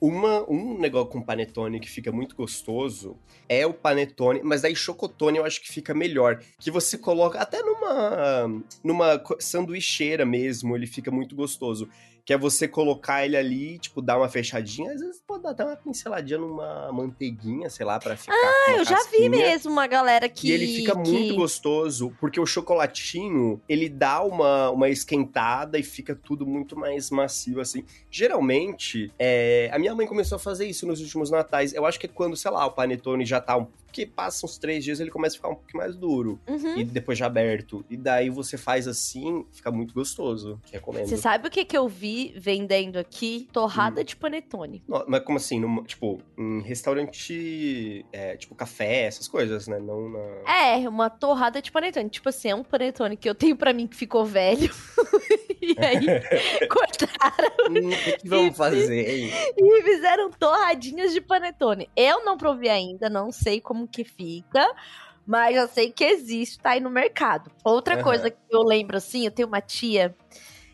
Uma, 0.00 0.42
um 0.50 0.78
negócio 0.78 1.08
com 1.08 1.22
panetone 1.22 1.80
que 1.80 1.88
fica 1.88 2.10
muito 2.10 2.34
gostoso 2.34 3.16
é 3.48 3.66
o 3.66 3.72
panetone, 3.72 4.40
mas 4.42 4.62
daí 4.62 4.74
chocotone 4.74 5.38
eu 5.38 5.44
acho 5.44 5.62
que 5.62 5.72
fica 5.72 5.94
melhor. 5.94 6.42
Que 6.58 6.70
você 6.70 6.98
coloca 6.98 7.38
até 7.38 7.62
numa, 7.62 8.62
numa 8.82 9.22
sanduicheira 9.38 10.26
mesmo, 10.26 10.76
ele 10.76 10.86
fica 10.86 11.10
muito 11.10 11.34
gostoso 11.34 11.88
que 12.24 12.32
é 12.32 12.38
você 12.38 12.66
colocar 12.66 13.24
ele 13.24 13.36
ali, 13.36 13.78
tipo, 13.78 14.00
dar 14.00 14.16
uma 14.16 14.28
fechadinha, 14.28 14.92
às 14.92 15.00
vezes 15.00 15.22
pode 15.26 15.42
dar 15.42 15.50
até 15.50 15.64
uma 15.64 15.76
pinceladinha 15.76 16.38
numa 16.38 16.90
manteiguinha, 16.90 17.68
sei 17.68 17.84
lá, 17.84 17.98
para 17.98 18.16
ficar. 18.16 18.34
Ah, 18.34 18.76
eu 18.78 18.84
já 18.84 18.98
vi 19.10 19.28
mesmo 19.28 19.70
uma 19.70 19.86
galera 19.86 20.26
que. 20.28 20.48
E 20.48 20.52
ele 20.52 20.66
fica 20.66 20.92
que... 20.92 21.10
muito 21.10 21.34
gostoso, 21.34 22.14
porque 22.18 22.40
o 22.40 22.46
chocolatinho, 22.46 23.60
ele 23.68 23.90
dá 23.90 24.22
uma, 24.22 24.70
uma 24.70 24.88
esquentada 24.88 25.78
e 25.78 25.82
fica 25.82 26.14
tudo 26.14 26.46
muito 26.46 26.78
mais 26.78 27.10
macio, 27.10 27.60
assim. 27.60 27.84
Geralmente, 28.10 29.12
é... 29.18 29.68
a 29.70 29.78
minha 29.78 29.94
mãe 29.94 30.06
começou 30.06 30.36
a 30.36 30.38
fazer 30.38 30.66
isso 30.66 30.86
nos 30.86 31.00
últimos 31.00 31.30
natais. 31.30 31.74
Eu 31.74 31.84
acho 31.84 32.00
que 32.00 32.06
é 32.06 32.08
quando, 32.08 32.36
sei 32.36 32.50
lá, 32.50 32.64
o 32.64 32.70
panetone 32.70 33.26
já 33.26 33.40
tá 33.40 33.56
um 33.58 33.66
porque 33.94 34.04
passa 34.04 34.44
uns 34.44 34.58
três 34.58 34.82
dias 34.82 34.98
ele 34.98 35.10
começa 35.10 35.36
a 35.36 35.38
ficar 35.38 35.48
um 35.50 35.54
pouquinho 35.54 35.80
mais 35.80 35.94
duro. 35.94 36.40
Uhum. 36.48 36.78
E 36.78 36.84
depois 36.84 37.16
já 37.16 37.26
aberto. 37.26 37.84
E 37.88 37.96
daí 37.96 38.28
você 38.28 38.58
faz 38.58 38.88
assim, 38.88 39.46
fica 39.52 39.70
muito 39.70 39.94
gostoso. 39.94 40.60
Recomendo. 40.72 41.06
Você 41.06 41.16
sabe 41.16 41.46
o 41.46 41.50
que, 41.50 41.64
que 41.64 41.78
eu 41.78 41.86
vi 41.86 42.34
vendendo 42.36 42.96
aqui? 42.96 43.48
Torrada 43.52 44.00
hum. 44.00 44.04
de 44.04 44.16
panetone. 44.16 44.82
Não, 44.88 45.04
mas 45.06 45.22
como 45.22 45.38
assim? 45.38 45.60
Numa, 45.60 45.84
tipo, 45.84 46.20
em 46.36 46.60
restaurante, 46.62 48.04
é, 48.12 48.36
tipo 48.36 48.52
café, 48.56 49.02
essas 49.02 49.28
coisas, 49.28 49.68
né? 49.68 49.78
Não 49.78 50.08
na... 50.08 50.52
É, 50.52 50.88
uma 50.88 51.08
torrada 51.08 51.62
de 51.62 51.70
panetone. 51.70 52.10
Tipo 52.10 52.30
assim, 52.30 52.48
é 52.48 52.54
um 52.54 52.64
panetone 52.64 53.16
que 53.16 53.30
eu 53.30 53.34
tenho 53.34 53.54
para 53.54 53.72
mim 53.72 53.86
que 53.86 53.94
ficou 53.94 54.24
velho. 54.24 54.74
e 55.64 55.76
aí, 55.78 56.06
cortaram. 56.68 57.52
Hum, 57.70 57.90
o 57.90 58.18
que 58.18 58.28
vamos 58.28 58.56
fazer? 58.56 59.30
E 59.56 59.82
fizeram 59.82 60.30
torradinhas 60.30 61.12
de 61.12 61.20
panetone. 61.20 61.88
Eu 61.94 62.24
não 62.24 62.36
provei 62.36 62.70
ainda, 62.70 63.10
não 63.10 63.30
sei 63.30 63.60
como 63.60 63.74
como 63.74 63.88
que 63.88 64.04
fica, 64.04 64.72
mas 65.26 65.56
eu 65.56 65.66
sei 65.68 65.90
que 65.90 66.04
existe, 66.04 66.58
tá 66.58 66.70
aí 66.70 66.80
no 66.80 66.90
mercado. 66.90 67.50
Outra 67.64 67.96
uhum. 67.96 68.02
coisa 68.02 68.30
que 68.30 68.38
eu 68.50 68.62
lembro, 68.62 68.96
assim, 68.96 69.24
eu 69.24 69.30
tenho 69.30 69.48
uma 69.48 69.60
tia 69.60 70.14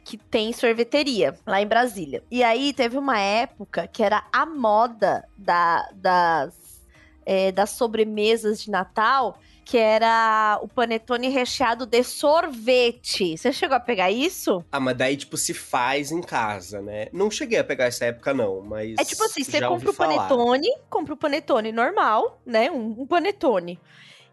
que 0.04 0.16
tem 0.16 0.52
sorveteria 0.52 1.34
lá 1.46 1.60
em 1.60 1.66
Brasília. 1.66 2.22
E 2.30 2.42
aí 2.42 2.72
teve 2.72 2.98
uma 2.98 3.18
época 3.18 3.86
que 3.86 4.02
era 4.02 4.24
a 4.32 4.44
moda 4.44 5.26
da, 5.36 5.88
das, 5.94 6.82
é, 7.24 7.52
das 7.52 7.70
sobremesas 7.70 8.62
de 8.62 8.70
Natal 8.70 9.38
que 9.70 9.78
era 9.78 10.58
o 10.62 10.66
panetone 10.66 11.28
recheado 11.28 11.86
de 11.86 12.02
sorvete. 12.02 13.38
Você 13.38 13.52
chegou 13.52 13.76
a 13.76 13.80
pegar 13.80 14.10
isso? 14.10 14.64
Ah, 14.72 14.80
mas 14.80 14.96
daí, 14.96 15.16
tipo, 15.16 15.36
se 15.36 15.54
faz 15.54 16.10
em 16.10 16.20
casa, 16.20 16.82
né? 16.82 17.06
Não 17.12 17.30
cheguei 17.30 17.56
a 17.56 17.62
pegar 17.62 17.84
essa 17.84 18.06
época, 18.06 18.34
não, 18.34 18.62
mas. 18.62 18.96
É 18.98 19.04
tipo 19.04 19.22
assim: 19.22 19.44
você 19.44 19.60
compra 19.60 19.90
o 19.92 19.94
panetone, 19.94 20.68
compra 20.90 21.14
o 21.14 21.16
panetone 21.16 21.70
normal, 21.70 22.42
né? 22.44 22.68
Um, 22.68 23.02
um 23.02 23.06
panetone. 23.06 23.78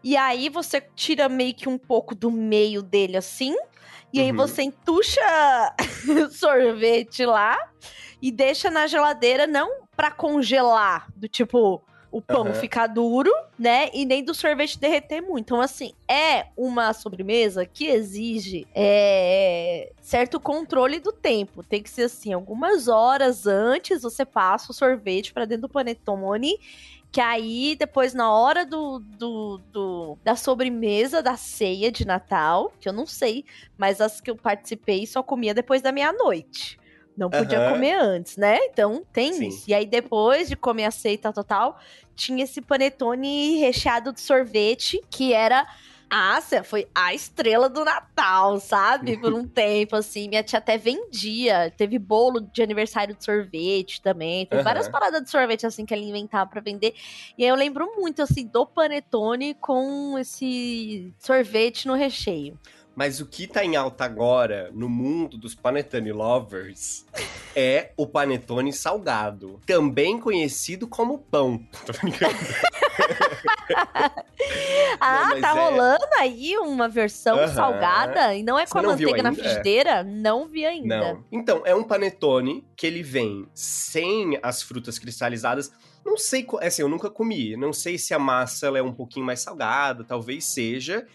E 0.02 0.16
aí 0.16 0.48
você 0.48 0.80
tira 0.80 1.28
meio 1.28 1.54
que 1.54 1.68
um 1.68 1.78
pouco 1.78 2.16
do 2.16 2.32
meio 2.32 2.82
dele 2.82 3.16
assim. 3.16 3.54
E 4.12 4.18
uhum. 4.18 4.24
aí 4.24 4.32
você 4.32 4.62
entuxa 4.62 5.20
sorvete 6.34 7.24
lá 7.24 7.56
e 8.20 8.32
deixa 8.32 8.72
na 8.72 8.88
geladeira, 8.88 9.46
não 9.46 9.82
para 9.94 10.10
congelar, 10.10 11.06
do 11.14 11.28
tipo 11.28 11.80
o 12.10 12.22
pão 12.22 12.42
Aham. 12.46 12.54
ficar 12.54 12.86
duro, 12.86 13.30
né? 13.58 13.90
E 13.92 14.04
nem 14.04 14.24
do 14.24 14.32
sorvete 14.34 14.78
derreter 14.78 15.20
muito. 15.20 15.40
Então, 15.46 15.60
assim, 15.60 15.92
é 16.10 16.46
uma 16.56 16.92
sobremesa 16.92 17.66
que 17.66 17.86
exige 17.86 18.66
é, 18.74 19.92
certo 20.00 20.40
controle 20.40 21.00
do 21.00 21.12
tempo. 21.12 21.62
Tem 21.62 21.82
que 21.82 21.90
ser 21.90 22.02
assim, 22.04 22.32
algumas 22.32 22.88
horas 22.88 23.46
antes 23.46 24.02
você 24.02 24.24
passa 24.24 24.72
o 24.72 24.74
sorvete 24.74 25.32
para 25.32 25.44
dentro 25.44 25.62
do 25.68 25.72
panetone. 25.72 26.58
Que 27.10 27.22
aí, 27.22 27.74
depois, 27.78 28.12
na 28.12 28.30
hora 28.30 28.66
do, 28.66 28.98
do, 28.98 29.58
do- 29.72 30.18
da 30.22 30.36
sobremesa 30.36 31.22
da 31.22 31.38
ceia 31.38 31.90
de 31.90 32.06
Natal, 32.06 32.70
que 32.78 32.86
eu 32.86 32.92
não 32.92 33.06
sei, 33.06 33.46
mas 33.78 33.98
as 34.00 34.20
que 34.20 34.30
eu 34.30 34.36
participei 34.36 35.06
só 35.06 35.22
comia 35.22 35.54
depois 35.54 35.80
da 35.80 35.90
meia-noite. 35.90 36.78
Não 37.18 37.28
podia 37.28 37.58
Aham. 37.58 37.72
comer 37.74 37.94
antes, 38.00 38.36
né? 38.36 38.58
Então 38.66 39.04
tem 39.12 39.32
Sim. 39.32 39.48
isso. 39.48 39.64
E 39.68 39.74
aí, 39.74 39.84
depois 39.84 40.48
de 40.48 40.54
comer 40.54 40.84
a 40.84 40.90
ceia 40.92 41.14
e 41.14 41.18
tal, 41.18 41.32
tal, 41.32 41.44
tal, 41.44 41.78
tinha 42.14 42.44
esse 42.44 42.62
panetone 42.62 43.56
recheado 43.58 44.12
de 44.12 44.20
sorvete, 44.20 45.00
que 45.10 45.32
era. 45.32 45.66
Ah, 46.10 46.40
Cê, 46.40 46.62
foi 46.62 46.88
a 46.94 47.12
estrela 47.12 47.68
do 47.68 47.84
Natal, 47.84 48.58
sabe? 48.60 49.18
Por 49.18 49.34
um 49.34 49.44
tempo, 49.50 49.94
assim. 49.96 50.26
Minha 50.28 50.42
tia 50.42 50.58
até 50.58 50.78
vendia. 50.78 51.70
Teve 51.76 51.98
bolo 51.98 52.40
de 52.40 52.62
aniversário 52.62 53.14
de 53.14 53.22
sorvete 53.22 54.00
também. 54.00 54.46
Teve 54.46 54.62
Aham. 54.62 54.64
várias 54.64 54.88
paradas 54.88 55.22
de 55.22 55.28
sorvete, 55.28 55.66
assim, 55.66 55.84
que 55.84 55.92
ela 55.92 56.02
inventava 56.02 56.48
pra 56.48 56.62
vender. 56.62 56.94
E 57.36 57.42
aí 57.42 57.50
eu 57.50 57.56
lembro 57.56 57.92
muito, 57.96 58.22
assim, 58.22 58.46
do 58.46 58.64
panetone 58.64 59.54
com 59.54 60.16
esse 60.18 61.12
sorvete 61.18 61.86
no 61.86 61.94
recheio. 61.94 62.58
Mas 62.98 63.20
o 63.20 63.26
que 63.26 63.46
tá 63.46 63.64
em 63.64 63.76
alta 63.76 64.04
agora 64.04 64.70
no 64.74 64.88
mundo 64.88 65.38
dos 65.38 65.54
panetone 65.54 66.10
lovers 66.10 67.06
é 67.54 67.92
o 67.96 68.08
panetone 68.08 68.72
salgado, 68.72 69.60
também 69.64 70.18
conhecido 70.18 70.88
como 70.88 71.16
pão. 71.16 71.64
Tô 71.86 71.92
brincando. 71.92 72.34
Ah, 75.00 75.26
mas 75.30 75.40
tá 75.40 75.48
é- 75.50 75.52
rolando 75.52 76.04
aí 76.18 76.56
uma 76.58 76.88
versão 76.88 77.38
Aham. 77.38 77.54
salgada 77.54 78.34
e 78.34 78.42
não 78.42 78.58
é 78.58 78.64
com 78.66 78.72
Você 78.72 78.78
a 78.78 78.82
não 78.82 78.90
manteiga 78.90 79.22
na 79.22 79.28
ainda? 79.28 79.40
frigideira? 79.42 80.02
Não 80.02 80.48
vi 80.48 80.64
ainda. 80.66 80.96
Não. 81.14 81.24
Então, 81.30 81.62
é 81.64 81.74
um 81.74 81.84
panetone 81.84 82.66
que 82.76 82.86
ele 82.86 83.02
vem 83.02 83.46
sem 83.54 84.38
as 84.42 84.62
frutas 84.62 84.98
cristalizadas. 84.98 85.70
Não 86.04 86.16
sei, 86.16 86.42
co- 86.42 86.58
assim, 86.58 86.82
eu 86.82 86.88
nunca 86.88 87.10
comi. 87.10 87.56
Não 87.56 87.72
sei 87.72 87.96
se 87.98 88.12
a 88.14 88.18
massa 88.18 88.66
ela 88.66 88.78
é 88.78 88.82
um 88.82 88.92
pouquinho 88.92 89.26
mais 89.26 89.40
salgada, 89.40 90.02
talvez 90.02 90.44
seja. 90.44 91.06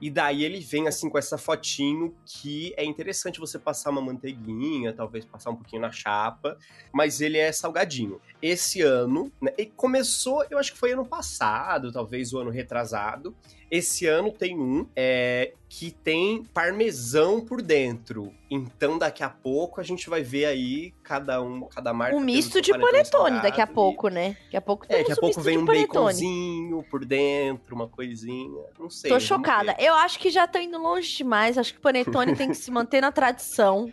E 0.00 0.10
daí 0.10 0.44
ele 0.44 0.60
vem 0.60 0.88
assim 0.88 1.10
com 1.10 1.18
essa 1.18 1.36
fotinho 1.36 2.14
que 2.24 2.72
é 2.76 2.84
interessante 2.84 3.38
você 3.38 3.58
passar 3.58 3.90
uma 3.90 4.00
manteiguinha, 4.00 4.92
talvez 4.92 5.24
passar 5.24 5.50
um 5.50 5.56
pouquinho 5.56 5.82
na 5.82 5.90
chapa, 5.90 6.56
mas 6.92 7.20
ele 7.20 7.36
é 7.36 7.52
salgadinho. 7.52 8.20
Esse 8.40 8.80
ano, 8.80 9.30
né, 9.40 9.52
começou, 9.76 10.44
eu 10.50 10.58
acho 10.58 10.72
que 10.72 10.78
foi 10.78 10.92
ano 10.92 11.04
passado, 11.04 11.92
talvez 11.92 12.32
o 12.32 12.38
ano 12.38 12.50
retrasado. 12.50 13.36
Esse 13.70 14.06
ano 14.06 14.32
tem 14.32 14.58
um 14.58 14.86
é, 14.96 15.52
que 15.68 15.92
tem 15.92 16.42
parmesão 16.52 17.40
por 17.40 17.62
dentro. 17.62 18.34
Então 18.50 18.98
daqui 18.98 19.22
a 19.22 19.30
pouco 19.30 19.80
a 19.80 19.84
gente 19.84 20.10
vai 20.10 20.22
ver 20.22 20.46
aí 20.46 20.92
cada 21.04 21.40
um, 21.40 21.68
cada 21.68 21.94
marca. 21.94 22.16
Um 22.16 22.20
misto 22.20 22.60
de 22.60 22.76
panetone 22.76 23.40
daqui 23.40 23.60
a 23.60 23.64
e- 23.64 23.66
pouco, 23.68 24.08
né? 24.08 24.36
Daqui 24.44 24.56
a 24.56 24.60
pouco 24.60 24.84
É, 24.86 24.88
temos 24.88 25.08
daqui 25.08 25.12
a 25.12 25.14
um 25.14 25.28
pouco 25.28 25.40
vem 25.40 25.58
um 25.58 25.64
baconzinho 25.64 26.82
por 26.90 27.04
dentro, 27.04 27.76
uma 27.76 27.86
coisinha. 27.86 28.64
Não 28.78 28.90
sei. 28.90 29.10
Tô 29.10 29.20
chocada. 29.20 29.74
ver. 29.78 29.84
Eu 29.84 29.94
acho 29.94 30.18
que 30.18 30.30
já 30.30 30.46
tá 30.48 30.60
indo 30.60 30.76
longe 30.76 31.16
demais. 31.16 31.56
Acho 31.56 31.72
que 31.72 31.78
o 31.78 31.82
panetone 31.82 32.34
tem 32.34 32.48
que 32.48 32.56
se 32.56 32.70
manter 32.72 33.00
na 33.00 33.12
tradição. 33.12 33.92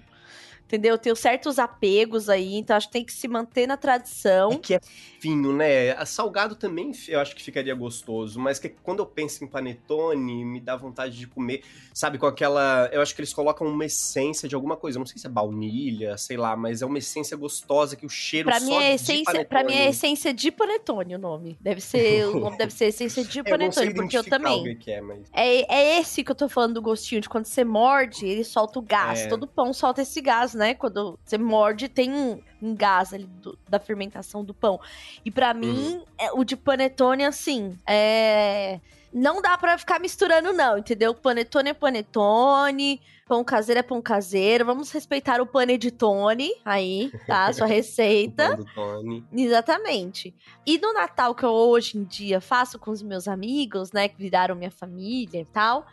Entendeu? 0.68 0.98
Tem 0.98 1.16
certos 1.16 1.58
apegos 1.60 2.28
aí, 2.28 2.56
então 2.56 2.76
acho 2.76 2.88
que 2.88 2.94
tem 2.94 3.06
que 3.06 3.14
se 3.14 3.26
manter 3.26 3.66
na 3.66 3.76
É 3.76 3.78
tradição. 3.78 4.58
que 4.60 4.74
é 4.76 4.80
fino, 5.18 5.54
né? 5.56 5.92
A 5.92 6.06
salgado 6.06 6.56
também 6.58 6.92
eu 7.08 7.22
acho 7.22 7.34
que 7.34 7.42
ficaria 7.42 7.74
gostoso, 7.74 8.38
mas 8.38 8.60
que 8.60 8.68
quando 8.70 9.00
eu 9.00 9.06
penso 9.06 9.44
em 9.46 9.48
panetone, 9.48 10.44
me 10.44 10.60
dá 10.60 10.76
vontade 10.76 11.18
de 11.18 11.26
comer, 11.26 11.64
sabe, 11.94 12.18
com 12.18 12.26
aquela. 12.26 12.90
Eu 12.92 13.02
acho 13.02 13.16
que 13.16 13.22
eles 13.22 13.34
colocam 13.34 13.66
uma 13.66 13.86
essência 13.86 14.48
de 14.50 14.56
alguma 14.56 14.76
coisa. 14.76 14.98
Eu 14.98 15.00
não 15.00 15.06
sei 15.06 15.18
se 15.18 15.26
é 15.26 15.30
baunilha, 15.30 16.18
sei 16.18 16.36
lá, 16.36 16.56
mas 16.58 16.82
é 16.82 16.86
uma 16.86 16.98
essência 16.98 17.38
gostosa 17.38 17.96
que 17.96 18.06
o 18.06 18.10
cheiro 18.10 18.50
Pra 18.50 18.60
só 18.60 18.66
mim, 18.66 18.76
é 18.76 18.94
essência, 18.96 19.46
pra 19.46 19.64
mim 19.64 19.72
é 19.72 19.76
panetone- 19.76 19.90
essência 19.90 20.34
de 20.34 20.52
panetone 20.52 21.16
o 21.16 21.20
nome. 21.20 21.58
Deve 21.62 21.80
ser, 21.80 22.26
o 22.36 22.40
nome 22.42 22.58
deve 22.58 22.74
ser 22.74 22.88
essência 22.88 23.24
de 23.24 23.40
Eu 23.40 23.44
sei 23.46 23.52
panetone, 23.58 23.94
porque 23.94 24.18
eu 24.18 24.24
também. 24.26 24.76
que 24.78 24.92
é, 24.92 25.00
mas... 25.00 25.22
É, 25.34 25.74
é 25.74 26.00
esse 26.02 26.24
que 26.26 26.32
eu 26.32 26.36
tô 26.36 26.50
falando 26.50 26.74
do 26.76 26.82
gostinho, 26.82 27.22
de 27.22 27.30
quando 27.30 27.46
você 27.46 27.64
morde, 27.64 28.26
ele 28.26 28.44
solta 28.44 28.80
o 28.80 28.82
gás. 28.82 29.22
É. 29.22 29.28
Todo 29.28 29.48
pão 29.48 29.72
solta 29.74 30.02
esse 30.02 30.20
gás, 30.22 30.54
né? 30.58 30.74
Quando 30.74 31.18
você 31.24 31.38
morde, 31.38 31.88
tem 31.88 32.12
um, 32.14 32.42
um 32.62 32.76
gás 32.76 33.14
ali 33.14 33.26
do- 33.26 33.58
da 33.70 33.80
fermentação 33.80 34.44
do 34.44 34.54
pão. 34.54 34.80
E 35.24 35.32
pra 35.32 35.52
Uhum. 35.54 35.60
mim, 35.60 36.04
é, 36.18 36.32
o 36.34 36.44
de 36.44 36.58
panetone, 36.58 37.24
assim, 37.24 37.78
é. 37.88 38.80
Não 39.14 39.42
dá 39.42 39.58
pra 39.58 39.78
ficar 39.78 40.00
misturando, 40.00 40.52
não, 40.52 40.78
entendeu? 40.78 41.16
Panetone 41.16 41.70
é 41.70 41.74
panetone, 41.74 43.02
pão 43.28 43.42
caseiro 43.44 43.80
é 43.80 43.84
pão 43.84 44.02
caseiro. 44.02 44.66
Vamos 44.66 44.92
respeitar 44.92 45.40
o 45.42 45.46
paneditone 45.48 46.52
aí, 46.64 47.10
tá? 47.26 47.52
Sua 47.54 47.66
O 47.66 47.70
receita. 47.70 48.60
Tony. 48.76 49.24
Exatamente. 49.34 50.36
E 50.66 50.78
no 50.78 50.94
Natal 50.94 51.34
que 51.34 51.44
eu 51.46 51.50
hoje 51.52 51.98
em 51.98 52.04
dia 52.04 52.42
faço 52.42 52.78
com 52.78 52.92
os 52.92 53.02
meus 53.02 53.28
amigos, 53.30 53.92
né, 53.94 54.10
que 54.10 54.18
viraram 54.18 54.56
minha 54.56 54.70
família 54.72 55.40
e 55.40 55.46
tal, 55.46 55.88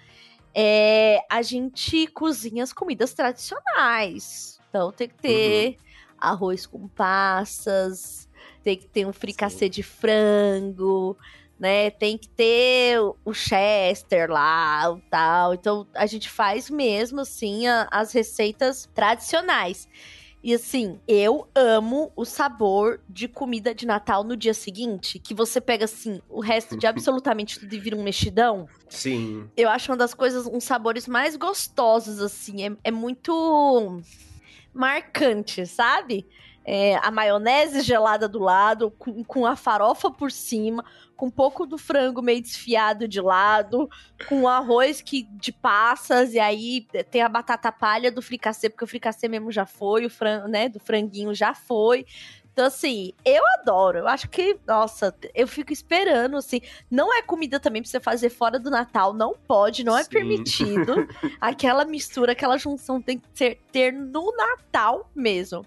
é, 0.55 1.21
a 1.31 1.43
gente 1.43 2.07
cozinha 2.09 2.63
as 2.63 2.73
comidas 2.73 3.13
tradicionais. 3.15 4.59
Então 4.69 4.93
tem 4.93 5.09
que 5.09 5.15
ter 5.17 5.77
arroz 6.19 6.67
com 6.67 6.89
passas, 6.89 8.29
tem 8.63 8.77
que 8.77 8.87
ter 8.87 9.07
um 9.07 9.13
fricassê 9.13 9.69
de 9.69 9.83
frango, 9.83 11.17
né? 11.59 11.91
Tem 11.91 12.17
que 12.19 12.29
ter 12.29 13.01
o- 13.01 13.17
o 13.25 13.33
chester 13.35 14.31
lá, 14.31 14.91
o 14.91 15.01
tal. 15.11 15.55
Então 15.55 15.87
a 15.95 16.07
gente 16.07 16.29
faz 16.31 16.71
mesmo 16.71 17.21
assim 17.21 17.67
a- 17.67 17.89
as 17.91 18.13
receitas 18.13 18.89
tradicionais. 18.95 19.89
E 20.45 20.53
assim, 20.53 21.01
eu 21.09 21.49
amo 21.55 22.13
o 22.15 22.27
sabor 22.27 23.01
de 23.09 23.27
comida 23.27 23.75
de 23.75 23.87
Natal 23.87 24.23
no 24.23 24.37
dia 24.37 24.53
seguinte, 24.53 25.19
que 25.19 25.33
você 25.33 25.59
pega 25.59 25.87
assim 25.87 26.21
o 26.29 26.39
resto 26.39 26.77
de 26.77 26.85
absolutamente 26.87 27.59
tudo 27.59 27.75
e 27.75 27.79
vira 27.79 27.97
um 27.97 28.03
mexidão. 28.03 28.69
Sim. 28.91 29.49
Eu 29.57 29.71
acho 29.71 29.91
uma 29.91 29.97
das 29.97 30.13
coisas, 30.13 30.47
uns 30.47 30.65
sabores 30.65 31.09
mais 31.09 31.35
gostosos, 31.35 32.21
assim. 32.21 32.67
É, 32.67 32.77
é 32.85 32.91
muito 32.91 34.03
marcante, 34.75 35.65
sabe? 35.65 36.27
É, 36.63 36.97
a 36.97 37.11
maionese 37.11 37.81
gelada 37.81 38.29
do 38.29 38.39
lado, 38.39 38.91
com, 38.99 39.25
com 39.25 39.47
a 39.47 39.57
farofa 39.57 40.11
por 40.11 40.31
cima, 40.31 40.85
com 41.17 41.27
um 41.27 41.31
pouco 41.31 41.67
do 41.67 41.79
frango 41.79 42.23
meio 42.23 42.41
desfiado 42.41 43.07
de 43.09 43.21
lado, 43.21 43.89
com 44.29 44.43
o 44.43 44.49
arroz 44.49 45.01
que 45.01 45.23
de 45.33 45.53
passas, 45.53 46.35
e 46.35 46.39
aí 46.39 46.87
tem 47.11 47.23
a 47.23 47.29
batata 47.29 47.71
palha 47.71 48.11
do 48.11 48.23
fricassê, 48.23 48.69
porque 48.69 48.85
o 48.85 48.89
fricassê 48.89 49.29
mesmo 49.29 49.51
já 49.51 49.67
foi, 49.67 50.07
o 50.07 50.11
frango, 50.11 50.49
né, 50.49 50.69
do 50.69 50.81
franguinho 50.81 51.35
já 51.35 51.55
foi. 51.55 52.07
Então, 52.55 52.67
assim, 52.67 53.13
eu 53.25 53.43
adoro. 53.59 53.99
Eu 53.99 54.07
acho 54.07 54.29
que, 54.29 54.57
nossa, 54.65 55.13
eu 55.35 55.47
fico 55.49 55.73
esperando, 55.73 56.37
assim. 56.37 56.61
Não 56.89 57.13
é 57.13 57.21
comida 57.21 57.59
também 57.59 57.83
pra 57.83 57.91
você 57.91 57.99
fazer 57.99 58.31
fora 58.31 58.61
do 58.61 58.71
Natal. 58.71 59.13
Não 59.13 59.35
pode, 59.35 59.83
não 59.83 59.99
é 59.99 60.05
Sim. 60.05 60.11
permitido. 60.11 60.95
Aquela 61.41 61.85
mistura, 61.85 62.31
aquela 62.31 62.57
junção 62.57 63.03
tem 63.03 63.19
que 63.19 63.27
ser, 63.35 63.61
ter 63.73 63.93
no 63.93 64.33
Natal 64.37 65.11
mesmo. 65.17 65.67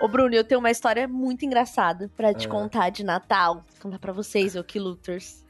Ô, 0.00 0.06
Bruno, 0.06 0.32
eu 0.34 0.44
tenho 0.44 0.60
uma 0.60 0.70
história 0.70 1.08
muito 1.08 1.44
engraçada 1.44 2.08
pra 2.16 2.32
te 2.32 2.46
Ah. 2.46 2.50
contar 2.50 2.90
de 2.90 3.02
Natal. 3.02 3.64
Vou 3.68 3.82
contar 3.82 3.98
pra 3.98 4.12
vocês, 4.12 4.54
ô 4.54 4.64
Luters. 4.76 5.44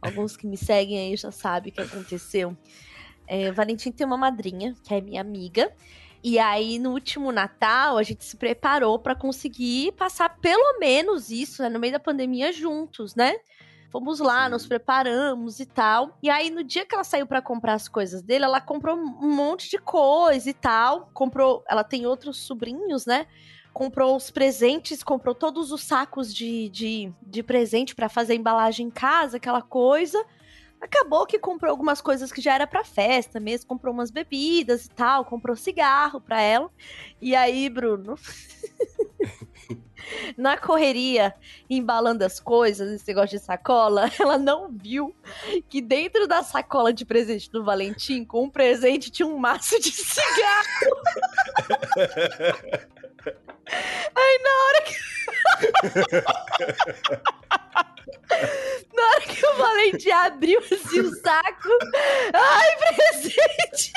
Alguns 0.00 0.36
que 0.38 0.46
me 0.46 0.56
seguem 0.56 0.98
aí 0.98 1.16
já 1.16 1.30
sabem 1.30 1.70
o 1.70 1.74
que 1.74 1.82
aconteceu. 1.82 2.56
É, 3.26 3.52
Valentim 3.52 3.92
tem 3.92 4.06
uma 4.06 4.16
madrinha, 4.16 4.74
que 4.82 4.94
é 4.94 5.00
minha 5.02 5.20
amiga. 5.20 5.70
E 6.24 6.38
aí, 6.38 6.78
no 6.78 6.92
último 6.92 7.30
Natal, 7.30 7.98
a 7.98 8.02
gente 8.02 8.24
se 8.24 8.36
preparou 8.38 8.98
pra 8.98 9.14
conseguir 9.14 9.92
passar 9.92 10.38
pelo 10.38 10.78
menos 10.78 11.30
isso, 11.30 11.62
né, 11.62 11.68
no 11.68 11.78
meio 11.78 11.92
da 11.92 12.00
pandemia, 12.00 12.52
juntos, 12.52 13.14
né? 13.14 13.36
Fomos 13.90 14.18
lá, 14.20 14.44
Sim. 14.46 14.52
nos 14.52 14.66
preparamos 14.66 15.60
e 15.60 15.66
tal. 15.66 16.16
E 16.22 16.30
aí, 16.30 16.48
no 16.50 16.64
dia 16.64 16.86
que 16.86 16.94
ela 16.94 17.04
saiu 17.04 17.26
pra 17.26 17.42
comprar 17.42 17.74
as 17.74 17.88
coisas 17.88 18.22
dele, 18.22 18.44
ela 18.44 18.60
comprou 18.60 18.96
um 18.96 19.34
monte 19.34 19.68
de 19.68 19.78
coisa 19.78 20.48
e 20.48 20.54
tal. 20.54 21.10
Comprou. 21.12 21.62
Ela 21.68 21.84
tem 21.84 22.06
outros 22.06 22.38
sobrinhos, 22.38 23.04
né? 23.04 23.26
Comprou 23.72 24.16
os 24.16 24.30
presentes, 24.30 25.02
comprou 25.02 25.34
todos 25.34 25.72
os 25.72 25.82
sacos 25.82 26.34
de, 26.34 26.68
de, 26.68 27.12
de 27.22 27.42
presente 27.42 27.94
pra 27.94 28.08
fazer 28.08 28.34
embalagem 28.34 28.86
em 28.86 28.90
casa, 28.90 29.36
aquela 29.36 29.62
coisa. 29.62 30.24
Acabou 30.80 31.26
que 31.26 31.38
comprou 31.38 31.70
algumas 31.70 32.00
coisas 32.00 32.32
que 32.32 32.40
já 32.40 32.54
era 32.54 32.66
pra 32.66 32.82
festa 32.82 33.38
mesmo, 33.38 33.68
comprou 33.68 33.92
umas 33.92 34.10
bebidas 34.10 34.86
e 34.86 34.90
tal, 34.90 35.26
comprou 35.26 35.54
cigarro 35.54 36.20
pra 36.20 36.40
ela. 36.40 36.70
E 37.20 37.36
aí, 37.36 37.68
Bruno, 37.68 38.14
na 40.36 40.56
correria, 40.56 41.34
embalando 41.68 42.24
as 42.24 42.40
coisas, 42.40 42.90
esse 42.90 43.06
negócio 43.06 43.38
de 43.38 43.44
sacola, 43.44 44.10
ela 44.18 44.38
não 44.38 44.70
viu 44.70 45.14
que 45.68 45.82
dentro 45.82 46.26
da 46.26 46.42
sacola 46.42 46.94
de 46.94 47.04
presente 47.04 47.50
do 47.50 47.62
Valentim, 47.62 48.24
com 48.24 48.44
um 48.44 48.50
presente, 48.50 49.10
tinha 49.10 49.28
um 49.28 49.36
maço 49.36 49.78
de 49.78 49.92
cigarro. 49.92 50.96
Aí 54.16 54.38
na 54.42 54.50
hora 54.64 54.82
que. 54.82 54.94
na 58.94 59.02
hora 59.02 59.20
que 59.20 59.46
o 59.46 59.56
Valentim 59.56 60.10
abriu 60.10 60.60
assim 60.60 61.00
o 61.00 61.14
saco. 61.16 61.68
Ai, 62.32 62.76
presente! 62.76 63.92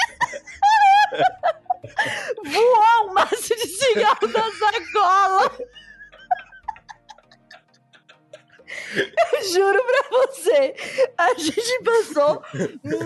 Voou 2.45 3.09
um 3.09 3.13
maço 3.13 3.55
de 3.55 3.67
cigarro 3.67 4.27
da 4.27 4.51
sacola! 4.51 5.51
Eu 8.95 9.43
juro 9.51 9.83
pra 9.83 10.09
você, 10.09 10.75
a 11.17 11.33
gente 11.33 11.83
passou 11.83 12.43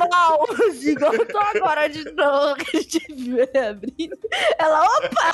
mal, 0.10 0.46
assim, 0.70 0.92
igual 0.92 1.14
eu 1.14 1.26
tô 1.26 1.38
agora 1.38 1.88
de 1.88 2.04
novo, 2.12 2.56
que 2.56 2.78
a 2.78 2.82
gente 2.82 3.14
viu 3.14 3.44
abrindo. 3.70 4.18
Ela, 4.58 4.84
opa! 4.84 5.34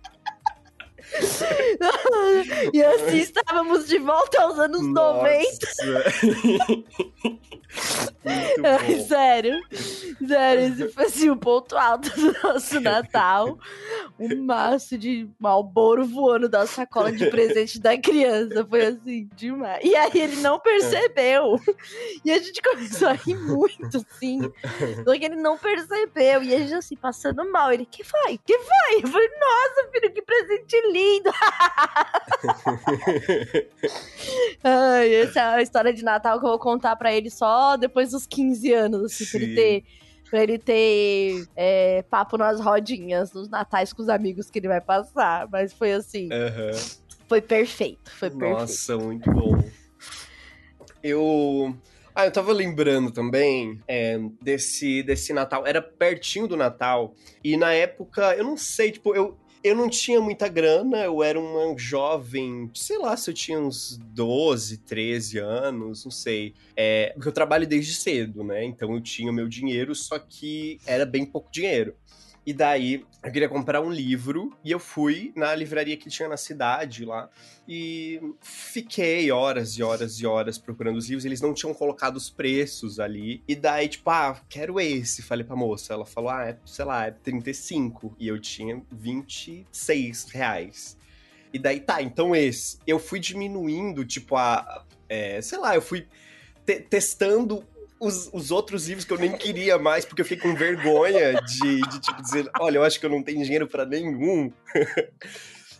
e 2.73 2.83
assim 2.83 3.17
estávamos 3.19 3.87
de 3.87 3.97
volta 3.99 4.41
aos 4.41 4.59
anos 4.59 4.81
Nossa. 4.87 5.17
90. 5.17 5.67
Ai, 8.63 8.99
sério. 9.07 9.59
Sério, 10.27 10.63
esse 10.63 10.87
foi 10.89 11.05
assim, 11.05 11.29
o 11.29 11.37
ponto 11.37 11.75
alto 11.77 12.09
do 12.15 12.33
nosso 12.43 12.79
Natal. 12.81 13.57
Um 14.19 14.43
maço 14.43 14.97
de 14.97 15.27
malboro 15.39 16.05
voando 16.05 16.47
da 16.47 16.67
sacola 16.67 17.11
de 17.11 17.27
presente 17.29 17.79
da 17.79 17.97
criança. 17.97 18.65
Foi 18.65 18.85
assim, 18.85 19.29
demais. 19.35 19.83
E 19.83 19.95
aí 19.95 20.11
ele 20.15 20.35
não 20.37 20.59
percebeu. 20.59 21.59
E 22.23 22.31
a 22.31 22.37
gente 22.37 22.61
começou 22.61 23.07
a 23.07 23.13
rir 23.13 23.37
muito, 23.37 23.97
assim. 23.97 24.41
Só 25.03 25.17
que 25.17 25.25
ele 25.25 25.37
não 25.37 25.57
percebeu. 25.57 26.43
E 26.43 26.53
a 26.53 26.59
gente 26.59 26.73
assim, 26.75 26.95
passando 26.95 27.49
mal. 27.51 27.71
Ele, 27.71 27.85
que 27.85 28.03
foi? 28.03 28.37
Que 28.45 28.57
foi? 28.57 29.03
Eu 29.03 29.07
falei, 29.07 29.29
nossa, 29.29 29.89
filho, 29.91 30.13
que 30.13 30.21
presente 30.21 30.81
lindo. 30.91 31.00
Ai, 34.63 35.15
essa 35.15 35.39
é 35.39 35.43
a 35.43 35.61
história 35.61 35.93
de 35.93 36.03
Natal 36.03 36.39
que 36.39 36.45
eu 36.45 36.49
vou 36.49 36.59
contar 36.59 36.95
pra 36.95 37.13
ele 37.13 37.29
só 37.29 37.77
depois 37.77 38.11
dos 38.11 38.25
15 38.25 38.73
anos, 38.73 39.03
assim, 39.05 39.25
Sim. 39.25 39.37
pra 39.37 39.45
ele 39.45 39.55
ter 39.55 39.83
pra 40.31 40.41
ele 40.41 40.57
ter 40.57 41.45
é, 41.57 42.03
papo 42.03 42.37
nas 42.37 42.61
rodinhas, 42.61 43.33
nos 43.33 43.49
natais 43.49 43.91
com 43.91 44.01
os 44.01 44.07
amigos 44.07 44.49
que 44.49 44.59
ele 44.59 44.69
vai 44.69 44.79
passar. 44.79 45.47
Mas 45.51 45.73
foi 45.73 45.91
assim. 45.91 46.29
Uhum. 46.31 46.97
Foi 47.27 47.41
perfeito. 47.41 48.09
Foi 48.11 48.29
perfeito. 48.29 48.59
Nossa, 48.59 48.97
muito 48.97 49.29
bom. 49.29 49.61
Eu. 51.03 51.75
Ah, 52.15 52.25
eu 52.25 52.31
tava 52.31 52.51
lembrando 52.51 53.11
também 53.11 53.79
é, 53.87 54.17
desse, 54.41 55.03
desse 55.03 55.33
Natal. 55.33 55.65
Era 55.65 55.81
pertinho 55.81 56.47
do 56.47 56.57
Natal. 56.57 57.13
E 57.43 57.55
na 57.55 57.73
época, 57.73 58.35
eu 58.35 58.43
não 58.43 58.57
sei, 58.57 58.91
tipo, 58.91 59.15
eu, 59.15 59.37
eu 59.63 59.75
não 59.75 59.89
tinha 59.89 60.19
muita 60.19 60.47
grana, 60.47 61.03
eu 61.03 61.21
era 61.21 61.39
um 61.39 61.77
jovem, 61.77 62.69
sei 62.73 62.97
lá 62.97 63.15
se 63.15 63.29
eu 63.29 63.33
tinha 63.33 63.59
uns 63.59 63.97
12, 63.97 64.77
13 64.79 65.39
anos, 65.39 66.03
não 66.03 66.11
sei. 66.11 66.53
É, 66.75 67.11
porque 67.13 67.27
eu 67.27 67.33
trabalho 67.33 67.67
desde 67.67 67.93
cedo, 67.93 68.43
né? 68.43 68.63
Então 68.63 68.93
eu 68.93 69.01
tinha 69.01 69.31
o 69.31 69.33
meu 69.33 69.47
dinheiro, 69.47 69.93
só 69.93 70.17
que 70.17 70.79
era 70.85 71.05
bem 71.05 71.25
pouco 71.25 71.51
dinheiro. 71.51 71.95
E 72.45 72.53
daí 72.53 73.05
eu 73.23 73.31
queria 73.31 73.47
comprar 73.47 73.81
um 73.81 73.91
livro 73.91 74.51
e 74.63 74.71
eu 74.71 74.79
fui 74.79 75.31
na 75.35 75.53
livraria 75.53 75.95
que 75.95 76.09
tinha 76.09 76.27
na 76.27 76.37
cidade 76.37 77.05
lá 77.05 77.29
e 77.67 78.19
fiquei 78.41 79.31
horas 79.31 79.77
e 79.77 79.83
horas 79.83 80.19
e 80.19 80.25
horas 80.25 80.57
procurando 80.57 80.97
os 80.97 81.07
livros. 81.07 81.23
Eles 81.23 81.39
não 81.39 81.53
tinham 81.53 81.73
colocado 81.73 82.17
os 82.17 82.31
preços 82.31 82.99
ali. 82.99 83.43
E 83.47 83.55
daí, 83.55 83.87
tipo, 83.87 84.09
ah, 84.09 84.41
quero 84.49 84.79
esse. 84.79 85.21
Falei 85.21 85.45
pra 85.45 85.55
moça. 85.55 85.93
Ela 85.93 86.05
falou, 86.05 86.31
ah, 86.31 86.47
é, 86.47 86.57
sei 86.65 86.85
lá, 86.85 87.05
é 87.05 87.11
35. 87.11 88.15
E 88.19 88.27
eu 88.27 88.39
tinha 88.39 88.81
26 88.91 90.25
reais. 90.31 90.97
E 91.53 91.59
daí, 91.59 91.79
tá, 91.79 92.01
então 92.01 92.35
esse. 92.35 92.79
Eu 92.87 92.97
fui 92.97 93.19
diminuindo, 93.19 94.03
tipo, 94.03 94.35
a. 94.35 94.83
É, 95.07 95.41
sei 95.41 95.59
lá, 95.59 95.75
eu 95.75 95.81
fui 95.81 96.07
te 96.65 96.79
testando 96.79 97.63
os, 98.01 98.29
os 98.33 98.49
outros 98.49 98.87
livros 98.87 99.05
que 99.05 99.13
eu 99.13 99.19
nem 99.19 99.31
queria 99.31 99.77
mais, 99.77 100.03
porque 100.03 100.21
eu 100.21 100.25
fiquei 100.25 100.49
com 100.49 100.57
vergonha 100.57 101.39
de, 101.39 101.81
de 101.81 102.01
tipo, 102.01 102.19
dizer, 102.19 102.49
olha, 102.59 102.77
eu 102.77 102.83
acho 102.83 102.99
que 102.99 103.05
eu 103.05 103.09
não 103.09 103.21
tenho 103.21 103.43
dinheiro 103.43 103.67
para 103.67 103.85
nenhum. 103.85 104.51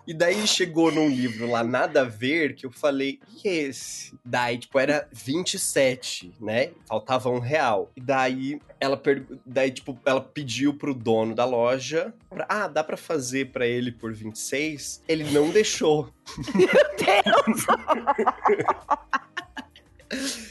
E 0.07 0.15
daí 0.15 0.47
chegou 0.47 0.91
num 0.91 1.07
livro 1.07 1.47
lá, 1.47 1.63
nada 1.63 2.01
a 2.01 2.05
ver, 2.05 2.55
que 2.55 2.65
eu 2.65 2.72
falei, 2.72 3.19
e 3.43 3.47
esse? 3.47 4.11
Daí, 4.26 4.57
tipo, 4.57 4.80
era 4.80 5.07
27, 5.11 6.34
né? 6.41 6.72
Faltava 6.88 7.30
um 7.30 7.38
real. 7.38 7.91
E 7.95 8.01
daí 8.01 8.59
ela 8.80 8.97
per... 8.97 9.24
daí, 9.45 9.69
tipo, 9.69 9.97
ela 10.03 10.19
pediu 10.19 10.74
pro 10.74 10.95
dono 10.95 11.36
da 11.36 11.45
loja, 11.45 12.11
pra... 12.28 12.47
ah, 12.49 12.67
dá 12.67 12.84
para 12.84 12.97
fazer 12.97 13.51
para 13.51 13.67
ele 13.67 13.91
por 13.91 14.11
26? 14.11 15.03
Ele 15.07 15.24
não 15.32 15.51
deixou. 15.51 16.11
Meu 16.55 16.67
Deus! 16.97 17.67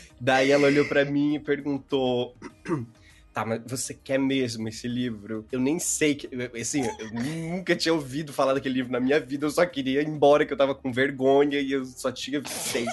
Daí 0.20 0.50
ela 0.50 0.66
olhou 0.66 0.84
para 0.86 1.04
mim 1.04 1.36
e 1.36 1.40
perguntou: 1.40 2.36
Tá, 3.32 3.46
mas 3.46 3.60
você 3.64 3.94
quer 3.94 4.18
mesmo 4.18 4.68
esse 4.68 4.88
livro? 4.88 5.46
Eu 5.52 5.60
nem 5.60 5.78
sei 5.78 6.16
que. 6.16 6.28
Assim, 6.60 6.82
eu 6.98 7.12
nunca 7.12 7.76
tinha 7.76 7.94
ouvido 7.94 8.32
falar 8.32 8.54
daquele 8.54 8.74
livro 8.74 8.90
na 8.90 8.98
minha 8.98 9.20
vida, 9.20 9.46
eu 9.46 9.50
só 9.50 9.64
queria 9.64 10.02
ir 10.02 10.08
embora, 10.08 10.44
que 10.44 10.52
eu 10.52 10.56
tava 10.56 10.74
com 10.74 10.92
vergonha 10.92 11.60
e 11.60 11.70
eu 11.70 11.84
só 11.84 12.10
tinha 12.10 12.42
seis. 12.44 12.88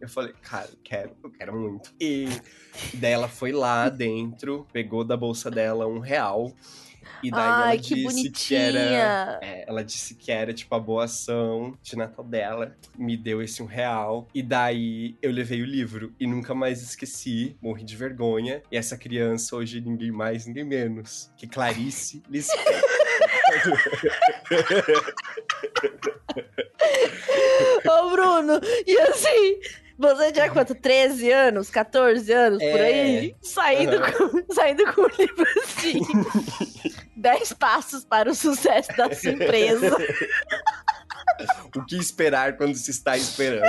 Eu 0.00 0.08
falei, 0.08 0.32
cara, 0.42 0.70
quero, 0.84 1.16
eu 1.24 1.30
quero 1.30 1.58
muito. 1.58 1.92
E 2.00 2.26
daí 2.94 3.12
ela 3.12 3.26
foi 3.28 3.50
lá 3.50 3.88
dentro, 3.88 4.64
pegou 4.72 5.02
da 5.02 5.16
bolsa 5.16 5.50
dela 5.50 5.88
um 5.88 5.98
real 5.98 6.54
e 7.24 7.30
daí 7.30 7.40
Ai, 7.40 7.62
ela 7.62 7.76
disse 7.76 8.02
bonitinha. 8.02 8.32
que 8.32 8.54
era. 8.54 9.40
É, 9.42 9.64
ela 9.66 9.82
disse 9.82 10.14
que 10.14 10.30
era, 10.30 10.52
tipo, 10.52 10.74
a 10.74 10.78
boa 10.78 11.04
ação 11.04 11.74
de 11.82 11.96
Natal 11.96 12.24
dela. 12.24 12.76
Me 12.98 13.16
deu 13.16 13.40
esse 13.40 13.62
um 13.62 13.66
real. 13.66 14.28
E 14.34 14.42
daí 14.42 15.16
eu 15.22 15.30
levei 15.30 15.62
o 15.62 15.64
livro 15.64 16.12
e 16.20 16.26
nunca 16.26 16.54
mais 16.54 16.82
esqueci. 16.82 17.56
Morri 17.62 17.82
de 17.82 17.96
vergonha. 17.96 18.62
E 18.70 18.76
essa 18.76 18.98
criança 18.98 19.56
hoje 19.56 19.80
ninguém 19.80 20.12
mais, 20.12 20.46
ninguém 20.46 20.64
menos. 20.64 21.30
Que 21.36 21.46
Clarice 21.46 22.22
Lispector. 22.28 22.74
Ô, 27.86 28.10
Bruno, 28.10 28.60
e 28.86 28.98
assim, 28.98 29.60
você 29.96 30.32
tinha 30.32 30.50
quanto? 30.50 30.74
13 30.74 31.30
anos? 31.30 31.70
14 31.70 32.32
anos? 32.32 32.60
É... 32.60 32.72
Por 32.72 32.80
aí? 32.80 33.34
Saindo, 33.40 33.96
uhum. 33.96 34.42
com, 34.42 34.54
saindo 34.54 34.92
com 34.92 35.02
um 35.02 35.08
livro 35.18 35.46
assim. 35.62 36.00
10 37.24 37.54
passos 37.54 38.04
para 38.04 38.30
o 38.30 38.34
sucesso 38.34 38.94
da 38.98 39.12
sua 39.14 39.30
empresa. 39.30 39.96
o 41.74 41.82
que 41.86 41.96
esperar 41.96 42.58
quando 42.58 42.74
se 42.74 42.90
está 42.90 43.16
esperando? 43.16 43.64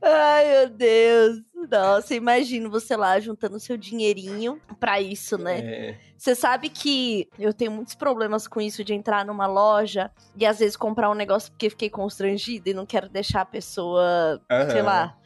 Ai, 0.00 0.50
meu 0.50 0.70
Deus. 0.70 1.42
Nossa, 1.70 2.14
imagino 2.14 2.70
você 2.70 2.96
lá 2.96 3.20
juntando 3.20 3.60
seu 3.60 3.76
dinheirinho 3.76 4.58
para 4.80 4.98
isso, 4.98 5.36
né? 5.36 5.60
É. 5.60 5.98
Você 6.16 6.34
sabe 6.34 6.70
que 6.70 7.28
eu 7.38 7.52
tenho 7.52 7.70
muitos 7.70 7.94
problemas 7.94 8.48
com 8.48 8.62
isso 8.62 8.82
de 8.82 8.94
entrar 8.94 9.26
numa 9.26 9.46
loja 9.46 10.10
e 10.34 10.46
às 10.46 10.58
vezes 10.58 10.74
comprar 10.74 11.10
um 11.10 11.14
negócio 11.14 11.52
porque 11.52 11.68
fiquei 11.68 11.90
constrangida 11.90 12.70
e 12.70 12.74
não 12.74 12.86
quero 12.86 13.10
deixar 13.10 13.42
a 13.42 13.46
pessoa, 13.46 14.40
uhum. 14.50 14.70
sei 14.70 14.82
lá, 14.82 15.16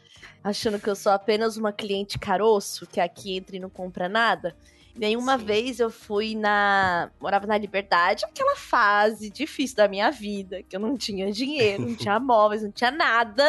achando 0.49 0.79
que 0.79 0.89
eu 0.89 0.95
sou 0.95 1.11
apenas 1.11 1.57
uma 1.57 1.73
cliente 1.73 2.19
caroço 2.19 2.87
que 2.87 3.01
aqui 3.01 3.37
entra 3.37 3.57
e 3.57 3.61
não 3.61 3.69
compra 3.69 4.09
nada. 4.09 4.57
Nenhuma 4.95 5.37
vez 5.37 5.81
eu 5.81 5.91
fui 5.91 6.35
na. 6.35 7.11
Morava 7.21 7.47
na 7.47 7.59
Liberdade, 7.59 8.25
aquela 8.25 8.57
fase 8.57 9.29
difícil 9.29 9.77
da 9.77 9.89
minha 9.89 10.11
vida, 10.11 10.63
que 10.63 10.75
eu 10.75 10.81
não 10.81 10.97
tinha 10.97 11.31
dinheiro, 11.33 11.83
não 11.83 11.95
tinha 11.97 12.19
móveis, 12.21 12.63
não 12.63 12.71
tinha 12.71 12.91
nada 12.91 13.45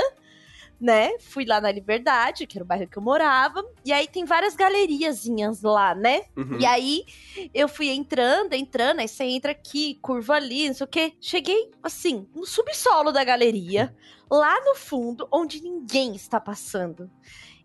né? 0.80 1.18
Fui 1.20 1.46
lá 1.46 1.60
na 1.60 1.72
Liberdade, 1.72 2.46
que 2.46 2.58
era 2.58 2.64
o 2.64 2.68
bairro 2.68 2.88
que 2.88 2.98
eu 2.98 3.02
morava. 3.02 3.66
E 3.84 3.92
aí 3.92 4.08
tem 4.08 4.26
várias 4.26 4.56
galeriazinhas 4.56 5.62
lá, 5.62 5.96
né? 5.96 6.24
Uhum. 6.36 6.60
E 6.60 6.66
aí 6.66 7.06
eu 7.54 7.68
fui 7.68 7.90
entrando, 7.90 8.54
entrando, 8.54 9.00
aí 9.00 9.08
você 9.08 9.24
entra 9.24 9.52
aqui, 9.52 9.98
curva 10.02 10.36
ali, 10.36 10.68
não 10.68 10.76
sei 10.76 10.86
o 10.86 10.90
quê. 10.90 11.14
Cheguei, 11.20 11.72
assim, 11.82 12.28
no 12.36 12.46
subsolo 12.46 13.12
da 13.12 13.24
galeria, 13.24 13.96
lá 14.30 14.64
no 14.66 14.76
fundo, 14.76 15.28
onde 15.32 15.62
ninguém 15.62 16.16
está 16.16 16.40
passando. 16.40 17.10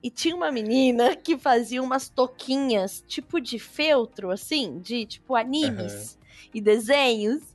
E 0.02 0.10
tinha 0.10 0.34
uma 0.34 0.50
menina 0.50 1.14
que 1.14 1.38
fazia 1.38 1.82
umas 1.82 2.08
toquinhas, 2.08 3.04
tipo 3.06 3.40
de 3.40 3.58
feltro, 3.58 4.30
assim, 4.30 4.80
de 4.80 5.06
tipo 5.06 5.36
animes 5.36 6.14
uhum. 6.14 6.50
e 6.54 6.60
desenhos. 6.60 7.51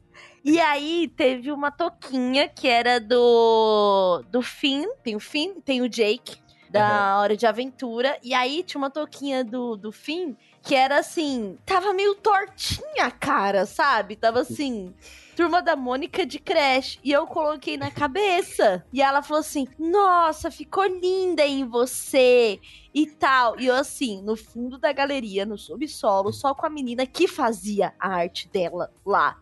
E 0.48 0.62
aí 0.62 1.10
teve 1.10 1.52
uma 1.52 1.70
toquinha 1.70 2.48
que 2.48 2.70
era 2.70 3.02
do 3.02 4.24
do 4.32 4.42
Finn, 4.42 4.86
tem 5.04 5.14
o 5.14 5.20
Finn, 5.20 5.60
tem 5.60 5.82
o 5.82 5.90
Jake. 5.90 6.38
da 6.70 7.20
Hora 7.20 7.36
de 7.36 7.46
Aventura. 7.46 8.18
E 8.24 8.34
aí 8.34 8.64
tinha 8.64 8.80
uma 8.80 8.90
touquinha 8.90 9.44
do, 9.44 9.76
do 9.76 9.92
fim 9.92 10.38
que 10.62 10.74
era 10.74 11.00
assim, 11.00 11.58
tava 11.66 11.94
meio 11.94 12.16
tortinha 12.16 13.06
a 13.06 13.12
cara, 13.12 13.66
sabe? 13.66 14.16
Tava 14.16 14.40
assim. 14.42 14.94
Turma 15.36 15.62
da 15.62 15.76
Mônica 15.76 16.26
de 16.26 16.40
Crash. 16.40 16.98
E 17.04 17.12
eu 17.12 17.28
coloquei 17.28 17.76
na 17.78 17.92
cabeça. 17.92 18.86
E 18.92 19.02
ela 19.02 19.22
falou 19.22 19.42
assim: 19.42 19.68
Nossa, 19.78 20.50
ficou 20.50 20.86
linda 20.86 21.46
em 21.46 21.66
você. 21.66 22.60
E 22.94 23.06
tal. 23.06 23.60
E 23.60 23.66
eu, 23.68 23.76
assim, 23.76 24.22
no 24.22 24.38
fundo 24.38 24.78
da 24.78 24.94
galeria, 24.94 25.46
no 25.46 25.58
subsolo, 25.58 26.32
só 26.32 26.56
com 26.56 26.66
a 26.66 26.70
menina 26.70 27.06
que 27.06 27.28
fazia 27.28 27.94
a 28.00 28.10
arte 28.16 28.48
dela 28.48 28.92
lá. 29.06 29.38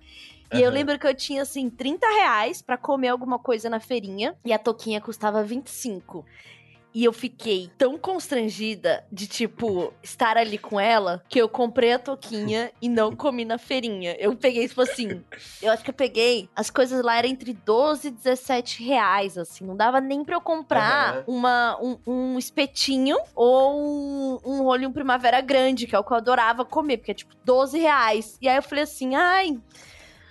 E 0.54 0.62
eu 0.62 0.72
lembro 0.72 0.98
que 0.98 1.08
eu 1.08 1.16
tinha, 1.16 1.42
assim, 1.42 1.70
30 1.70 2.06
reais 2.08 2.62
pra 2.62 2.78
comer 2.78 3.10
alguma 3.10 3.40
coisa 3.40 3.70
na 3.70 3.80
feirinha. 3.80 4.36
E 4.44 4.54
a 4.54 4.60
toquinha 4.60 5.02
custava 5.02 5.44
25. 5.44 6.26
E 6.96 7.04
eu 7.04 7.12
fiquei 7.12 7.70
tão 7.78 7.98
constrangida 7.98 9.04
de, 9.12 9.28
tipo, 9.28 9.94
estar 10.02 10.38
ali 10.38 10.58
com 10.58 10.80
ela, 10.80 11.22
que 11.28 11.38
eu 11.38 11.50
comprei 11.50 11.92
a 11.92 12.00
toquinha 12.00 12.72
e 12.82 12.88
não 12.88 13.14
comi 13.14 13.44
na 13.44 13.58
feirinha. 13.58 14.16
Eu 14.18 14.34
peguei, 14.34 14.66
tipo 14.66 14.80
assim, 14.80 15.22
eu 15.62 15.74
acho 15.74 15.84
que 15.84 15.90
eu 15.90 15.94
peguei, 15.94 16.48
as 16.56 16.70
coisas 16.70 17.04
lá 17.04 17.18
eram 17.18 17.28
entre 17.28 17.52
12 17.52 18.08
e 18.08 18.12
17 18.12 18.82
reais, 18.82 19.38
assim. 19.38 19.66
Não 19.66 19.76
dava 19.76 20.00
nem 20.00 20.24
pra 20.24 20.36
eu 20.36 20.42
comprar 20.42 21.18
uhum. 21.28 21.36
uma, 21.36 21.78
um, 21.82 21.98
um, 22.08 22.40
espetinho 22.40 23.18
ou 23.36 23.78
um, 23.78 24.40
um 24.46 24.64
rolinho 24.64 24.94
primavera 24.94 25.42
grande, 25.42 25.88
que 25.88 25.96
é 25.98 26.00
o 26.00 26.04
que 26.04 26.14
eu 26.14 26.18
adorava 26.18 26.64
comer, 26.64 27.00
porque 27.00 27.12
é 27.12 27.16
tipo 27.16 27.36
12 27.44 27.78
reais. 27.78 28.38
E 28.42 28.48
aí 28.48 28.56
eu 28.56 28.64
falei 28.64 28.86
assim, 28.86 29.16
ai 29.16 29.60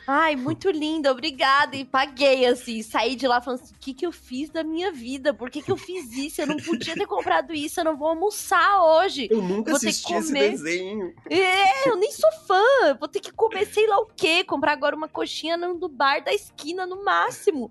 Ai, 0.06 0.36
muito 0.36 0.70
linda, 0.70 1.10
obrigada. 1.10 1.76
E 1.76 1.84
paguei, 1.84 2.46
assim. 2.46 2.82
Saí 2.82 3.16
de 3.16 3.26
lá 3.26 3.40
falando 3.40 3.62
assim: 3.62 3.74
o 3.74 3.78
que, 3.78 3.94
que 3.94 4.06
eu 4.06 4.12
fiz 4.12 4.50
da 4.50 4.62
minha 4.62 4.92
vida? 4.92 5.32
Por 5.32 5.50
que, 5.50 5.62
que 5.62 5.70
eu 5.72 5.76
fiz 5.76 6.12
isso? 6.12 6.42
Eu 6.42 6.46
não 6.46 6.56
podia 6.56 6.94
ter 6.94 7.06
comprado 7.06 7.54
isso, 7.54 7.80
eu 7.80 7.84
não 7.84 7.96
vou 7.96 8.08
almoçar 8.08 8.82
hoje. 8.82 9.28
Eu 9.30 9.40
nunca 9.40 9.70
vou 9.70 9.76
assisti 9.76 10.06
ter 10.06 10.20
que 10.20 10.26
comer. 10.26 10.52
esse 10.52 10.62
desenho. 10.62 11.14
É, 11.30 11.88
eu 11.88 11.96
nem 11.96 12.12
sou 12.12 12.30
fã. 12.46 12.94
Vou 12.98 13.08
ter 13.08 13.20
que 13.20 13.32
comer 13.32 13.66
sei 13.66 13.86
lá 13.86 13.98
o 13.98 14.06
quê. 14.06 14.44
Comprar 14.44 14.72
agora 14.72 14.94
uma 14.94 15.08
coxinha 15.08 15.56
no 15.56 15.88
bar 15.88 16.22
da 16.22 16.32
esquina 16.32 16.86
no 16.86 17.04
máximo. 17.04 17.70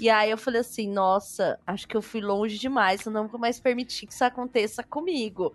E 0.00 0.08
aí 0.08 0.30
eu 0.30 0.38
falei 0.38 0.60
assim, 0.60 0.88
nossa, 0.88 1.58
acho 1.66 1.88
que 1.88 1.96
eu 1.96 2.02
fui 2.02 2.20
longe 2.20 2.56
demais, 2.56 3.04
eu 3.04 3.10
não 3.10 3.26
vou 3.26 3.40
mais 3.40 3.58
permitir 3.58 4.06
que 4.06 4.12
isso 4.12 4.24
aconteça 4.24 4.80
comigo. 4.84 5.52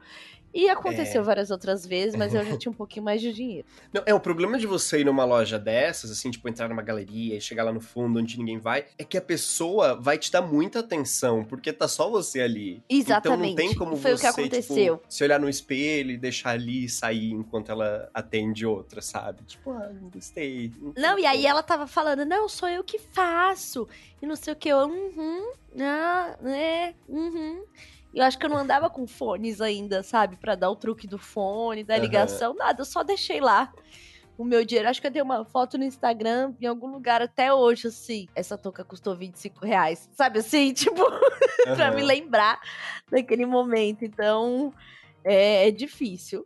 E 0.54 0.70
aconteceu 0.70 1.22
é... 1.22 1.24
várias 1.24 1.50
outras 1.50 1.86
vezes, 1.86 2.16
mas 2.16 2.34
eu 2.34 2.46
já 2.46 2.56
tinha 2.58 2.72
um 2.72 2.76
pouquinho 2.76 3.04
mais 3.04 3.22
de 3.22 3.34
dinheiro. 3.34 3.68
Não, 3.92 4.04
é, 4.06 4.14
o 4.14 4.20
problema 4.20 4.58
de 4.58 4.68
você 4.68 5.00
ir 5.00 5.06
numa 5.06 5.26
loja 5.26 5.58
dessas, 5.58 6.12
assim, 6.12 6.30
tipo, 6.30 6.48
entrar 6.48 6.70
numa 6.70 6.82
galeria 6.82 7.36
e 7.36 7.42
chegar 7.42 7.64
lá 7.64 7.72
no 7.72 7.82
fundo 7.82 8.20
onde 8.20 8.38
ninguém 8.38 8.60
vai, 8.60 8.86
é 8.98 9.04
que 9.04 9.18
a 9.18 9.22
pessoa 9.22 9.96
vai 9.96 10.18
te 10.18 10.32
dar 10.32 10.42
muita 10.42 10.80
atenção, 10.80 11.44
porque 11.44 11.74
tá 11.74 11.88
só 11.88 12.10
você 12.10 12.42
ali. 12.42 12.84
Exatamente. 12.90 13.54
Então 13.54 13.66
não 13.66 13.70
tem 13.70 13.76
como 13.76 13.98
Foi 13.98 14.12
você, 14.12 14.16
o 14.16 14.20
que 14.20 14.42
aconteceu. 14.42 14.98
Tipo, 14.98 15.14
se 15.14 15.24
olhar 15.24 15.40
no 15.40 15.50
espelho 15.50 16.12
e 16.12 16.18
deixar 16.18 16.52
ali 16.52 16.86
e 16.86 16.90
sair 16.90 17.32
enquanto 17.32 17.72
ela 17.72 18.10
atende 18.14 18.66
outra, 18.66 19.02
sabe? 19.02 19.44
Tipo, 19.44 19.72
ah, 19.72 19.90
não 19.90 20.10
gostei. 20.10 20.72
Não, 20.80 20.94
não 20.96 21.20
e 21.20 21.26
aí 21.26 21.46
ela 21.46 21.64
tava 21.64 21.88
falando, 21.88 22.26
não, 22.26 22.48
sou 22.48 22.70
eu 22.70 22.84
que 22.84 23.00
faço. 23.00 23.88
E 24.22 24.26
não 24.26 24.36
sei 24.36 24.54
o 24.54 24.56
que, 24.56 24.70
eu, 24.70 24.78
uhum, 24.78 25.52
ah, 25.80 26.38
é, 26.46 26.94
uhum. 27.10 27.64
Eu 28.14 28.24
acho 28.24 28.38
que 28.38 28.46
eu 28.46 28.50
não 28.50 28.58
andava 28.58 28.90
com 28.90 29.08
fones 29.08 29.60
ainda, 29.60 30.04
sabe? 30.04 30.38
para 30.38 30.56
dar 30.56 30.70
o 30.70 30.76
truque 30.76 31.08
do 31.08 31.18
fone, 31.18 31.84
da 31.84 31.98
ligação, 31.98 32.52
uhum. 32.52 32.58
nada. 32.58 32.82
Eu 32.82 32.86
só 32.86 33.04
deixei 33.04 33.42
lá 33.42 33.74
o 34.38 34.44
meu 34.44 34.64
dinheiro. 34.64 34.90
Acho 34.90 35.02
que 35.02 35.08
eu 35.08 35.12
dei 35.12 35.22
uma 35.22 35.44
foto 35.46 35.78
no 35.78 35.84
Instagram 35.84 36.54
em 36.62 36.66
algum 36.66 36.88
lugar 36.92 37.22
até 37.22 37.54
hoje, 37.54 37.88
assim. 37.88 38.28
Essa 38.36 38.58
touca 38.58 38.84
custou 38.84 39.16
25 39.16 39.66
reais. 39.66 40.10
Sabe 40.14 40.40
assim? 40.40 40.74
Tipo, 40.76 41.02
uhum. 41.02 41.76
pra 41.76 41.92
me 41.92 42.04
lembrar 42.04 42.60
daquele 43.10 43.46
momento. 43.46 44.06
Então, 44.06 44.74
é, 45.24 45.68
é 45.68 45.72
difícil. 45.72 46.46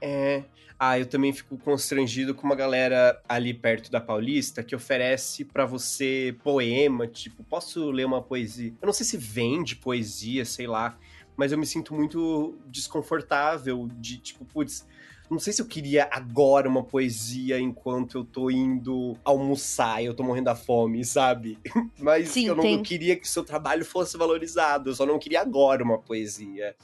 É. 0.00 0.44
Ah, 0.82 0.98
eu 0.98 1.04
também 1.04 1.30
fico 1.30 1.58
constrangido 1.58 2.34
com 2.34 2.46
uma 2.46 2.56
galera 2.56 3.20
ali 3.28 3.52
perto 3.52 3.90
da 3.90 4.00
Paulista 4.00 4.62
que 4.62 4.74
oferece 4.74 5.44
para 5.44 5.66
você 5.66 6.34
poema, 6.42 7.06
tipo, 7.06 7.44
posso 7.44 7.90
ler 7.90 8.06
uma 8.06 8.22
poesia? 8.22 8.72
Eu 8.80 8.86
não 8.86 8.92
sei 8.94 9.04
se 9.04 9.18
vende 9.18 9.76
poesia, 9.76 10.42
sei 10.46 10.66
lá, 10.66 10.96
mas 11.36 11.52
eu 11.52 11.58
me 11.58 11.66
sinto 11.66 11.92
muito 11.94 12.58
desconfortável 12.66 13.90
de, 13.98 14.16
tipo, 14.16 14.42
putz, 14.46 14.86
não 15.30 15.38
sei 15.38 15.52
se 15.52 15.60
eu 15.60 15.66
queria 15.66 16.08
agora 16.10 16.66
uma 16.66 16.82
poesia 16.82 17.60
enquanto 17.60 18.16
eu 18.16 18.24
tô 18.24 18.50
indo 18.50 19.18
almoçar 19.22 20.02
e 20.02 20.06
eu 20.06 20.14
tô 20.14 20.22
morrendo 20.22 20.46
da 20.46 20.56
fome, 20.56 21.04
sabe? 21.04 21.58
Mas 22.00 22.30
Sim, 22.30 22.46
eu 22.46 22.56
não 22.56 22.62
tem... 22.62 22.82
queria 22.82 23.16
que 23.16 23.28
seu 23.28 23.44
trabalho 23.44 23.84
fosse 23.84 24.16
valorizado, 24.16 24.88
eu 24.88 24.94
só 24.94 25.04
não 25.04 25.18
queria 25.18 25.42
agora 25.42 25.84
uma 25.84 25.98
poesia. 25.98 26.74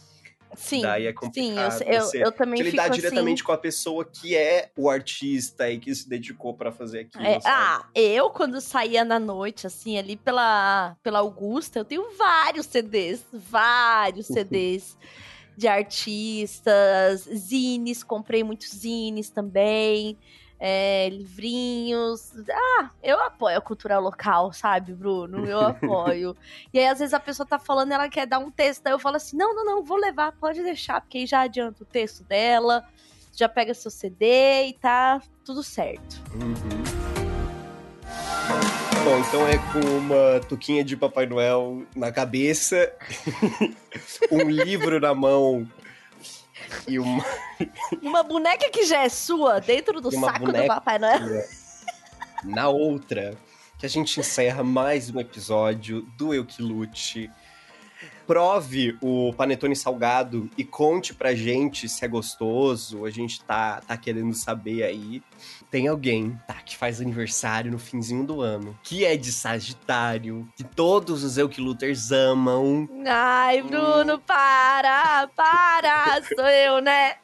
Sim, 0.55 0.83
Daí 0.83 1.07
é 1.07 1.13
complicado. 1.13 1.73
Sim, 1.73 1.85
eu, 1.85 1.93
eu, 1.93 2.11
eu 2.27 2.33
também 2.33 2.63
lidar 2.63 2.85
assim... 2.91 3.01
diretamente 3.01 3.45
com 3.45 3.53
a 3.53 3.59
pessoa 3.59 4.05
que 4.05 4.37
é 4.37 4.71
o 4.77 4.89
artista 4.89 5.71
e 5.71 5.79
que 5.79 5.95
se 5.95 6.09
dedicou 6.09 6.55
para 6.55 6.73
fazer 6.73 7.01
aquilo. 7.01 7.25
É, 7.25 7.39
ah, 7.45 7.87
eu 7.95 8.31
quando 8.31 8.61
saía 8.61 9.05
na 9.05 9.19
noite, 9.19 9.67
assim, 9.67 9.99
ali 9.99 10.17
pela, 10.17 10.97
pela 11.03 11.19
Augusta, 11.19 11.79
eu 11.79 11.85
tenho 11.85 12.11
vários 12.17 12.67
CDs, 12.67 13.25
vários 13.33 14.27
CDs 14.29 14.97
de 15.57 15.69
artistas, 15.69 17.23
zines, 17.23 18.03
comprei 18.03 18.45
muitos 18.45 18.69
zines 18.69 19.31
também 19.31 20.19
é, 20.59 21.09
livrinhos. 21.11 22.33
Ah, 22.51 22.91
eu 23.03 23.21
apoio 23.23 23.59
a 23.59 23.61
cultura 23.61 23.99
local, 23.99 24.53
sabe, 24.53 24.93
Bruno? 24.93 25.47
Eu 25.47 25.61
apoio. 25.67 26.37
e 26.73 26.79
aí, 26.79 26.87
às 26.87 26.99
vezes, 26.99 27.15
a 27.15 27.21
pessoa 27.21 27.47
tá 27.47 27.59
falando, 27.59 27.93
ela 27.93 28.09
quer 28.09 28.27
dar 28.27 28.39
um 28.39 28.51
texto, 28.51 28.87
aí 28.87 28.93
eu 28.93 28.99
falo 28.99 29.17
assim: 29.17 29.37
não, 29.37 29.55
não, 29.55 29.65
não, 29.65 29.83
vou 29.83 29.99
levar, 29.99 30.33
pode 30.33 30.63
deixar, 30.63 31.01
porque 31.01 31.19
aí 31.19 31.27
já 31.27 31.41
adianta 31.41 31.83
o 31.83 31.87
texto 31.87 32.25
dela, 32.25 32.85
já 33.33 33.49
pega 33.49 33.75
seu 33.75 33.91
CD 33.91 34.69
e 34.69 34.73
tá 34.75 35.21
tudo 35.45 35.63
certo. 35.63 36.23
Uhum. 36.35 37.07
Bom, 39.05 39.19
então 39.19 39.47
é 39.47 39.59
com 39.73 39.99
uma 39.99 40.41
tuquinha 40.49 40.83
de 40.83 40.97
Papai 40.97 41.27
Noel 41.27 41.85
na 41.95 42.11
cabeça, 42.11 42.93
um 44.33 44.49
livro 44.51 44.99
na 44.99 45.15
mão 45.15 45.67
e 46.87 46.99
uma. 46.99 47.25
uma 48.03 48.23
boneca 48.23 48.71
que 48.71 48.85
já 48.85 49.03
é 49.03 49.09
sua 49.09 49.61
dentro 49.61 50.01
do 50.01 50.11
saco 50.11 50.53
do 50.53 50.67
Papai 50.67 50.99
Noel. 50.99 51.45
Na 52.45 52.69
outra, 52.69 53.37
que 53.79 53.87
a 53.87 53.89
gente 53.89 54.21
encerra 54.21 54.63
mais 54.63 55.11
um 55.11 55.19
episódio 55.19 56.03
do 56.17 56.33
Eu 56.33 56.45
Que 56.45 56.63
Lute 56.63 57.31
prove 58.27 58.97
o 59.01 59.33
panetone 59.35 59.77
salgado 59.77 60.51
e 60.59 60.65
conte 60.65 61.15
pra 61.15 61.35
gente 61.35 61.89
se 61.89 62.05
é 62.05 62.09
gostoso. 62.09 63.05
A 63.05 63.11
gente 63.11 63.43
tá, 63.43 63.81
tá 63.81 63.97
querendo 63.97 64.35
saber 64.35 64.83
aí. 64.83 65.23
Tem 65.71 65.89
alguém, 65.89 66.39
tá, 66.47 66.55
que 66.55 66.77
faz 66.77 67.01
aniversário 67.01 67.71
no 67.71 67.79
finzinho 67.79 68.25
do 68.25 68.41
ano, 68.41 68.79
que 68.83 69.05
é 69.05 69.17
de 69.17 69.33
Sagitário, 69.33 70.49
que 70.57 70.65
todos 70.65 71.23
os 71.23 71.37
Eukiluters 71.39 72.13
amam. 72.13 72.89
Ai, 73.07 73.63
Bruno, 73.63 74.15
hum. 74.15 74.21
para, 74.27 75.29
para, 75.29 76.23
sou 76.35 76.47
eu, 76.47 76.81
né? 76.81 77.17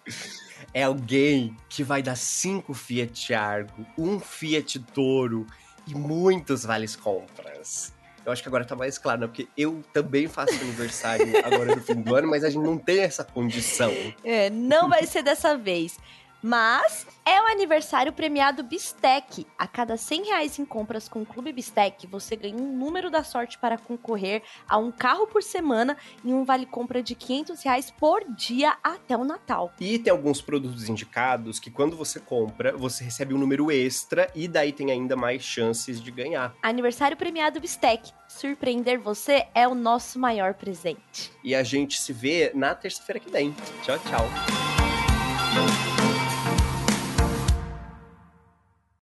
É 0.74 0.84
alguém 0.84 1.56
que 1.68 1.84
vai 1.84 2.02
dar 2.02 2.16
cinco 2.16 2.72
Fiat 2.74 3.34
Argo, 3.34 3.86
um 3.96 4.18
Fiat 4.18 4.78
Toro 4.78 5.46
e 5.86 5.94
muitos 5.94 6.64
vales 6.64 6.96
compras. 6.96 7.92
Eu 8.24 8.32
acho 8.32 8.42
que 8.42 8.48
agora 8.48 8.64
tá 8.64 8.76
mais 8.76 8.98
claro, 8.98 9.20
né? 9.20 9.26
Porque 9.26 9.48
eu 9.56 9.82
também 9.92 10.28
faço 10.28 10.54
aniversário 10.54 11.26
agora 11.44 11.74
no 11.74 11.82
fim 11.82 11.94
do 11.94 12.14
ano, 12.14 12.28
mas 12.28 12.44
a 12.44 12.50
gente 12.50 12.62
não 12.62 12.78
tem 12.78 13.00
essa 13.00 13.24
condição. 13.24 13.92
É, 14.24 14.48
não 14.50 14.88
vai 14.88 15.06
ser 15.06 15.22
dessa 15.22 15.56
vez. 15.56 15.98
Mas 16.42 17.06
é 17.24 17.40
o 17.40 17.46
aniversário 17.46 18.12
premiado 18.12 18.64
Bistec. 18.64 19.46
A 19.56 19.66
cada 19.66 19.96
100 19.96 20.24
reais 20.24 20.58
em 20.58 20.64
compras 20.64 21.08
com 21.08 21.22
o 21.22 21.26
Clube 21.26 21.52
Bistec, 21.52 22.06
você 22.08 22.34
ganha 22.34 22.56
um 22.56 22.76
número 22.76 23.10
da 23.10 23.22
sorte 23.22 23.56
para 23.58 23.78
concorrer 23.78 24.42
a 24.68 24.76
um 24.76 24.90
carro 24.90 25.26
por 25.26 25.42
semana 25.42 25.96
e 26.24 26.32
um 26.32 26.44
vale-compra 26.44 27.02
de 27.02 27.14
500 27.14 27.62
reais 27.62 27.90
por 27.90 28.24
dia 28.34 28.76
até 28.82 29.16
o 29.16 29.24
Natal. 29.24 29.72
E 29.80 29.98
tem 29.98 30.10
alguns 30.10 30.42
produtos 30.42 30.88
indicados 30.88 31.60
que 31.60 31.70
quando 31.70 31.96
você 31.96 32.18
compra, 32.18 32.76
você 32.76 33.04
recebe 33.04 33.34
um 33.34 33.38
número 33.38 33.70
extra 33.70 34.30
e 34.34 34.48
daí 34.48 34.72
tem 34.72 34.90
ainda 34.90 35.14
mais 35.14 35.42
chances 35.42 36.00
de 36.00 36.10
ganhar. 36.10 36.54
Aniversário 36.62 37.16
premiado 37.16 37.60
Bistec. 37.60 38.10
Surpreender 38.26 38.98
você 38.98 39.46
é 39.54 39.68
o 39.68 39.74
nosso 39.74 40.18
maior 40.18 40.54
presente. 40.54 41.30
E 41.44 41.54
a 41.54 41.62
gente 41.62 42.00
se 42.00 42.12
vê 42.12 42.50
na 42.54 42.74
terça-feira 42.74 43.20
que 43.20 43.30
vem. 43.30 43.54
Tchau, 43.82 43.98
tchau. 43.98 44.26